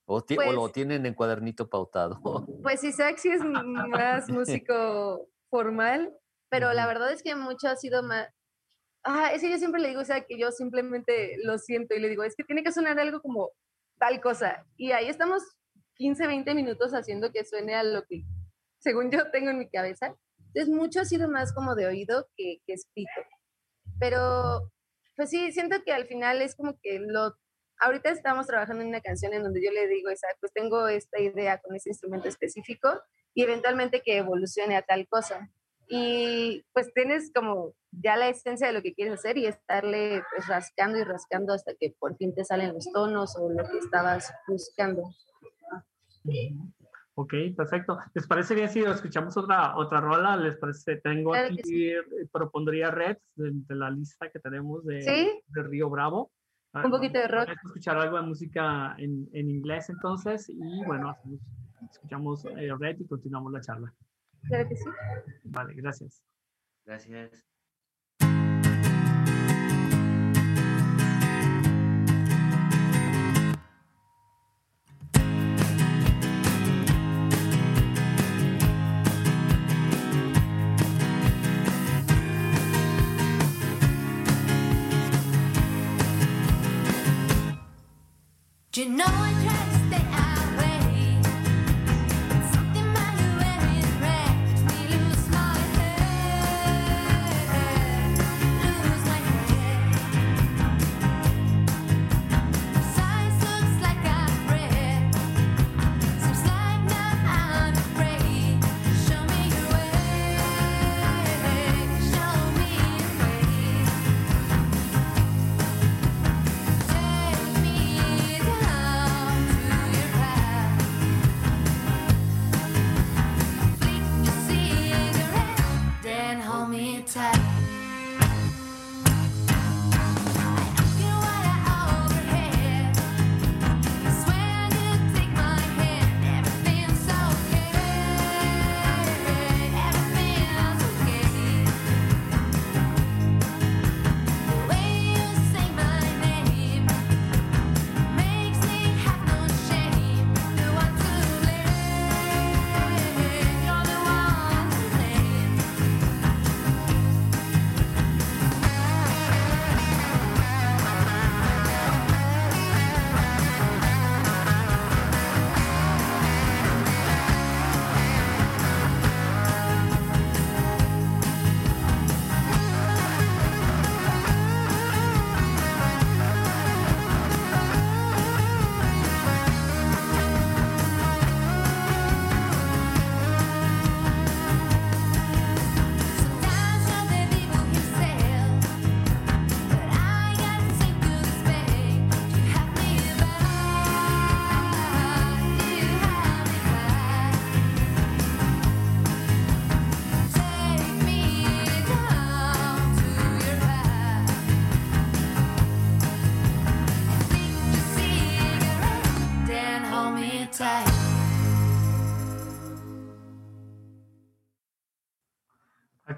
O, 0.10 0.24
ti- 0.24 0.38
o 0.38 0.52
lo 0.54 0.62
Pues- 0.62 0.74
tienen 0.74 1.06
en 1.06 1.14
cuadernito 1.14 1.70
pautado. 1.70 2.20
Pues 2.64 2.84
Isaac 2.84 3.18
sí 3.18 3.30
es 3.30 3.42
más 3.44 4.30
músico 4.30 5.28
formal, 5.50 6.14
pero 6.50 6.72
la 6.74 6.88
verdad 6.88 7.12
es 7.12 7.22
que 7.24 7.36
mucho 7.36 7.68
ha 7.68 7.76
sido 7.76 8.04
más... 8.04 8.28
Ah, 9.04 9.32
es 9.34 9.42
que 9.42 9.50
yo 9.50 9.58
siempre 9.58 9.82
le 9.82 9.90
digo, 9.90 10.02
o 10.02 10.06
sea, 10.06 10.26
que 10.26 10.38
yo 10.40 10.52
simplemente 10.52 11.38
lo 11.44 11.58
siento 11.58 11.96
y 11.96 12.00
le 12.00 12.10
digo, 12.10 12.24
es 12.24 12.36
que 12.36 12.44
tiene 12.44 12.64
que 12.64 12.72
sonar 12.72 13.00
algo 13.00 13.22
como 13.22 13.52
tal 14.00 14.20
cosa. 14.22 14.66
Y 14.76 14.92
ahí 14.92 15.08
estamos 15.08 15.44
15, 15.96 16.28
20 16.28 16.54
minutos 16.56 16.94
haciendo 16.94 17.32
que 17.32 17.46
suene 17.46 17.76
a 17.76 17.84
lo 17.84 18.04
que, 18.04 18.24
según 18.80 19.10
yo, 19.12 19.30
tengo 19.32 19.50
en 19.50 19.60
mi 19.60 19.70
cabeza. 19.70 20.14
Entonces, 20.54 20.70
mucho 20.74 21.02
ha 21.02 21.06
sido 21.06 21.30
más 21.30 21.54
como 21.54 21.76
de 21.76 21.88
oído 21.88 22.28
que, 22.36 22.58
que 22.66 22.74
escrito. 22.74 23.12
Pero, 24.00 24.72
pues 25.16 25.30
sí, 25.30 25.52
siento 25.52 25.78
que 25.86 25.94
al 25.94 26.06
final 26.08 26.42
es 26.42 26.56
como 26.56 26.78
que 26.82 27.00
lo... 27.00 27.34
Ahorita 27.80 28.10
estamos 28.10 28.48
trabajando 28.48 28.82
en 28.82 28.90
una 28.90 29.02
canción 29.02 29.34
en 29.34 29.44
donde 29.44 29.64
yo 29.64 29.72
le 29.72 29.88
digo, 29.88 30.10
pues 30.40 30.52
tengo 30.54 30.88
esta 30.88 31.20
idea 31.20 31.60
con 31.60 31.76
ese 31.76 31.90
instrumento 31.90 32.28
específico 32.28 32.90
y 33.34 33.44
eventualmente 33.44 34.02
que 34.02 34.18
evolucione 34.18 34.76
a 34.76 34.82
tal 34.82 35.08
cosa. 35.08 35.50
Y 35.90 36.66
pues 36.74 36.92
tienes 36.94 37.32
como 37.34 37.74
ya 37.92 38.18
la 38.18 38.28
esencia 38.30 38.68
de 38.68 38.74
lo 38.74 38.82
que 38.82 38.94
quieres 38.94 39.14
hacer 39.14 39.38
y 39.38 39.46
estarle 39.46 40.22
pues 40.36 40.48
rascando 40.48 40.98
y 40.98 41.04
rascando 41.04 41.54
hasta 41.54 41.74
que 41.76 41.96
por 41.98 42.18
fin 42.18 42.36
te 42.36 42.44
salen 42.44 42.74
los 42.74 42.92
tonos 42.92 43.38
o 43.38 43.50
lo 43.50 43.64
que 43.70 43.78
estabas 43.78 44.34
buscando. 44.48 45.04
Ok, 47.20 47.34
perfecto. 47.56 47.98
¿Les 48.14 48.28
parece 48.28 48.54
bien 48.54 48.70
si 48.70 48.82
escuchamos 48.84 49.36
otra, 49.38 49.76
otra 49.78 50.02
rola? 50.02 50.38
¿Les 50.38 50.56
parece? 50.58 50.98
Tengo 50.98 51.32
Claro 51.32 51.54
aquí, 51.54 51.90
eh, 51.90 52.02
propondría 52.32 52.92
Red 52.92 53.18
de, 53.36 53.52
de 53.54 53.76
la 53.76 53.90
lista 53.90 54.30
que 54.30 54.40
tenemos 54.40 54.86
de, 54.86 55.02
Sí. 55.02 55.42
de 55.48 55.64
Río 55.64 55.90
Bravo. 55.90 56.32
Ah, 56.82 56.86
Un 56.86 56.92
poquito 56.92 57.20
de 57.20 57.28
rock. 57.28 57.48
Vamos 57.48 57.58
a 57.64 57.68
escuchar 57.68 57.98
algo 57.98 58.18
de 58.18 58.24
música 58.24 58.96
en, 58.98 59.28
en 59.34 59.50
inglés 59.50 59.90
entonces 59.90 60.50
y 60.50 60.84
bueno, 60.86 61.10
hacemos- 61.10 61.40
escuchamos 61.92 62.46
eh, 62.46 62.70
Red 62.80 63.00
y 63.00 63.06
continuamos 63.08 63.52
la 63.54 63.62
charla. 63.62 63.94
Claro 64.44 64.68
que 64.70 64.76
sí. 64.76 64.90
Vale, 65.46 65.74
gracias. 65.76 66.24
Gracias. 66.86 67.44
You 88.78 88.86
know 88.86 89.06
I 89.08 89.34
try 89.44 89.67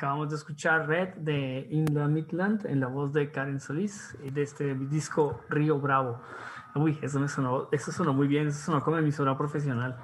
Acabamos 0.10 0.32
de 0.32 0.38
escuchar 0.38 0.88
Red 0.88 1.10
de 1.18 1.68
Inla 1.70 2.08
Midland 2.08 2.66
en 2.66 2.80
la 2.80 2.88
voz 2.88 3.14
de 3.14 3.30
Karen 3.30 3.60
Solís 3.60 4.18
de 4.24 4.42
este 4.42 4.74
disco 4.74 5.40
Río 5.50 5.80
Bravo. 5.80 6.20
Uy, 6.74 6.98
eso 7.04 7.20
me 7.20 7.28
sonó, 7.28 7.70
eso 7.72 7.92
sonó 7.92 8.12
muy 8.12 8.28
bien, 8.28 8.48
eso 8.48 8.58
sonó 8.58 8.84
como 8.84 8.98
emisora 8.98 9.38
profesional. 9.38 10.00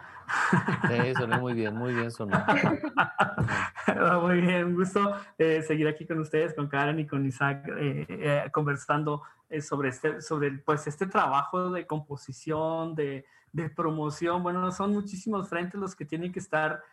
Sí, 0.87 1.15
sonó 1.15 1.39
muy 1.39 1.53
bien, 1.55 1.75
muy 1.75 1.95
bien 1.95 2.11
sonó. 2.11 2.37
Muy 4.21 4.41
bien, 4.41 4.65
un 4.65 4.75
gusto 4.75 5.15
eh, 5.39 5.63
seguir 5.63 5.87
aquí 5.87 6.05
con 6.05 6.19
ustedes, 6.19 6.53
con 6.53 6.67
Karen 6.67 6.99
y 6.99 7.07
con 7.07 7.25
Isaac, 7.25 7.67
eh, 7.69 8.05
eh, 8.07 8.49
conversando 8.51 9.23
eh, 9.49 9.61
sobre, 9.61 9.89
este, 9.89 10.21
sobre 10.21 10.51
pues, 10.51 10.85
este 10.85 11.07
trabajo 11.07 11.71
de 11.71 11.87
composición, 11.87 12.93
de, 12.93 13.25
de 13.51 13.69
promoción. 13.69 14.43
Bueno, 14.43 14.71
son 14.71 14.91
muchísimos 14.91 15.49
frentes 15.49 15.79
los 15.79 15.95
que 15.95 16.05
tienen 16.05 16.31
que 16.31 16.39
estar 16.39 16.83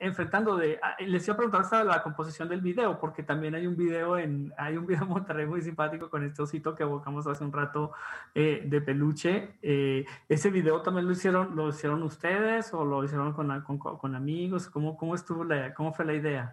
enfrentando 0.00 0.56
de 0.56 0.78
ah, 0.82 0.96
les 1.00 1.24
iba 1.26 1.34
a 1.34 1.36
preguntar 1.36 1.62
hasta 1.62 1.84
la 1.84 2.02
composición 2.02 2.48
del 2.48 2.60
video 2.60 2.98
porque 2.98 3.22
también 3.22 3.54
hay 3.54 3.66
un 3.66 3.76
video 3.76 4.18
en 4.18 4.52
hay 4.56 4.76
un 4.76 4.86
video 4.86 5.02
en 5.04 5.08
Monterrey 5.08 5.46
muy 5.46 5.62
simpático 5.62 6.10
con 6.10 6.24
este 6.24 6.42
osito 6.42 6.74
que 6.74 6.82
evocamos 6.82 7.26
hace 7.26 7.44
un 7.44 7.52
rato 7.52 7.92
eh, 8.34 8.62
de 8.64 8.80
peluche 8.80 9.58
Eh, 9.62 10.04
ese 10.28 10.50
video 10.50 10.82
también 10.82 11.06
lo 11.06 11.12
hicieron 11.12 11.56
lo 11.56 11.68
hicieron 11.68 12.02
ustedes 12.02 12.72
o 12.74 12.84
lo 12.84 13.04
hicieron 13.04 13.32
con, 13.32 13.60
con, 13.62 13.78
con 13.78 14.14
amigos 14.14 14.68
cómo 14.68 14.96
cómo 14.96 15.14
estuvo 15.14 15.44
la 15.44 15.74
cómo 15.74 15.92
fue 15.92 16.04
la 16.04 16.14
idea 16.14 16.52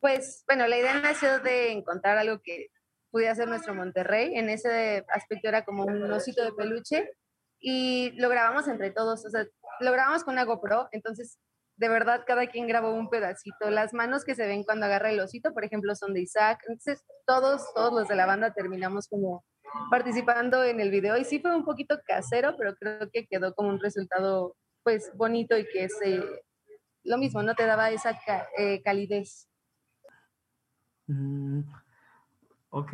Pues 0.00 0.44
bueno, 0.46 0.66
la 0.66 0.78
idea 0.78 1.00
nació 1.00 1.40
de 1.40 1.72
encontrar 1.72 2.18
algo 2.18 2.40
que 2.42 2.70
pudiera 3.14 3.32
ser 3.36 3.46
nuestro 3.46 3.76
Monterrey. 3.76 4.36
En 4.36 4.50
ese 4.50 5.04
aspecto 5.08 5.48
era 5.48 5.64
como 5.64 5.84
un 5.84 6.10
osito 6.10 6.44
de 6.44 6.52
peluche 6.52 7.08
y 7.60 8.10
lo 8.20 8.28
grabamos 8.28 8.66
entre 8.66 8.90
todos. 8.90 9.24
O 9.24 9.30
sea, 9.30 9.46
lo 9.78 9.92
grabamos 9.92 10.24
con 10.24 10.34
una 10.34 10.44
GoPro, 10.44 10.88
entonces 10.90 11.38
de 11.76 11.88
verdad 11.88 12.22
cada 12.26 12.46
quien 12.46 12.66
grabó 12.68 12.92
un 12.94 13.10
pedacito. 13.10 13.70
Las 13.70 13.92
manos 13.94 14.24
que 14.24 14.34
se 14.34 14.46
ven 14.46 14.64
cuando 14.64 14.86
agarra 14.86 15.10
el 15.10 15.20
osito, 15.20 15.52
por 15.52 15.64
ejemplo, 15.64 15.94
son 15.96 16.14
de 16.14 16.20
Isaac. 16.22 16.60
Entonces 16.68 17.04
todos, 17.26 17.72
todos 17.74 17.92
los 17.92 18.08
de 18.08 18.16
la 18.16 18.26
banda 18.26 18.52
terminamos 18.52 19.08
como 19.08 19.44
participando 19.90 20.62
en 20.64 20.80
el 20.80 20.90
video 20.90 21.16
y 21.16 21.24
sí 21.24 21.40
fue 21.40 21.54
un 21.56 21.64
poquito 21.64 21.98
casero, 22.06 22.54
pero 22.56 22.74
creo 22.76 23.10
que 23.12 23.26
quedó 23.26 23.54
como 23.54 23.70
un 23.70 23.80
resultado 23.80 24.56
pues 24.84 25.10
bonito 25.16 25.56
y 25.58 25.66
que 25.66 25.88
se 25.88 26.22
lo 27.02 27.18
mismo, 27.18 27.42
no 27.42 27.54
te 27.54 27.66
daba 27.66 27.90
esa 27.90 28.18
ca- 28.24 28.46
eh, 28.56 28.82
calidez. 28.82 29.48
Mm, 31.06 31.60
ok. 32.70 32.92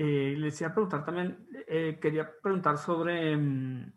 Eh, 0.00 0.34
les 0.36 0.60
iba 0.60 0.70
a 0.70 0.74
preguntar 0.74 1.04
también, 1.04 1.48
eh, 1.66 1.98
quería 2.00 2.30
preguntar 2.42 2.78
sobre, 2.78 3.36
mm, 3.36 3.92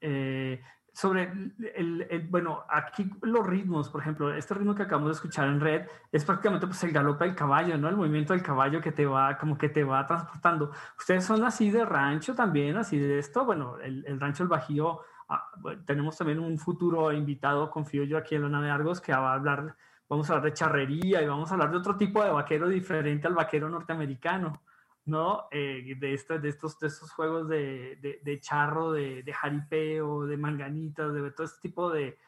eh, 0.00 0.60
sobre 0.96 1.30
el, 1.74 2.26
bueno, 2.30 2.64
aquí 2.70 3.10
los 3.20 3.46
ritmos, 3.46 3.90
por 3.90 4.00
ejemplo, 4.00 4.32
este 4.32 4.54
ritmo 4.54 4.74
que 4.74 4.84
acabamos 4.84 5.10
de 5.10 5.16
escuchar 5.16 5.46
en 5.46 5.60
Red 5.60 5.82
es 6.10 6.24
prácticamente 6.24 6.66
pues 6.66 6.82
el 6.84 6.92
galope 6.92 7.26
del 7.26 7.34
caballo, 7.34 7.76
¿no? 7.76 7.90
El 7.90 7.98
movimiento 7.98 8.32
del 8.32 8.42
caballo 8.42 8.80
que 8.80 8.92
te 8.92 9.04
va, 9.04 9.36
como 9.36 9.58
que 9.58 9.68
te 9.68 9.84
va 9.84 10.06
transportando. 10.06 10.70
¿Ustedes 10.98 11.22
son 11.22 11.44
así 11.44 11.70
de 11.70 11.84
rancho 11.84 12.34
también, 12.34 12.78
así 12.78 12.98
de 12.98 13.18
esto? 13.18 13.44
Bueno, 13.44 13.78
el, 13.80 14.06
el 14.06 14.18
rancho 14.18 14.42
El 14.42 14.48
Bajío, 14.48 15.02
ah, 15.28 15.50
bueno, 15.58 15.82
tenemos 15.84 16.16
también 16.16 16.38
un 16.40 16.56
futuro 16.56 17.12
invitado, 17.12 17.70
confío 17.70 18.04
yo, 18.04 18.16
aquí 18.16 18.34
en 18.34 18.44
la 18.44 18.48
nave 18.48 18.70
Argos, 18.70 19.02
que 19.02 19.12
va 19.12 19.32
a 19.32 19.34
hablar 19.34 19.76
vamos 20.08 20.30
a 20.30 20.34
hablar 20.34 20.50
de 20.50 20.54
charrería 20.54 21.20
y 21.20 21.26
vamos 21.26 21.50
a 21.50 21.54
hablar 21.54 21.72
de 21.72 21.76
otro 21.76 21.96
tipo 21.96 22.22
de 22.24 22.30
vaquero 22.30 22.68
diferente 22.68 23.26
al 23.26 23.34
vaquero 23.34 23.68
norteamericano, 23.68 24.62
¿no? 25.06 25.46
Eh, 25.52 25.96
de, 25.98 26.14
estos, 26.14 26.42
de, 26.42 26.48
estos, 26.48 26.78
de 26.78 26.88
estos 26.88 27.12
juegos 27.12 27.48
de, 27.48 27.96
de, 28.02 28.20
de 28.22 28.40
charro, 28.40 28.92
de, 28.92 29.22
de, 29.22 29.32
jaripeo, 29.32 30.26
de 30.26 30.36
manganitas, 30.36 31.14
de 31.14 31.30
todo 31.30 31.46
este 31.46 31.68
tipo 31.68 31.90
de, 31.90 32.18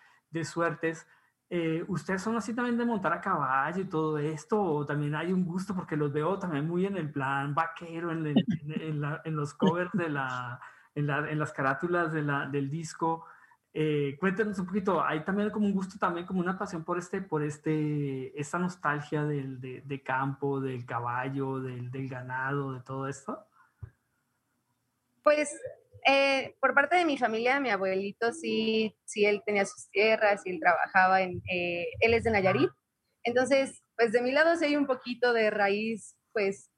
suertes. 0.45 1.07
Eh, 1.51 1.85
¿Ustedes 1.89 2.23
son 2.23 2.37
así 2.37 2.55
también 2.55 2.79
de 2.79 2.85
montar 2.85 3.13
a 3.13 3.21
caballo 3.21 3.83
y 3.83 3.87
todo 3.87 4.19
esto? 4.19 4.63
¿O 4.63 4.87
también 4.87 5.15
hay 5.15 5.33
un 5.33 5.45
gusto? 5.45 5.75
Porque 5.75 5.97
los 5.97 6.13
veo 6.13 6.39
también 6.39 6.69
muy 6.69 6.87
en 6.87 6.97
el 6.97 7.11
plan 7.11 7.55
vaquero, 7.55 8.13
en, 8.13 8.27
en, 8.29 8.37
en, 8.67 9.01
la, 9.01 9.21
en 9.25 9.35
los 9.35 9.55
covers 9.55 9.91
de 9.93 10.09
la, 10.09 10.61
en, 10.95 11.07
la, 11.07 11.29
en 11.31 11.39
las 11.39 11.53
carátulas 11.53 12.13
de 12.13 12.23
la, 12.23 12.47
del 12.47 12.71
disco. 12.71 13.25
Eh, 13.81 14.17
cuéntenos 14.19 14.59
un 14.59 14.67
poquito, 14.67 15.05
hay 15.05 15.21
también 15.21 15.51
como 15.51 15.67
un 15.67 15.73
gusto, 15.73 16.01
también 16.01 16.27
como 16.27 16.41
una 16.41 16.59
pasión 16.59 16.83
por 16.83 16.99
este, 16.99 17.23
por 17.23 17.45
este, 17.45 18.33
esta 18.39 18.59
nostalgia 18.59 19.23
del 19.23 19.61
de, 19.61 20.03
campo, 20.03 20.61
del 20.61 20.85
caballo, 20.85 21.61
del, 21.61 21.89
del, 21.89 22.09
ganado, 22.09 22.73
de 22.73 22.81
todo 22.81 23.07
esto. 23.07 23.47
Pues 25.23 25.57
eh, 26.05 26.57
por 26.61 26.75
parte 26.75 26.97
de 26.97 27.05
mi 27.05 27.17
familia, 27.17 27.61
mi 27.61 27.71
abuelito 27.71 28.33
sí, 28.33 28.97
sí 29.05 29.25
él 29.25 29.45
tenía 29.47 29.65
sus 29.65 29.89
tierras 29.91 30.45
y 30.45 30.51
él 30.51 30.59
trabajaba 30.59 31.23
en, 31.23 31.41
eh, 31.49 31.87
él 32.01 32.15
es 32.15 32.25
de 32.25 32.33
Nayarit, 32.33 32.71
entonces, 33.23 33.85
pues 33.97 34.11
de 34.11 34.23
mi 34.23 34.33
lado 34.33 34.57
sí 34.57 34.65
hay 34.65 34.75
un 34.75 34.89
poquito 34.89 35.33
de 35.33 35.51
raíz, 35.51 36.17
pues 36.33 36.69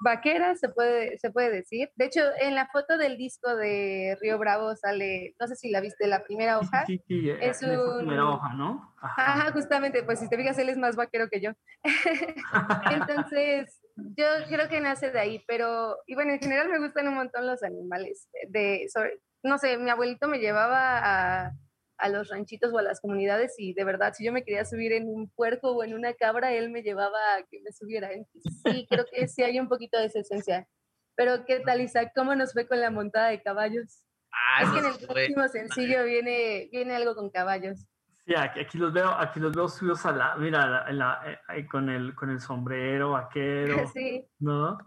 vaquera, 0.00 0.54
se 0.56 0.68
puede, 0.68 1.18
se 1.18 1.30
puede 1.30 1.50
decir. 1.50 1.90
De 1.96 2.06
hecho, 2.06 2.20
en 2.40 2.54
la 2.54 2.66
foto 2.68 2.96
del 2.98 3.16
disco 3.16 3.54
de 3.56 4.16
Río 4.20 4.38
Bravo 4.38 4.74
sale, 4.76 5.34
no 5.40 5.46
sé 5.46 5.56
si 5.56 5.70
la 5.70 5.80
viste, 5.80 6.06
la 6.06 6.22
primera 6.22 6.58
hoja. 6.58 6.84
Sí, 6.86 7.02
sí, 7.08 7.22
sí 7.22 7.30
es 7.40 7.62
un... 7.62 7.70
un... 7.70 7.98
primera 7.98 8.28
hoja, 8.28 8.54
¿no? 8.54 8.94
Ajá. 9.00 9.32
Ajá. 9.32 9.52
justamente, 9.52 10.02
pues 10.02 10.20
si 10.20 10.28
te 10.28 10.36
fijas, 10.36 10.58
él 10.58 10.68
es 10.68 10.78
más 10.78 10.96
vaquero 10.96 11.28
que 11.28 11.40
yo. 11.40 11.52
Entonces, 12.92 13.80
yo 13.96 14.26
creo 14.48 14.68
que 14.68 14.80
nace 14.80 15.10
de 15.10 15.20
ahí, 15.20 15.44
pero, 15.46 15.96
y 16.06 16.14
bueno, 16.14 16.32
en 16.32 16.40
general 16.40 16.68
me 16.68 16.78
gustan 16.78 17.08
un 17.08 17.14
montón 17.14 17.46
los 17.46 17.62
animales. 17.62 18.28
De, 18.48 18.86
sobre, 18.92 19.20
no 19.42 19.58
sé, 19.58 19.78
mi 19.78 19.90
abuelito 19.90 20.28
me 20.28 20.38
llevaba 20.38 21.46
a 21.46 21.52
a 21.98 22.08
los 22.08 22.28
ranchitos 22.28 22.72
o 22.72 22.78
a 22.78 22.82
las 22.82 23.00
comunidades 23.00 23.54
y 23.58 23.74
de 23.74 23.84
verdad, 23.84 24.14
si 24.14 24.24
yo 24.24 24.32
me 24.32 24.44
quería 24.44 24.64
subir 24.64 24.92
en 24.92 25.08
un 25.08 25.28
puerco 25.30 25.72
o 25.72 25.84
en 25.84 25.94
una 25.94 26.14
cabra, 26.14 26.52
él 26.52 26.70
me 26.70 26.82
llevaba 26.82 27.18
a 27.36 27.42
que 27.50 27.60
me 27.60 27.72
subiera. 27.72 28.12
Entonces, 28.12 28.62
sí, 28.64 28.86
creo 28.88 29.04
que 29.12 29.28
sí 29.28 29.42
hay 29.42 29.58
un 29.58 29.68
poquito 29.68 29.98
de 29.98 30.06
esa 30.06 30.20
esencia. 30.20 30.68
Pero, 31.16 31.44
¿qué 31.44 31.60
tal, 31.60 31.80
Isaac? 31.80 32.12
¿Cómo 32.14 32.34
nos 32.36 32.52
fue 32.52 32.68
con 32.68 32.80
la 32.80 32.90
montada 32.90 33.28
de 33.28 33.42
caballos? 33.42 34.04
Ah, 34.30 34.62
es 34.62 34.70
que 34.70 34.78
en 34.78 34.84
el 34.84 35.06
próximo 35.06 35.48
sencillo 35.48 36.04
viene, 36.04 36.68
viene 36.70 36.94
algo 36.94 37.16
con 37.16 37.30
caballos. 37.30 37.86
Sí, 38.24 38.34
aquí, 38.36 38.60
aquí, 38.60 38.78
los 38.78 38.92
veo, 38.92 39.08
aquí 39.08 39.40
los 39.40 39.52
veo 39.52 39.68
subidos 39.68 40.04
a 40.06 40.12
la, 40.12 40.36
mira, 40.36 40.66
la, 40.66 40.92
la, 40.92 41.40
eh, 41.56 41.66
con, 41.66 41.88
el, 41.88 42.14
con 42.14 42.30
el 42.30 42.40
sombrero 42.40 43.12
vaquero, 43.12 43.88
sí. 43.94 44.24
¿no? 44.38 44.78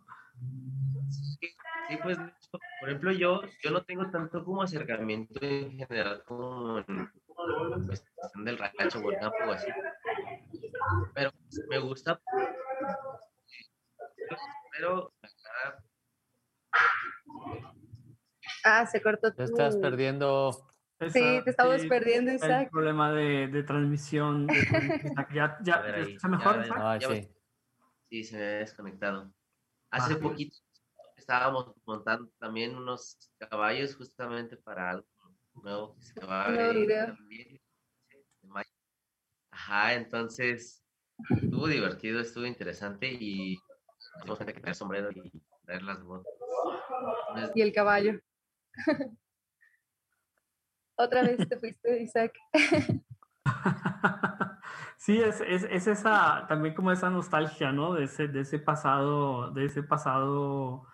Sí, 1.92 1.98
pues, 2.02 2.18
por 2.80 2.90
ejemplo, 2.90 3.12
yo, 3.12 3.42
yo 3.62 3.72
no 3.72 3.84
tengo 3.84 4.10
tanto 4.10 4.46
como 4.46 4.64
acercamiento 4.64 5.38
en 5.42 5.78
general 5.78 6.24
en 6.88 7.86
cuestión 7.86 8.46
del 8.46 8.58
rancho 8.58 9.00
o 9.00 9.12
el 9.12 9.20
campo 9.20 9.38
o 9.46 9.52
así. 9.52 9.68
Pero 11.14 11.32
pues, 11.32 11.66
me 11.70 11.80
gusta. 11.80 12.22
Pero 14.72 15.14
Ah, 18.64 18.86
se 18.86 19.02
cortó. 19.02 19.34
Te 19.34 19.44
estás 19.44 19.76
perdiendo. 19.76 20.52
Esa, 20.98 21.12
sí, 21.12 21.42
te 21.44 21.50
estamos 21.50 21.82
sí, 21.82 21.90
perdiendo, 21.90 22.32
Isaac. 22.32 22.68
El 22.68 22.70
problema 22.70 23.12
de, 23.12 23.48
de 23.48 23.64
transmisión. 23.64 24.48
De, 24.48 24.54
ya, 25.34 25.58
ya, 25.62 25.84
¿está 25.98 26.30
mejor? 26.30 26.66
Ya, 26.66 26.74
ah, 26.78 27.00
sí. 27.02 27.28
sí, 28.10 28.24
se 28.24 28.38
me 28.38 28.44
ha 28.44 28.48
desconectado. 28.60 29.34
Hace 29.90 30.14
ah, 30.14 30.20
poquito 30.22 30.56
estábamos 31.32 31.74
montando 31.86 32.30
también 32.40 32.76
unos 32.76 33.18
caballos 33.50 33.96
justamente 33.96 34.58
para 34.58 34.90
algo 34.90 35.08
nuevo 35.64 35.96
que 35.96 36.02
se 36.02 36.26
va 36.26 36.46
a 36.46 36.52
ver 36.52 37.06
también. 37.06 37.62
Ajá, 39.50 39.94
entonces 39.94 40.84
estuvo 41.30 41.68
divertido, 41.68 42.20
estuvo 42.20 42.46
interesante 42.46 43.08
y 43.08 43.58
tenemos 44.20 44.40
que 44.40 44.46
tener 44.54 44.76
sombrero 44.76 45.10
y 45.12 45.32
traer 45.64 45.84
las 45.84 46.04
botas. 46.04 46.34
Entonces, 47.30 47.56
y 47.56 47.62
el 47.62 47.72
caballo. 47.72 48.20
Otra 50.96 51.24
vez 51.24 51.48
te 51.48 51.58
fuiste, 51.58 52.02
Isaac. 52.02 52.34
Sí, 54.98 55.20
es, 55.20 55.42
es, 55.42 55.64
es, 55.64 55.88
esa, 55.88 56.46
también 56.48 56.76
como 56.76 56.92
esa 56.92 57.10
nostalgia, 57.10 57.72
¿no? 57.72 57.96
De 57.96 58.04
ese, 58.04 58.28
de 58.28 58.42
ese 58.42 58.60
pasado, 58.60 59.50
de 59.50 59.66
ese 59.66 59.82
pasado 59.82 60.86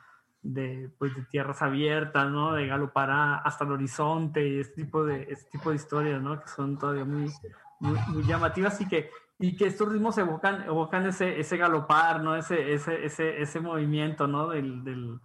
de, 0.42 0.90
pues, 0.98 1.16
de 1.16 1.24
tierras 1.24 1.62
abiertas, 1.62 2.30
¿no? 2.30 2.54
De 2.54 2.68
galopar 2.68 3.42
hasta 3.44 3.66
el 3.66 3.72
horizonte 3.72 4.48
y 4.48 4.60
este 4.60 4.84
tipo 4.84 5.04
de, 5.06 5.24
este 5.30 5.50
tipo 5.52 5.70
de 5.70 5.76
historias, 5.76 6.22
¿no? 6.22 6.40
Que 6.40 6.48
son 6.48 6.78
todavía 6.78 7.06
muy, 7.06 7.32
muy, 7.80 7.98
muy, 8.08 8.24
llamativas 8.24 8.80
y 8.82 8.88
que, 8.88 9.10
y 9.40 9.56
que 9.56 9.68
estos 9.68 9.92
ritmos 9.92 10.18
evocan, 10.18 10.64
evocan 10.64 11.06
ese, 11.06 11.40
ese 11.40 11.58
galopar, 11.58 12.22
¿no? 12.22 12.36
Ese, 12.36 12.74
ese, 12.74 13.06
ese, 13.06 13.42
ese 13.42 13.60
movimiento, 13.60 14.28
¿no? 14.28 14.50
Del, 14.50 14.84
del, 14.84 15.20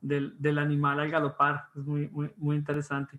del, 0.00 0.34
del 0.40 0.58
animal 0.58 1.00
al 1.00 1.10
galopar. 1.10 1.66
Es 1.76 1.84
muy, 1.84 2.08
muy, 2.08 2.32
muy 2.36 2.56
interesante. 2.56 3.18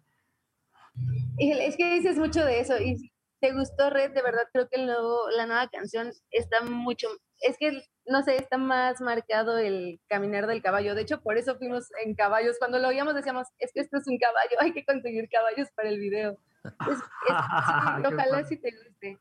Es 1.38 1.78
que 1.78 1.94
dices 1.94 2.18
mucho 2.18 2.44
de 2.44 2.60
eso 2.60 2.80
y 2.80 3.12
te 3.40 3.54
gustó 3.54 3.90
Red, 3.90 4.12
de 4.12 4.22
verdad 4.22 4.44
creo 4.52 4.68
que 4.70 4.78
el 4.80 4.86
nuevo, 4.88 5.30
la 5.32 5.46
nueva 5.46 5.68
canción 5.70 6.12
está 6.32 6.62
mucho, 6.62 7.08
es 7.42 7.58
que 7.58 7.84
no 8.06 8.24
sé, 8.24 8.38
está 8.38 8.58
más 8.58 9.02
marcado 9.02 9.58
el 9.58 10.00
caminar 10.08 10.48
del 10.48 10.62
caballo. 10.62 10.96
De 10.96 11.02
hecho, 11.02 11.22
por 11.22 11.38
eso 11.38 11.58
fuimos 11.58 11.90
en 12.06 12.16
caballos. 12.16 12.56
Cuando 12.58 12.80
lo 12.80 12.88
oíamos 12.88 13.16
decíamos, 13.16 13.48
es 13.60 13.72
que 13.74 13.82
esto 13.82 13.98
es 13.98 14.08
un 14.08 14.18
caballo, 14.18 14.50
hay 14.62 14.74
que 14.74 14.86
conseguir 14.86 15.28
caballos 15.30 15.70
para 15.76 15.90
el 15.90 16.00
video. 16.00 16.38
Es- 16.64 16.98
es- 16.98 17.00
sí, 17.28 18.02
Qué 18.02 18.08
ojalá 18.16 18.44
sí 18.46 18.58
te 18.58 18.72
guste. 18.72 19.20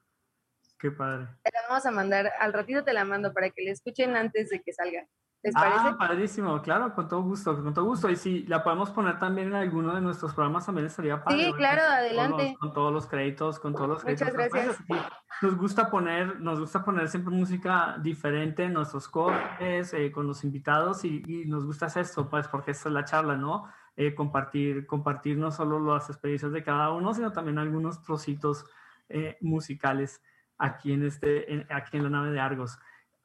Qué 0.78 0.90
padre. 0.90 1.26
Te 1.42 1.50
la 1.52 1.68
vamos 1.68 1.84
a 1.86 1.90
mandar, 1.90 2.32
al 2.38 2.52
ratito 2.52 2.84
te 2.84 2.92
la 2.92 3.04
mando 3.04 3.32
para 3.32 3.50
que 3.50 3.64
la 3.64 3.72
escuchen 3.72 4.14
antes 4.16 4.50
de 4.50 4.62
que 4.62 4.72
salga. 4.72 5.06
¿Les 5.46 5.54
parece? 5.54 5.78
Ah, 5.80 5.96
padrísimo, 5.98 6.60
claro, 6.60 6.92
con 6.94 7.08
todo 7.08 7.22
gusto, 7.22 7.62
con 7.62 7.72
todo 7.72 7.84
gusto. 7.84 8.10
Y 8.10 8.16
si 8.16 8.42
la 8.46 8.62
podemos 8.64 8.90
poner 8.90 9.18
también 9.18 9.48
en 9.48 9.54
alguno 9.54 9.94
de 9.94 10.00
nuestros 10.00 10.34
programas, 10.34 10.66
también 10.66 10.86
estaría 10.88 11.22
padre. 11.22 11.38
Sí, 11.38 11.44
¿verdad? 11.44 11.56
claro, 11.58 11.82
Con 11.82 11.92
adelante. 11.94 12.48
los- 12.50 12.58
Con 12.58 12.72
todos 12.72 12.92
los 12.92 13.06
créditos, 13.06 13.58
con 13.60 13.74
todos 13.74 13.88
los 13.88 14.04
Muchas 14.04 14.30
créditos. 14.32 14.52
gracias. 14.52 14.76
Sí, 14.86 14.94
Nos 15.42 15.56
gusta 15.56 15.90
poner, 15.90 16.40
nos 16.40 16.58
gusta 16.58 16.82
poner 16.84 17.08
siempre 17.08 17.34
música 17.34 17.96
diferente 18.00 18.64
en 18.64 18.72
nuestros 18.72 19.06
cortes, 19.08 19.92
eh, 19.94 20.10
con 20.10 20.26
los 20.26 20.42
invitados, 20.44 21.04
y, 21.04 21.22
y 21.26 21.44
nos 21.46 21.64
gusta 21.66 21.86
hacer 21.86 22.02
esto, 22.02 22.28
pues, 22.28 22.48
porque 22.48 22.70
esta 22.72 22.88
es 22.88 22.92
la 22.94 23.04
charla, 23.04 23.36
¿no? 23.36 23.66
Eh, 23.96 24.14
compartir, 24.14 24.86
compartir 24.86 25.36
no 25.38 25.50
solo 25.50 25.78
las 25.78 26.08
experiencias 26.10 26.52
de 26.52 26.62
cada 26.64 26.90
uno, 26.90 27.14
sino 27.14 27.32
también 27.32 27.58
algunos 27.58 28.02
trocitos 28.02 28.64
eh, 29.08 29.36
musicales 29.40 30.20
aquí 30.58 30.92
en, 30.92 31.04
este, 31.04 31.52
en- 31.52 31.66
aquí 31.70 31.96
en 31.98 32.02
la 32.04 32.10
nave 32.10 32.30
de 32.32 32.40
Argos. 32.40 32.78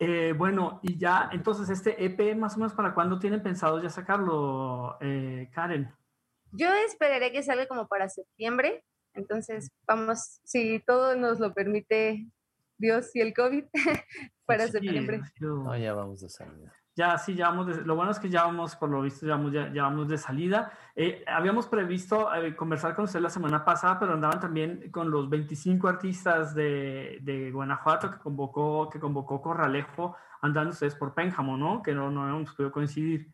Eh, 0.03 0.33
bueno, 0.35 0.79
y 0.81 0.97
ya, 0.97 1.29
entonces, 1.31 1.69
este 1.69 2.03
EP, 2.03 2.35
más 2.35 2.55
o 2.55 2.57
menos, 2.57 2.73
¿para 2.73 2.95
cuándo 2.95 3.19
tienen 3.19 3.43
pensado 3.43 3.79
ya 3.83 3.89
sacarlo, 3.91 4.97
eh, 4.99 5.47
Karen? 5.53 5.93
Yo 6.51 6.73
esperaré 6.73 7.31
que 7.31 7.43
salga 7.43 7.67
como 7.67 7.87
para 7.87 8.09
septiembre. 8.09 8.83
Entonces, 9.13 9.69
vamos, 9.85 10.39
si 10.43 10.79
todo 10.79 11.15
nos 11.15 11.39
lo 11.39 11.53
permite 11.53 12.25
Dios 12.79 13.15
y 13.15 13.21
el 13.21 13.35
COVID, 13.35 13.65
para 14.45 14.65
Sí, 14.65 14.71
septiembre. 14.71 15.21
No, 15.39 15.77
ya 15.77 15.93
vamos 15.93 16.21
de 16.21 16.29
salida. 16.29 16.73
Ya, 16.95 17.17
sí, 17.17 17.35
ya 17.35 17.47
vamos 17.49 17.67
de- 17.67 17.85
lo 17.85 17.95
bueno 17.95 18.11
es 18.11 18.19
que 18.19 18.29
ya 18.29 18.43
vamos, 18.43 18.75
por 18.75 18.89
lo 18.89 19.01
visto, 19.01 19.25
ya 19.25 19.35
vamos, 19.37 19.53
ya, 19.53 19.71
ya 19.73 19.83
vamos 19.83 20.09
de 20.09 20.17
salida. 20.17 20.71
Eh, 20.95 21.23
habíamos 21.25 21.65
previsto 21.67 22.33
eh, 22.35 22.53
conversar 22.55 22.95
con 22.95 23.05
usted 23.05 23.21
la 23.21 23.29
semana 23.29 23.63
pasada, 23.63 23.97
pero 23.97 24.13
andaban 24.13 24.41
también 24.41 24.91
con 24.91 25.09
los 25.09 25.29
25 25.29 25.87
artistas 25.87 26.53
de, 26.53 27.19
de 27.21 27.49
Guanajuato 27.51 28.11
que 28.11 28.17
convocó, 28.19 28.89
que 28.89 28.99
convocó 28.99 29.41
Corralejo, 29.41 30.17
andando 30.41 30.71
ustedes 30.71 30.95
por 30.95 31.13
Pénjamo, 31.13 31.55
¿no? 31.55 31.81
Que 31.81 31.93
no, 31.93 32.11
no 32.11 32.27
hemos 32.27 32.53
podido 32.53 32.73
coincidir. 32.73 33.31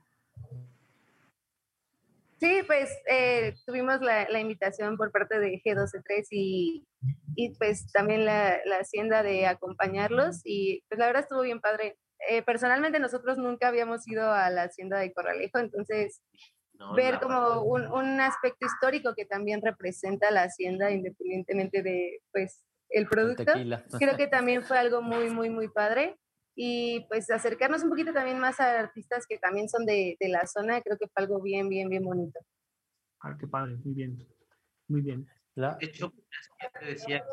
Sí, 2.40 2.62
pues 2.68 2.96
eh, 3.10 3.56
tuvimos 3.66 4.00
la, 4.02 4.30
la 4.30 4.40
invitación 4.40 4.96
por 4.98 5.12
parte 5.12 5.40
de 5.40 5.60
G123 5.66 6.28
y, 6.30 6.86
y 7.36 7.56
pues 7.58 7.92
también 7.92 8.26
la, 8.26 8.58
la 8.66 8.78
hacienda 8.78 9.24
de 9.24 9.48
acompañarlos 9.48 10.42
y 10.46 10.84
pues 10.88 11.00
la 11.00 11.08
verdad 11.08 11.24
estuvo 11.24 11.42
bien 11.42 11.60
padre. 11.60 11.98
Eh, 12.30 12.42
personalmente 12.42 13.00
nosotros 13.00 13.38
nunca 13.38 13.68
habíamos 13.68 14.08
ido 14.08 14.32
a 14.32 14.50
la 14.50 14.64
hacienda 14.64 15.00
de 15.00 15.14
Corralejo, 15.14 15.60
entonces 15.60 16.22
No, 16.74 16.94
ver 16.96 17.20
como 17.20 17.62
un, 17.62 17.86
un 17.88 18.20
aspecto 18.22 18.66
histórico 18.66 19.14
que 19.16 19.26
también 19.26 19.62
representa 19.62 20.32
la 20.32 20.44
hacienda 20.44 20.92
independientemente 20.92 21.84
de 21.84 22.22
pues 22.32 22.64
el 22.90 23.08
producto. 23.08 23.46
tequila. 23.46 23.84
Creo 24.00 24.18
que 24.18 24.28
también 24.38 24.64
fue 24.64 24.78
algo 24.78 25.02
muy, 25.02 25.30
muy, 25.30 25.50
muy 25.50 25.68
padre. 25.70 26.18
Y 26.60 27.06
pues 27.08 27.30
acercarnos 27.30 27.84
un 27.84 27.90
poquito 27.90 28.14
también 28.14 28.40
más 28.40 28.60
a 28.60 28.80
artistas 28.80 29.28
que 29.28 29.38
también 29.38 29.70
son 29.70 29.86
de, 29.86 30.18
de 30.20 30.28
la 30.28 30.48
zona, 30.48 30.82
creo 30.82 30.98
que 30.98 31.06
fue 31.08 31.22
algo 31.24 31.40
bien, 31.40 31.70
bien, 31.70 31.88
bien 31.88 32.04
bonito. 32.04 32.40
Ah, 33.22 33.38
qué 33.40 33.46
padre, 33.46 33.76
muy 33.84 33.94
bien, 33.94 34.28
muy 34.88 35.02
bien. 35.02 35.28
La- 35.54 35.76
De 35.76 35.86
hecho, 35.86 36.12
es 36.18 36.50
que 36.72 36.80
te 36.80 36.86
decía 36.86 37.24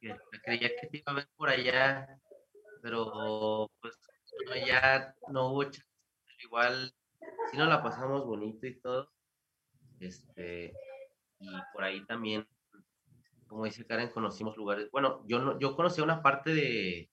que, 0.00 0.08
que 0.08 0.40
creía 0.42 0.70
que 0.80 0.86
te 0.86 0.96
iba 0.98 1.12
a 1.12 1.14
ver 1.16 1.28
por 1.36 1.48
allá, 1.50 2.18
pero 2.82 3.70
pues 3.80 3.98
no, 4.46 4.66
ya 4.66 5.14
no 5.28 5.50
hubo 5.50 5.64
chance. 5.64 5.86
Igual, 6.42 6.92
sí 7.50 7.56
nos 7.56 7.68
la 7.68 7.82
pasamos 7.82 8.26
bonito 8.26 8.66
y 8.66 8.80
todo. 8.80 9.10
Este, 10.00 10.74
y 11.38 11.48
por 11.72 11.84
ahí 11.84 12.04
también, 12.06 12.46
como 13.46 13.64
dice 13.64 13.86
Karen, 13.86 14.10
conocimos 14.10 14.56
lugares. 14.56 14.90
Bueno, 14.90 15.22
yo 15.26 15.38
no, 15.38 15.58
yo 15.60 15.76
conocí 15.76 16.00
una 16.00 16.20
parte 16.22 16.52
de, 16.52 17.10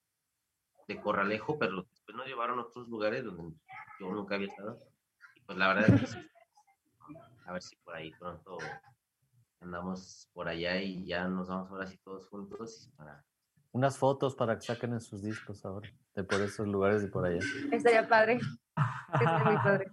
de 0.87 1.01
Corralejo, 1.01 1.59
pero 1.59 1.83
después 1.83 2.17
nos 2.17 2.25
llevaron 2.25 2.57
a 2.57 2.63
otros 2.63 2.87
lugares 2.89 3.23
donde 3.23 3.55
yo 3.99 4.11
nunca 4.11 4.35
había 4.35 4.47
estado. 4.47 4.79
Y 5.35 5.41
pues 5.41 5.57
la 5.57 5.67
verdad 5.67 5.89
es 5.89 6.15
que 6.15 6.29
a 7.45 7.53
ver 7.53 7.61
si 7.61 7.75
por 7.77 7.95
ahí 7.95 8.11
pronto 8.11 8.57
andamos 9.59 10.29
por 10.33 10.47
allá 10.47 10.81
y 10.81 11.05
ya 11.05 11.27
nos 11.27 11.47
vamos 11.47 11.69
ahora 11.69 11.87
sí 11.87 11.97
todos 12.03 12.27
juntos 12.27 12.91
para 12.95 13.25
unas 13.71 13.97
fotos 13.97 14.35
para 14.35 14.55
que 14.55 14.61
saquen 14.65 14.93
en 14.93 15.01
sus 15.01 15.21
discos 15.21 15.63
ahora, 15.65 15.89
de 16.15 16.23
por 16.23 16.41
esos 16.41 16.67
lugares 16.67 17.01
de 17.01 17.09
por 17.09 17.25
allá. 17.25 17.39
Estaría 17.71 18.07
padre, 18.07 18.39
estaría 19.13 19.43
muy 19.43 19.57
padre. 19.57 19.91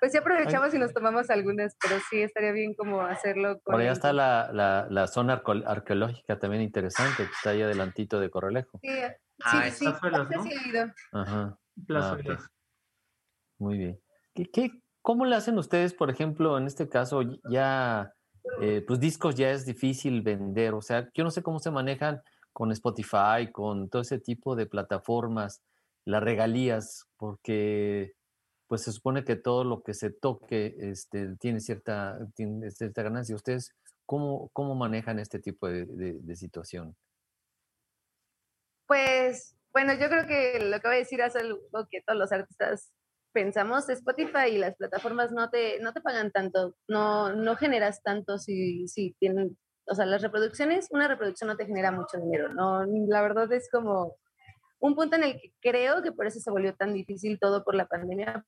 Pues 0.00 0.12
sí 0.12 0.18
aprovechamos 0.58 0.74
y 0.74 0.78
nos 0.78 0.92
tomamos 0.92 1.30
algunas, 1.30 1.76
pero 1.80 2.00
sí 2.10 2.22
estaría 2.22 2.52
bien 2.52 2.74
como 2.74 3.02
hacerlo 3.02 3.60
con... 3.60 3.72
Por 3.72 3.80
allá 3.80 3.92
está 3.92 4.12
la, 4.12 4.50
la, 4.52 4.86
la 4.90 5.06
zona 5.06 5.42
arqueológica 5.66 6.38
también 6.38 6.62
interesante, 6.62 7.24
que 7.24 7.32
está 7.32 7.50
ahí 7.50 7.62
adelantito 7.62 8.18
de 8.18 8.30
Corralejo. 8.30 8.80
Sí, 8.82 8.88
sí, 8.88 9.00
Ah, 9.44 9.70
sí, 9.70 9.86
sí, 9.86 10.08
¿no? 10.10 10.42
sí 10.42 10.68
ido. 10.68 10.86
Ajá. 11.12 11.58
Plazuelas. 11.86 12.44
ok. 12.44 12.50
Muy 13.58 13.78
bien. 13.78 14.00
¿Qué, 14.34 14.50
qué, 14.50 14.70
cómo 15.00 15.24
le 15.24 15.36
hacen 15.36 15.58
ustedes, 15.58 15.94
por 15.94 16.10
ejemplo, 16.10 16.58
en 16.58 16.66
este 16.66 16.88
caso, 16.88 17.22
ya, 17.50 18.12
eh, 18.60 18.84
pues 18.86 19.00
discos 19.00 19.34
ya 19.34 19.50
es 19.50 19.64
difícil 19.64 20.22
vender? 20.22 20.74
O 20.74 20.82
sea, 20.82 21.08
yo 21.14 21.24
no 21.24 21.30
sé 21.30 21.42
cómo 21.42 21.58
se 21.58 21.70
manejan 21.70 22.22
con 22.52 22.72
Spotify, 22.72 23.50
con 23.52 23.88
todo 23.88 24.02
ese 24.02 24.18
tipo 24.20 24.56
de 24.56 24.66
plataformas, 24.66 25.62
las 26.04 26.22
regalías, 26.22 27.06
porque 27.16 28.14
pues 28.66 28.82
se 28.82 28.92
supone 28.92 29.24
que 29.24 29.36
todo 29.36 29.64
lo 29.64 29.82
que 29.82 29.94
se 29.94 30.10
toque 30.10 30.74
este, 30.78 31.36
tiene, 31.36 31.60
cierta, 31.60 32.18
tiene 32.34 32.70
cierta 32.70 33.02
ganancia. 33.02 33.36
¿Ustedes 33.36 33.72
cómo, 34.06 34.48
cómo 34.52 34.74
manejan 34.74 35.18
este 35.18 35.38
tipo 35.38 35.68
de, 35.68 35.86
de- 35.86 36.36
situación? 36.36 36.96
Pues, 38.86 39.56
bueno, 39.72 39.94
yo 39.94 40.08
creo 40.08 40.26
que 40.26 40.58
lo 40.60 40.80
que 40.80 40.88
voy 40.88 40.96
a 40.96 40.98
decir 41.00 41.20
es 41.20 41.36
algo 41.36 41.60
que 41.90 42.02
todos 42.02 42.18
los 42.18 42.32
artistas 42.32 42.92
pensamos. 43.32 43.88
Spotify 43.88 44.48
y 44.52 44.58
las 44.58 44.76
plataformas 44.76 45.32
no 45.32 45.50
te, 45.50 45.78
no 45.80 45.92
te 45.92 46.00
pagan 46.00 46.30
tanto, 46.30 46.76
no, 46.88 47.34
no 47.34 47.56
generas 47.56 48.02
tanto 48.02 48.38
si, 48.38 48.88
si 48.88 49.14
tienen, 49.18 49.58
o 49.86 49.94
sea, 49.94 50.06
las 50.06 50.22
reproducciones, 50.22 50.88
una 50.90 51.08
reproducción 51.08 51.48
no 51.48 51.56
te 51.56 51.66
genera 51.66 51.90
mucho 51.90 52.18
dinero, 52.18 52.52
no, 52.52 52.84
la 52.84 53.22
verdad 53.22 53.52
es 53.52 53.68
como 53.70 54.16
un 54.80 54.96
punto 54.96 55.16
en 55.16 55.24
el 55.24 55.40
que 55.40 55.52
creo 55.60 56.02
que 56.02 56.12
por 56.12 56.26
eso 56.26 56.40
se 56.40 56.50
volvió 56.50 56.74
tan 56.74 56.92
difícil 56.92 57.38
todo 57.40 57.62
por 57.64 57.74
la 57.74 57.86
pandemia, 57.86 58.44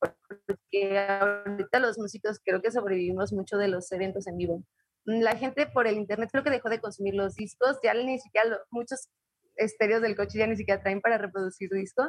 porque 0.00 0.98
ahorita 0.98 1.78
los 1.78 1.98
músicos 1.98 2.40
creo 2.44 2.60
que 2.60 2.72
sobrevivimos 2.72 3.32
mucho 3.32 3.56
de 3.56 3.68
los 3.68 3.90
eventos 3.92 4.26
en 4.26 4.36
vivo. 4.36 4.64
La 5.04 5.36
gente 5.36 5.66
por 5.66 5.86
el 5.86 5.96
internet 5.96 6.30
creo 6.32 6.44
que 6.44 6.50
dejó 6.50 6.68
de 6.68 6.80
consumir 6.80 7.14
los 7.14 7.34
discos, 7.36 7.78
ya 7.82 7.94
ni 7.94 8.18
siquiera 8.18 8.58
muchos 8.70 9.08
estéreos 9.54 10.02
del 10.02 10.16
coche 10.16 10.38
ya 10.38 10.46
ni 10.46 10.56
siquiera 10.56 10.82
traen 10.82 11.00
para 11.00 11.18
reproducir 11.18 11.70
disco. 11.70 12.02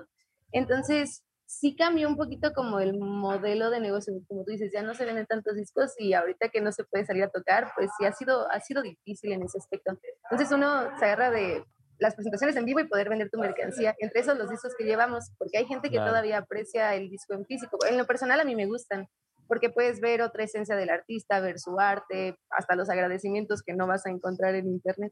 Entonces, 0.51 1.23
sí 1.49 1.75
cambió 1.75 2.07
un 2.07 2.15
poquito 2.15 2.53
como 2.53 2.79
el 2.79 2.95
modelo 2.99 3.71
de 3.71 3.79
negocio, 3.79 4.13
como 4.27 4.43
tú 4.45 4.51
dices, 4.51 4.71
ya 4.71 4.83
no 4.83 4.93
se 4.93 5.03
venden 5.03 5.25
tantos 5.25 5.55
discos 5.55 5.95
y 5.97 6.13
ahorita 6.13 6.49
que 6.49 6.61
no 6.61 6.71
se 6.71 6.83
puede 6.83 7.05
salir 7.07 7.23
a 7.23 7.29
tocar, 7.29 7.71
pues 7.75 7.89
sí 7.97 8.05
ha 8.05 8.11
sido, 8.11 8.49
ha 8.51 8.59
sido 8.59 8.83
difícil 8.83 9.31
en 9.31 9.41
ese 9.41 9.57
aspecto. 9.57 9.97
Entonces 10.29 10.55
uno 10.55 10.95
se 10.99 11.05
agarra 11.05 11.31
de 11.31 11.63
las 11.97 12.13
presentaciones 12.13 12.55
en 12.55 12.65
vivo 12.65 12.81
y 12.81 12.87
poder 12.87 13.09
vender 13.09 13.31
tu 13.31 13.39
mercancía, 13.39 13.95
entre 13.97 14.21
esos 14.21 14.37
los 14.37 14.47
discos 14.51 14.75
que 14.77 14.83
llevamos, 14.85 15.31
porque 15.39 15.57
hay 15.57 15.65
gente 15.65 15.89
que 15.89 15.95
Claro. 15.95 16.11
todavía 16.11 16.37
aprecia 16.37 16.93
el 16.93 17.09
disco 17.09 17.33
en 17.33 17.43
físico. 17.45 17.79
En 17.89 17.97
lo 17.97 18.05
personal 18.05 18.39
a 18.39 18.45
mí 18.45 18.55
me 18.55 18.67
gustan, 18.67 19.07
porque 19.47 19.71
puedes 19.71 19.99
ver 20.01 20.21
otra 20.21 20.43
esencia 20.43 20.75
del 20.75 20.91
artista, 20.91 21.39
ver 21.39 21.57
su 21.57 21.79
arte, 21.79 22.37
hasta 22.51 22.75
los 22.75 22.91
agradecimientos 22.91 23.63
que 23.63 23.73
no 23.73 23.87
vas 23.87 24.05
a 24.05 24.11
encontrar 24.11 24.53
en 24.53 24.67
internet. 24.67 25.11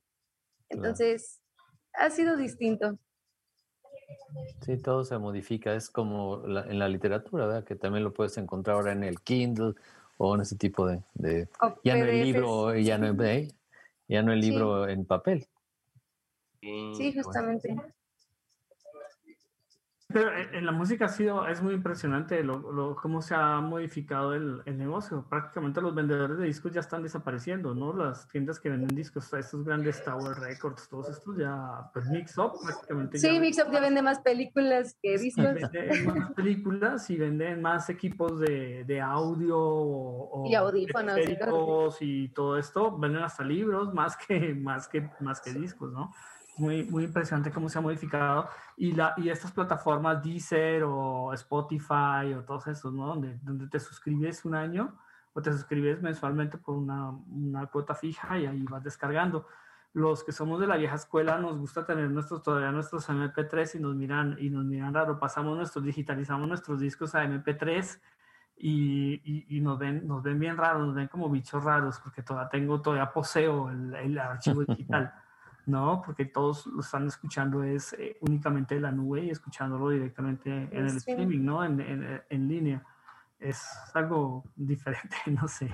Claro. 0.69 0.83
Entonces, 0.85 1.41
ha 1.93 2.11
sido 2.11 2.37
distinto. 2.37 2.99
Sí, 4.61 4.77
todo 4.77 5.03
se 5.03 5.17
modifica. 5.17 5.73
Es 5.73 5.89
como 5.89 6.37
la- 6.47 6.63
en 6.63 6.79
la 6.79 6.87
literatura, 6.89 7.45
¿verdad? 7.47 7.63
Que 7.63 7.75
también 7.75 8.03
lo 8.03 8.13
puedes 8.13 8.37
encontrar 8.37 8.75
ahora 8.75 8.91
en 8.91 9.03
el 9.03 9.21
Kindle 9.21 9.73
o 10.17 10.35
en 10.35 10.41
ese 10.41 10.55
tipo 10.57 10.87
de... 10.87 11.01
ya 11.83 11.95
no 11.95 12.05
el 12.05 12.19
libro, 12.21 12.75
ya 12.75 12.97
no, 12.97 13.23
¿eh? 13.23 13.47
ya 14.07 14.21
no 14.23 14.33
el 14.33 14.41
Sí. 14.41 14.49
libro 14.51 14.87
en 14.87 15.05
papel. 15.05 15.47
Sí, 16.61 17.13
justamente. 17.13 17.75
Pero 20.09 20.31
en 20.37 20.55
en 20.55 20.65
la 20.65 20.71
música 20.71 21.05
ha 21.05 21.09
sido, 21.09 21.45
es 21.47 21.61
muy 21.61 21.73
impresionante 21.73 22.41
lo, 22.41 22.71
lo- 22.71 22.95
cómo 22.95 23.21
se 23.21 23.35
ha 23.35 23.59
modificado 23.59 24.33
el, 24.33 24.61
el 24.65 24.77
negocio. 24.77 25.25
Prácticamente 25.29 25.81
los 25.81 25.93
vendedores 25.93 26.37
de 26.37 26.45
discos 26.45 26.71
ya 26.71 26.79
están 26.79 27.03
desapareciendo, 27.03 27.75
¿no? 27.75 27.91
Las 27.93 28.25
tiendas 28.29 28.57
que 28.59 28.69
venden 28.69 28.95
discos, 28.95 29.31
estos 29.33 29.65
grandes 29.65 30.01
Tower 30.05 30.37
Records, 30.39 30.87
todos 30.87 31.09
estos 31.09 31.35
ya, 31.37 31.89
pues 31.93 32.05
Mix 32.09 32.37
Up 32.37 32.53
prácticamente. 32.63 33.17
Sí, 33.17 33.33
ya 33.33 33.39
Mix 33.41 33.57
Up 33.59 33.71
ya 33.71 33.81
vende 33.81 34.01
más 34.01 34.19
películas 34.21 34.97
que 35.01 35.17
discos. 35.17 35.43
venden 35.43 36.05
más 36.05 36.31
películas 36.31 37.09
y 37.09 37.17
venden 37.17 37.61
más 37.61 37.89
equipos 37.89 38.39
de, 38.39 38.85
de 38.85 39.01
audio 39.01 39.59
o, 39.59 40.45
o 40.45 40.49
Y 40.49 40.55
audífonos 40.55 41.97
y 42.01 42.29
todo 42.29 42.57
esto. 42.57 42.97
Venden 42.97 43.23
hasta 43.23 43.43
libros 43.43 43.93
más 43.93 44.15
que, 44.15 44.53
más 44.55 44.87
que, 44.87 45.09
más 45.19 45.41
que 45.41 45.51
discos, 45.51 45.91
¿no? 45.91 46.13
Muy, 46.57 46.83
muy 46.85 47.03
impresionante 47.03 47.51
cómo 47.51 47.69
se 47.69 47.77
ha 47.77 47.81
modificado. 47.81 48.49
Y, 48.75 48.93
la, 48.93 49.13
y 49.17 49.29
estas 49.29 49.51
plataformas 49.51 50.23
Deezer 50.23 50.83
o 50.83 51.33
Spotify 51.33 52.33
o 52.35 52.43
todos 52.43 52.67
estos, 52.67 52.93
¿no? 52.93 53.07
Donde, 53.07 53.37
donde 53.43 53.67
te 53.67 53.79
suscribes 53.79 54.43
un 54.45 54.55
año 54.55 54.97
o 55.33 55.41
te 55.41 55.51
suscribes 55.51 56.01
mensualmente 56.01 56.57
por 56.57 56.75
una, 56.75 57.11
una 57.11 57.67
cuota 57.67 57.93
fija 57.93 58.39
y 58.39 58.47
ahí 58.47 58.63
vas 58.63 58.83
descargando. 58.83 59.45
Los 59.93 60.23
que 60.23 60.31
somos 60.31 60.59
de 60.59 60.67
la 60.67 60.77
vieja 60.77 60.95
escuela 60.95 61.37
nos 61.37 61.57
gusta 61.59 61.85
tener 61.85 62.09
nuestros, 62.09 62.41
todavía 62.41 62.71
nuestros 62.71 63.07
MP3 63.07 63.75
y 63.75 63.79
nos 63.79 63.95
miran, 63.95 64.35
y 64.39 64.49
nos 64.49 64.65
miran 64.65 64.93
raro. 64.93 65.19
Pasamos 65.19 65.55
nuestros, 65.55 65.85
digitalizamos 65.85 66.47
nuestros 66.47 66.79
discos 66.79 67.13
a 67.13 67.23
MP3 67.23 68.01
y, 68.57 69.21
y, 69.23 69.57
y 69.57 69.61
nos, 69.61 69.77
ven, 69.77 70.07
nos 70.07 70.23
ven 70.23 70.39
bien 70.39 70.57
raros, 70.57 70.87
nos 70.87 70.95
ven 70.95 71.07
como 71.07 71.29
bichos 71.29 71.63
raros, 71.63 71.99
porque 71.99 72.23
todavía 72.23 72.49
tengo, 72.49 72.81
todavía 72.81 73.11
poseo 73.11 73.69
el, 73.69 73.93
el 73.93 74.17
archivo 74.17 74.63
digital. 74.65 75.13
¿no? 75.67 76.01
Porque 76.03 76.25
todos 76.25 76.65
lo 76.67 76.79
están 76.79 77.07
escuchando 77.07 77.63
es 77.63 77.93
eh, 77.93 78.17
únicamente 78.21 78.75
de 78.75 78.81
la 78.81 78.91
nube 78.91 79.25
y 79.25 79.29
escuchándolo 79.29 79.89
directamente 79.89 80.49
en 80.49 80.87
el 80.87 80.97
streaming, 80.97 81.43
¿no? 81.43 81.63
En, 81.63 81.79
en, 81.79 82.21
en 82.29 82.47
línea. 82.47 82.83
Es 83.39 83.67
algo 83.93 84.43
diferente, 84.55 85.17
no 85.27 85.47
sé, 85.47 85.73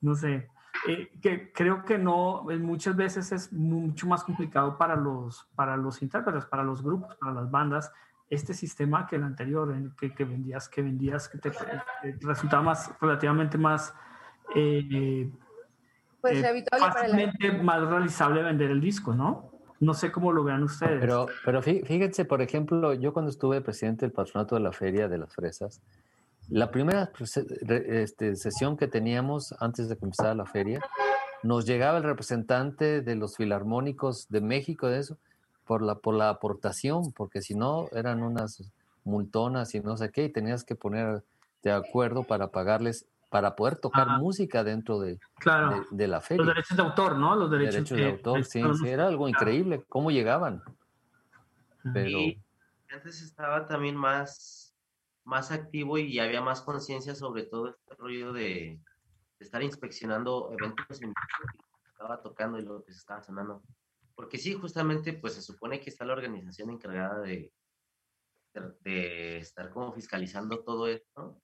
no 0.00 0.14
sé. 0.14 0.48
Eh, 0.88 1.18
que 1.20 1.52
creo 1.52 1.84
que 1.84 1.98
no, 1.98 2.50
eh, 2.50 2.58
muchas 2.58 2.96
veces 2.96 3.32
es 3.32 3.52
mucho 3.52 4.06
más 4.06 4.24
complicado 4.24 4.76
para 4.76 4.96
los, 4.96 5.48
para 5.54 5.76
los 5.76 6.02
intérpretes, 6.02 6.44
para 6.46 6.62
los 6.62 6.82
grupos, 6.82 7.16
para 7.16 7.32
las 7.32 7.50
bandas, 7.50 7.92
este 8.28 8.54
sistema 8.54 9.06
que 9.06 9.16
el 9.16 9.22
anterior, 9.22 9.72
que, 9.96 10.12
que 10.14 10.24
vendías, 10.24 10.68
que 10.68 10.82
vendías, 10.82 11.28
que 11.28 11.38
te, 11.38 11.50
te 11.50 12.18
resultaba 12.22 12.62
más, 12.62 12.90
relativamente 13.00 13.56
más 13.56 13.94
eh, 14.54 15.30
Pues 16.30 16.44
eh, 16.44 16.48
redituable 16.52 16.86
para 16.86 17.08
la 17.08 17.16
fácilmente 17.16 17.52
más 17.62 17.86
realizable 17.86 18.42
vender 18.42 18.70
el 18.70 18.80
disco, 18.80 19.14
¿no? 19.14 19.50
No 19.80 19.92
sé 19.94 20.10
cómo 20.10 20.32
lo 20.32 20.42
vean 20.44 20.62
ustedes. 20.62 21.00
Pero, 21.00 21.26
pero 21.44 21.62
fí- 21.62 21.84
fíjense, 21.84 22.24
por 22.24 22.40
ejemplo, 22.42 22.94
yo 22.94 23.12
cuando 23.12 23.30
estuve 23.30 23.60
presidente 23.60 24.06
del 24.06 24.12
patronato 24.12 24.54
de 24.54 24.62
la 24.62 24.72
Feria 24.72 25.08
de 25.08 25.18
las 25.18 25.34
Fresas, 25.34 25.80
la 26.48 26.70
primera 26.70 27.12
prese- 27.12 27.44
re- 27.62 28.02
este, 28.02 28.36
sesión 28.36 28.76
que 28.76 28.86
teníamos 28.88 29.54
antes 29.60 29.88
de 29.88 29.96
comenzar 29.96 30.34
la 30.36 30.46
feria, 30.46 30.80
nos 31.42 31.66
llegaba 31.66 31.98
el 31.98 32.04
representante 32.04 33.02
de 33.02 33.14
los 33.16 33.36
filarmónicos 33.36 34.28
de 34.28 34.40
México, 34.40 34.86
de 34.86 35.00
eso, 35.00 35.18
por 35.66 35.82
la, 35.82 35.96
por 35.96 36.14
la 36.14 36.28
aportación, 36.30 37.12
porque 37.12 37.42
si 37.42 37.54
no 37.54 37.88
eran 37.92 38.22
unas 38.22 38.62
multonas 39.04 39.74
y 39.74 39.80
no 39.80 39.96
sé 39.96 40.10
qué, 40.10 40.24
y 40.24 40.28
tenías 40.32 40.64
que 40.64 40.74
poner 40.76 41.22
de 41.62 41.72
acuerdo 41.72 42.22
para 42.22 42.48
pagarles, 42.48 43.06
para 43.28 43.56
poder 43.56 43.76
tocar 43.76 44.08
Ajá. 44.08 44.18
música 44.18 44.62
dentro 44.64 44.98
de, 45.00 45.18
claro, 45.38 45.70
de- 45.70 45.86
de 45.90 46.08
la 46.08 46.18
los 46.18 46.26
feria. 46.26 46.46
derechos 46.46 46.76
de 46.76 46.82
autor, 46.82 47.16
¿no? 47.18 47.34
Los 47.34 47.50
derechos, 47.50 47.74
Derechos 47.74 47.98
de 47.98 48.04
autor, 48.06 48.44
sí, 48.44 48.62
sí, 48.80 48.88
era 48.88 49.06
algo 49.08 49.28
increíble, 49.28 49.84
cómo 49.88 50.10
llegaban, 50.10 50.62
pero... 51.92 52.18
Y 52.18 52.42
antes 52.90 53.20
estaba 53.20 53.66
también 53.66 53.96
más, 53.96 54.76
más 55.24 55.50
activo 55.50 55.98
y 55.98 56.18
había 56.20 56.40
más 56.40 56.62
conciencia 56.62 57.14
sobre 57.16 57.42
todo 57.44 57.68
este 57.70 57.94
rollo 57.96 58.32
de, 58.32 58.78
de 59.38 59.44
estar 59.44 59.60
inspeccionando 59.62 60.52
eventos 60.52 61.02
en 61.02 61.12
que 61.12 61.88
estaba 61.90 62.22
tocando 62.22 62.58
y 62.58 62.62
lo 62.62 62.84
que 62.84 62.92
se 62.92 62.98
estaba 62.98 63.22
sonando. 63.22 63.62
Porque 64.14 64.38
sí, 64.38 64.54
justamente, 64.54 65.14
pues 65.14 65.34
se 65.34 65.42
supone 65.42 65.80
que 65.80 65.90
está 65.90 66.04
la 66.04 66.12
organización 66.12 66.70
encargada 66.70 67.20
de, 67.20 67.52
de, 68.54 68.60
de 68.82 69.36
estar 69.38 69.70
como 69.70 69.92
fiscalizando 69.92 70.62
todo 70.62 70.86
esto, 70.86 71.42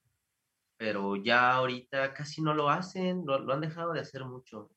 pero 0.82 1.14
ya 1.14 1.52
ahorita 1.52 2.12
casi 2.12 2.42
no 2.42 2.54
lo 2.54 2.68
hacen, 2.68 3.24
lo, 3.24 3.38
lo 3.38 3.52
han 3.52 3.60
dejado 3.60 3.92
de 3.92 4.00
hacer 4.00 4.24
mucho. 4.24 4.68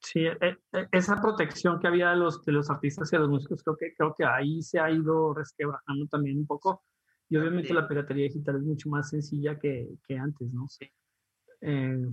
Sí, 0.00 0.26
e- 0.26 0.58
e- 0.72 0.88
esa 0.90 1.20
protección 1.22 1.78
que 1.78 1.86
había 1.86 2.10
de 2.10 2.16
los, 2.16 2.44
de 2.44 2.50
los 2.50 2.68
artistas 2.70 3.12
y 3.12 3.14
de 3.14 3.20
los 3.20 3.28
músicos, 3.28 3.62
creo 3.62 3.76
que, 3.76 3.94
creo 3.94 4.12
que 4.18 4.24
ahí 4.24 4.62
se 4.62 4.80
ha 4.80 4.90
ido 4.90 5.32
resquebrajando 5.32 6.08
también 6.08 6.38
un 6.38 6.46
poco. 6.48 6.82
Y 7.28 7.36
obviamente 7.36 7.68
Sí. 7.68 7.74
la 7.74 7.86
piratería 7.86 8.24
digital 8.24 8.56
es 8.56 8.62
mucho 8.62 8.88
más 8.88 9.10
sencilla 9.10 9.56
que, 9.60 9.90
que 10.08 10.18
antes, 10.18 10.52
¿no? 10.52 10.66
Sí. 10.66 10.90
Eh, 11.60 12.04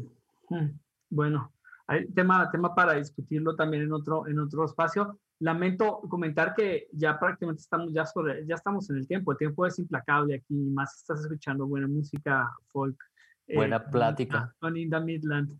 hmm, 0.49 0.69
bueno, 1.09 1.51
hay 1.87 2.05
tema, 2.09 2.47
tema 2.51 2.75
para 2.75 2.93
discutirlo 2.93 3.55
también 3.55 3.81
en 3.81 3.93
otro, 3.93 4.27
en 4.27 4.37
otro 4.37 4.65
espacio. 4.65 5.19
Lamento 5.43 5.99
comentar 6.09 6.53
que 6.55 6.87
ya 6.93 7.19
prácticamente 7.19 7.61
estamos, 7.61 7.91
ya, 7.93 8.05
sobre, 8.05 8.45
ya 8.45 8.55
estamos 8.55 8.89
en 8.89 8.97
el 8.97 9.07
tiempo. 9.07 9.31
El 9.33 9.37
tiempo 9.37 9.65
es 9.65 9.77
implacable 9.77 10.35
aquí, 10.35 10.55
más 10.55 10.95
estás 10.95 11.19
escuchando 11.21 11.67
buena 11.67 11.87
música 11.87 12.49
folk. 12.67 12.97
eh, 13.47 13.55
Buena 13.55 13.83
plática. 13.85 14.55
Con 14.59 14.77
Inda 14.77 15.01
Midland. 15.01 15.51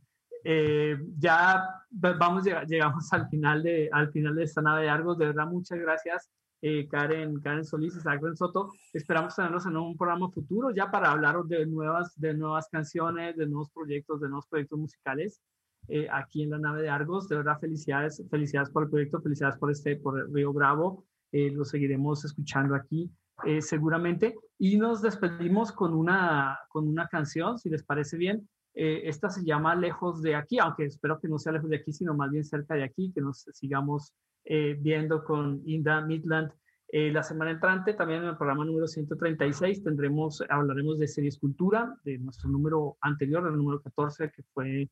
Eh, 0.46 0.98
ya 1.18 1.70
va- 2.04 2.14
vamos, 2.14 2.46
llega- 2.46 2.64
llegamos 2.64 3.12
al 3.12 3.28
final, 3.28 3.62
de, 3.62 3.90
al 3.92 4.10
final 4.12 4.36
de 4.36 4.44
esta 4.44 4.62
nave 4.62 4.84
de 4.84 4.90
Argos. 4.90 5.18
De 5.18 5.26
verdad, 5.28 5.48
muchas 5.48 5.78
gracias, 5.80 6.30
eh, 6.62 6.88
Karen, 6.88 7.42
Karen 7.42 7.66
Solís 7.66 7.96
y 7.98 8.00
Sacren 8.00 8.38
Soto. 8.38 8.70
Esperamos 8.94 9.36
tenerlos 9.36 9.66
en 9.66 9.76
un 9.76 9.98
programa 9.98 10.30
futuro 10.30 10.72
ya 10.72 10.90
para 10.90 11.12
hablaros 11.12 11.48
de 11.50 11.66
nuevas, 11.66 12.18
de 12.18 12.34
nuevas 12.34 12.70
canciones, 12.70 13.36
de 13.36 13.48
nuevos 13.48 13.70
proyectos, 13.72 14.22
de 14.22 14.28
nuevos 14.30 14.48
proyectos 14.48 14.80
musicales 14.80 15.42
eh, 15.88 16.08
aquí 16.12 16.44
en 16.44 16.52
la 16.52 16.60
nave 16.60 16.82
de 16.82 16.90
Argos. 16.90 17.28
De 17.28 17.36
verdad, 17.36 17.60
felicidades, 17.60 18.24
felicidades 18.30 18.70
por 18.70 18.84
el 18.84 18.90
proyecto, 18.90 19.22
felicidades 19.22 19.58
por 19.58 19.72
este, 19.72 19.96
por 19.98 20.32
Río 20.32 20.54
Bravo. 20.54 21.06
Eh, 21.32 21.52
lo 21.52 21.66
seguiremos 21.66 22.24
escuchando 22.26 22.76
aquí 22.76 23.12
eh, 23.46 23.62
seguramente. 23.62 24.36
Y 24.58 24.78
nos 24.78 25.02
despedimos 25.02 25.72
con 25.72 25.94
una, 25.94 26.60
con 26.70 26.88
una 26.88 27.08
canción, 27.08 27.58
si 27.60 27.70
les 27.70 27.84
parece 27.84 28.18
bien. 28.18 28.48
Eh, 28.76 29.02
esta 29.06 29.30
se 29.30 29.44
llama 29.44 29.76
Lejos 29.76 30.22
de 30.22 30.36
aquí, 30.36 30.58
aunque 30.58 30.86
espero 30.86 31.20
que 31.20 31.28
no 31.28 31.38
sea 31.38 31.54
lejos 31.54 31.70
de 31.70 31.78
aquí, 31.78 31.94
sino 31.94 32.16
más 32.16 32.32
bien 32.32 32.44
cerca 32.44 32.74
de 32.76 32.84
aquí, 32.84 33.12
que 33.14 33.22
nos 33.22 33.46
sigamos 33.54 34.14
eh, 34.46 34.76
viendo 34.80 35.24
con 35.24 35.62
Inda 35.66 36.02
Midland. 36.02 36.52
Eh, 36.88 37.12
la 37.12 37.24
semana 37.24 37.52
entrante, 37.52 37.94
también 37.94 38.22
en 38.22 38.30
el 38.30 38.38
programa 38.38 38.66
número 38.66 38.88
136, 38.88 39.84
tendremos, 39.84 40.44
hablaremos 40.50 41.00
de 41.00 41.08
series 41.08 41.40
cultura, 41.40 41.96
de 42.04 42.18
nuestro 42.20 42.50
número 42.50 42.98
anterior, 43.02 43.48
el 43.48 43.58
número 43.58 43.82
14, 43.82 44.32
que 44.32 44.44
fue 44.54 44.90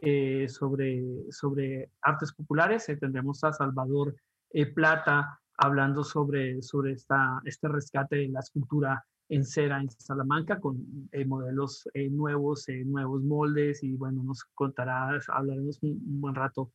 eh, 0.00 0.48
sobre, 0.48 1.02
sobre 1.30 1.90
artes 2.00 2.32
populares. 2.32 2.88
Eh, 2.88 2.96
tendremos 2.96 3.44
a 3.44 3.52
Salvador 3.52 4.16
eh, 4.50 4.66
Plata 4.66 5.38
hablando 5.58 6.02
sobre, 6.02 6.62
sobre 6.62 6.92
esta, 6.92 7.40
este 7.44 7.68
rescate 7.68 8.16
de 8.16 8.28
la 8.28 8.40
escultura 8.40 9.04
en 9.28 9.44
cera 9.44 9.80
en 9.80 9.90
Salamanca 9.90 10.60
con 10.60 11.08
modelos 11.26 11.88
nuevos, 12.10 12.66
nuevos 12.84 13.22
moldes 13.22 13.82
y 13.82 13.96
bueno, 13.96 14.22
nos 14.22 14.44
contará, 14.54 15.18
hablaremos 15.28 15.78
un, 15.82 16.20
buen 16.20 16.34
rato 16.34 16.70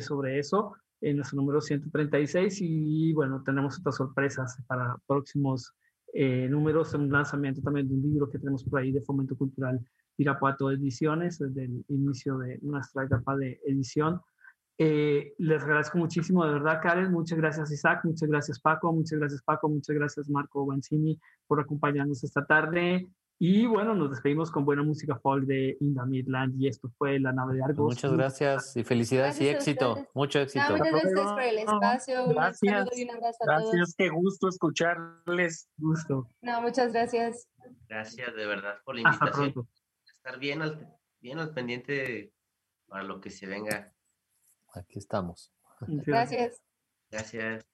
sobre 0.00 0.38
eso 0.38 0.72
en 1.00 1.16
nuestro 1.16 1.36
número 1.36 1.60
136 1.60 2.58
y 2.62 3.12
bueno, 3.12 3.42
tenemos 3.44 3.78
otras 3.78 3.96
sorpresas 3.96 4.58
para 4.66 4.96
próximos 5.06 5.72
números, 6.14 6.94
un 6.94 7.12
lanzamiento 7.12 7.60
también 7.60 7.86
de 7.86 7.94
un 7.94 8.02
libro 8.02 8.28
que 8.28 8.38
tenemos 8.38 8.64
por 8.64 8.80
ahí 8.80 8.90
de 8.90 9.02
Fomento 9.02 9.36
Cultural 9.36 9.78
Irapuato 10.20 10.70
Ediciones, 10.70 11.38
desde 11.38 11.64
el 11.64 11.84
inicio 11.88 12.38
de 12.38 12.58
nuestra 12.62 13.04
etapa 13.04 13.36
de 13.36 13.60
edición. 13.66 14.20
Eh, 14.78 15.34
les 15.38 15.62
agradezco 15.62 15.98
muchísimo, 15.98 16.44
de 16.46 16.52
verdad, 16.52 16.80
Karen. 16.82 17.10
Muchas 17.12 17.38
gracias, 17.38 17.70
Isaac. 17.70 18.00
Muchas 18.04 18.28
gracias, 18.28 18.60
Paco. 18.60 18.92
Muchas 18.92 19.18
gracias, 19.18 19.42
Paco. 19.42 19.68
Muchas 19.68 19.94
gracias, 19.96 20.28
Marco 20.30 20.64
Banzini, 20.64 21.18
por 21.46 21.60
acompañarnos 21.60 22.24
esta 22.24 22.44
tarde. 22.46 23.08
Y 23.42 23.64
bueno, 23.66 23.94
nos 23.94 24.10
despedimos 24.10 24.50
con 24.50 24.66
buena 24.66 24.82
música 24.82 25.18
folk 25.18 25.44
de 25.46 25.76
Inda 25.80 26.04
Midland. 26.04 26.60
Y 26.60 26.68
esto 26.68 26.90
fue 26.98 27.18
La 27.18 27.32
Nave 27.32 27.54
de 27.56 27.62
Argos. 27.64 27.94
Muchas 27.94 28.12
gracias 28.12 28.76
y 28.76 28.84
felicidades 28.84 29.40
y 29.40 29.44
Gracias 29.46 29.54
a 29.54 29.70
éxito, 29.70 30.08
mucho 30.14 30.38
No, 30.38 30.42
éxito. 30.44 30.64
muchas 30.72 30.90
gracias 30.92 31.32
por 31.32 31.42
el 31.42 31.58
espacio. 31.58 32.24
Un 32.24 32.32
Gracias. 32.34 32.72
saludo 32.74 32.90
y 32.96 33.02
un 33.04 33.10
abrazo 33.10 33.38
a 33.40 33.46
todos. 33.46 33.72
Gracias, 33.72 33.94
qué 33.96 34.08
gusto 34.10 34.48
escucharles. 34.48 35.68
Gusto. 35.78 36.28
No, 36.42 36.60
muchas 36.60 36.92
gracias. 36.92 37.48
Gracias 37.88 38.34
de 38.34 38.46
verdad 38.46 38.74
por 38.84 38.94
la 38.98 39.08
Hasta 39.08 39.24
invitación. 39.26 39.52
pronto. 39.52 39.70
Estar 40.22 40.38
bien 40.38 40.60
al, 40.60 40.86
bien 41.20 41.38
al 41.38 41.54
pendiente 41.54 42.34
para 42.86 43.04
lo 43.04 43.22
que 43.22 43.30
se 43.30 43.46
venga. 43.46 43.94
Aquí 44.74 44.98
estamos. 44.98 45.50
Gracias. 45.80 46.62
Gracias. 47.10 47.69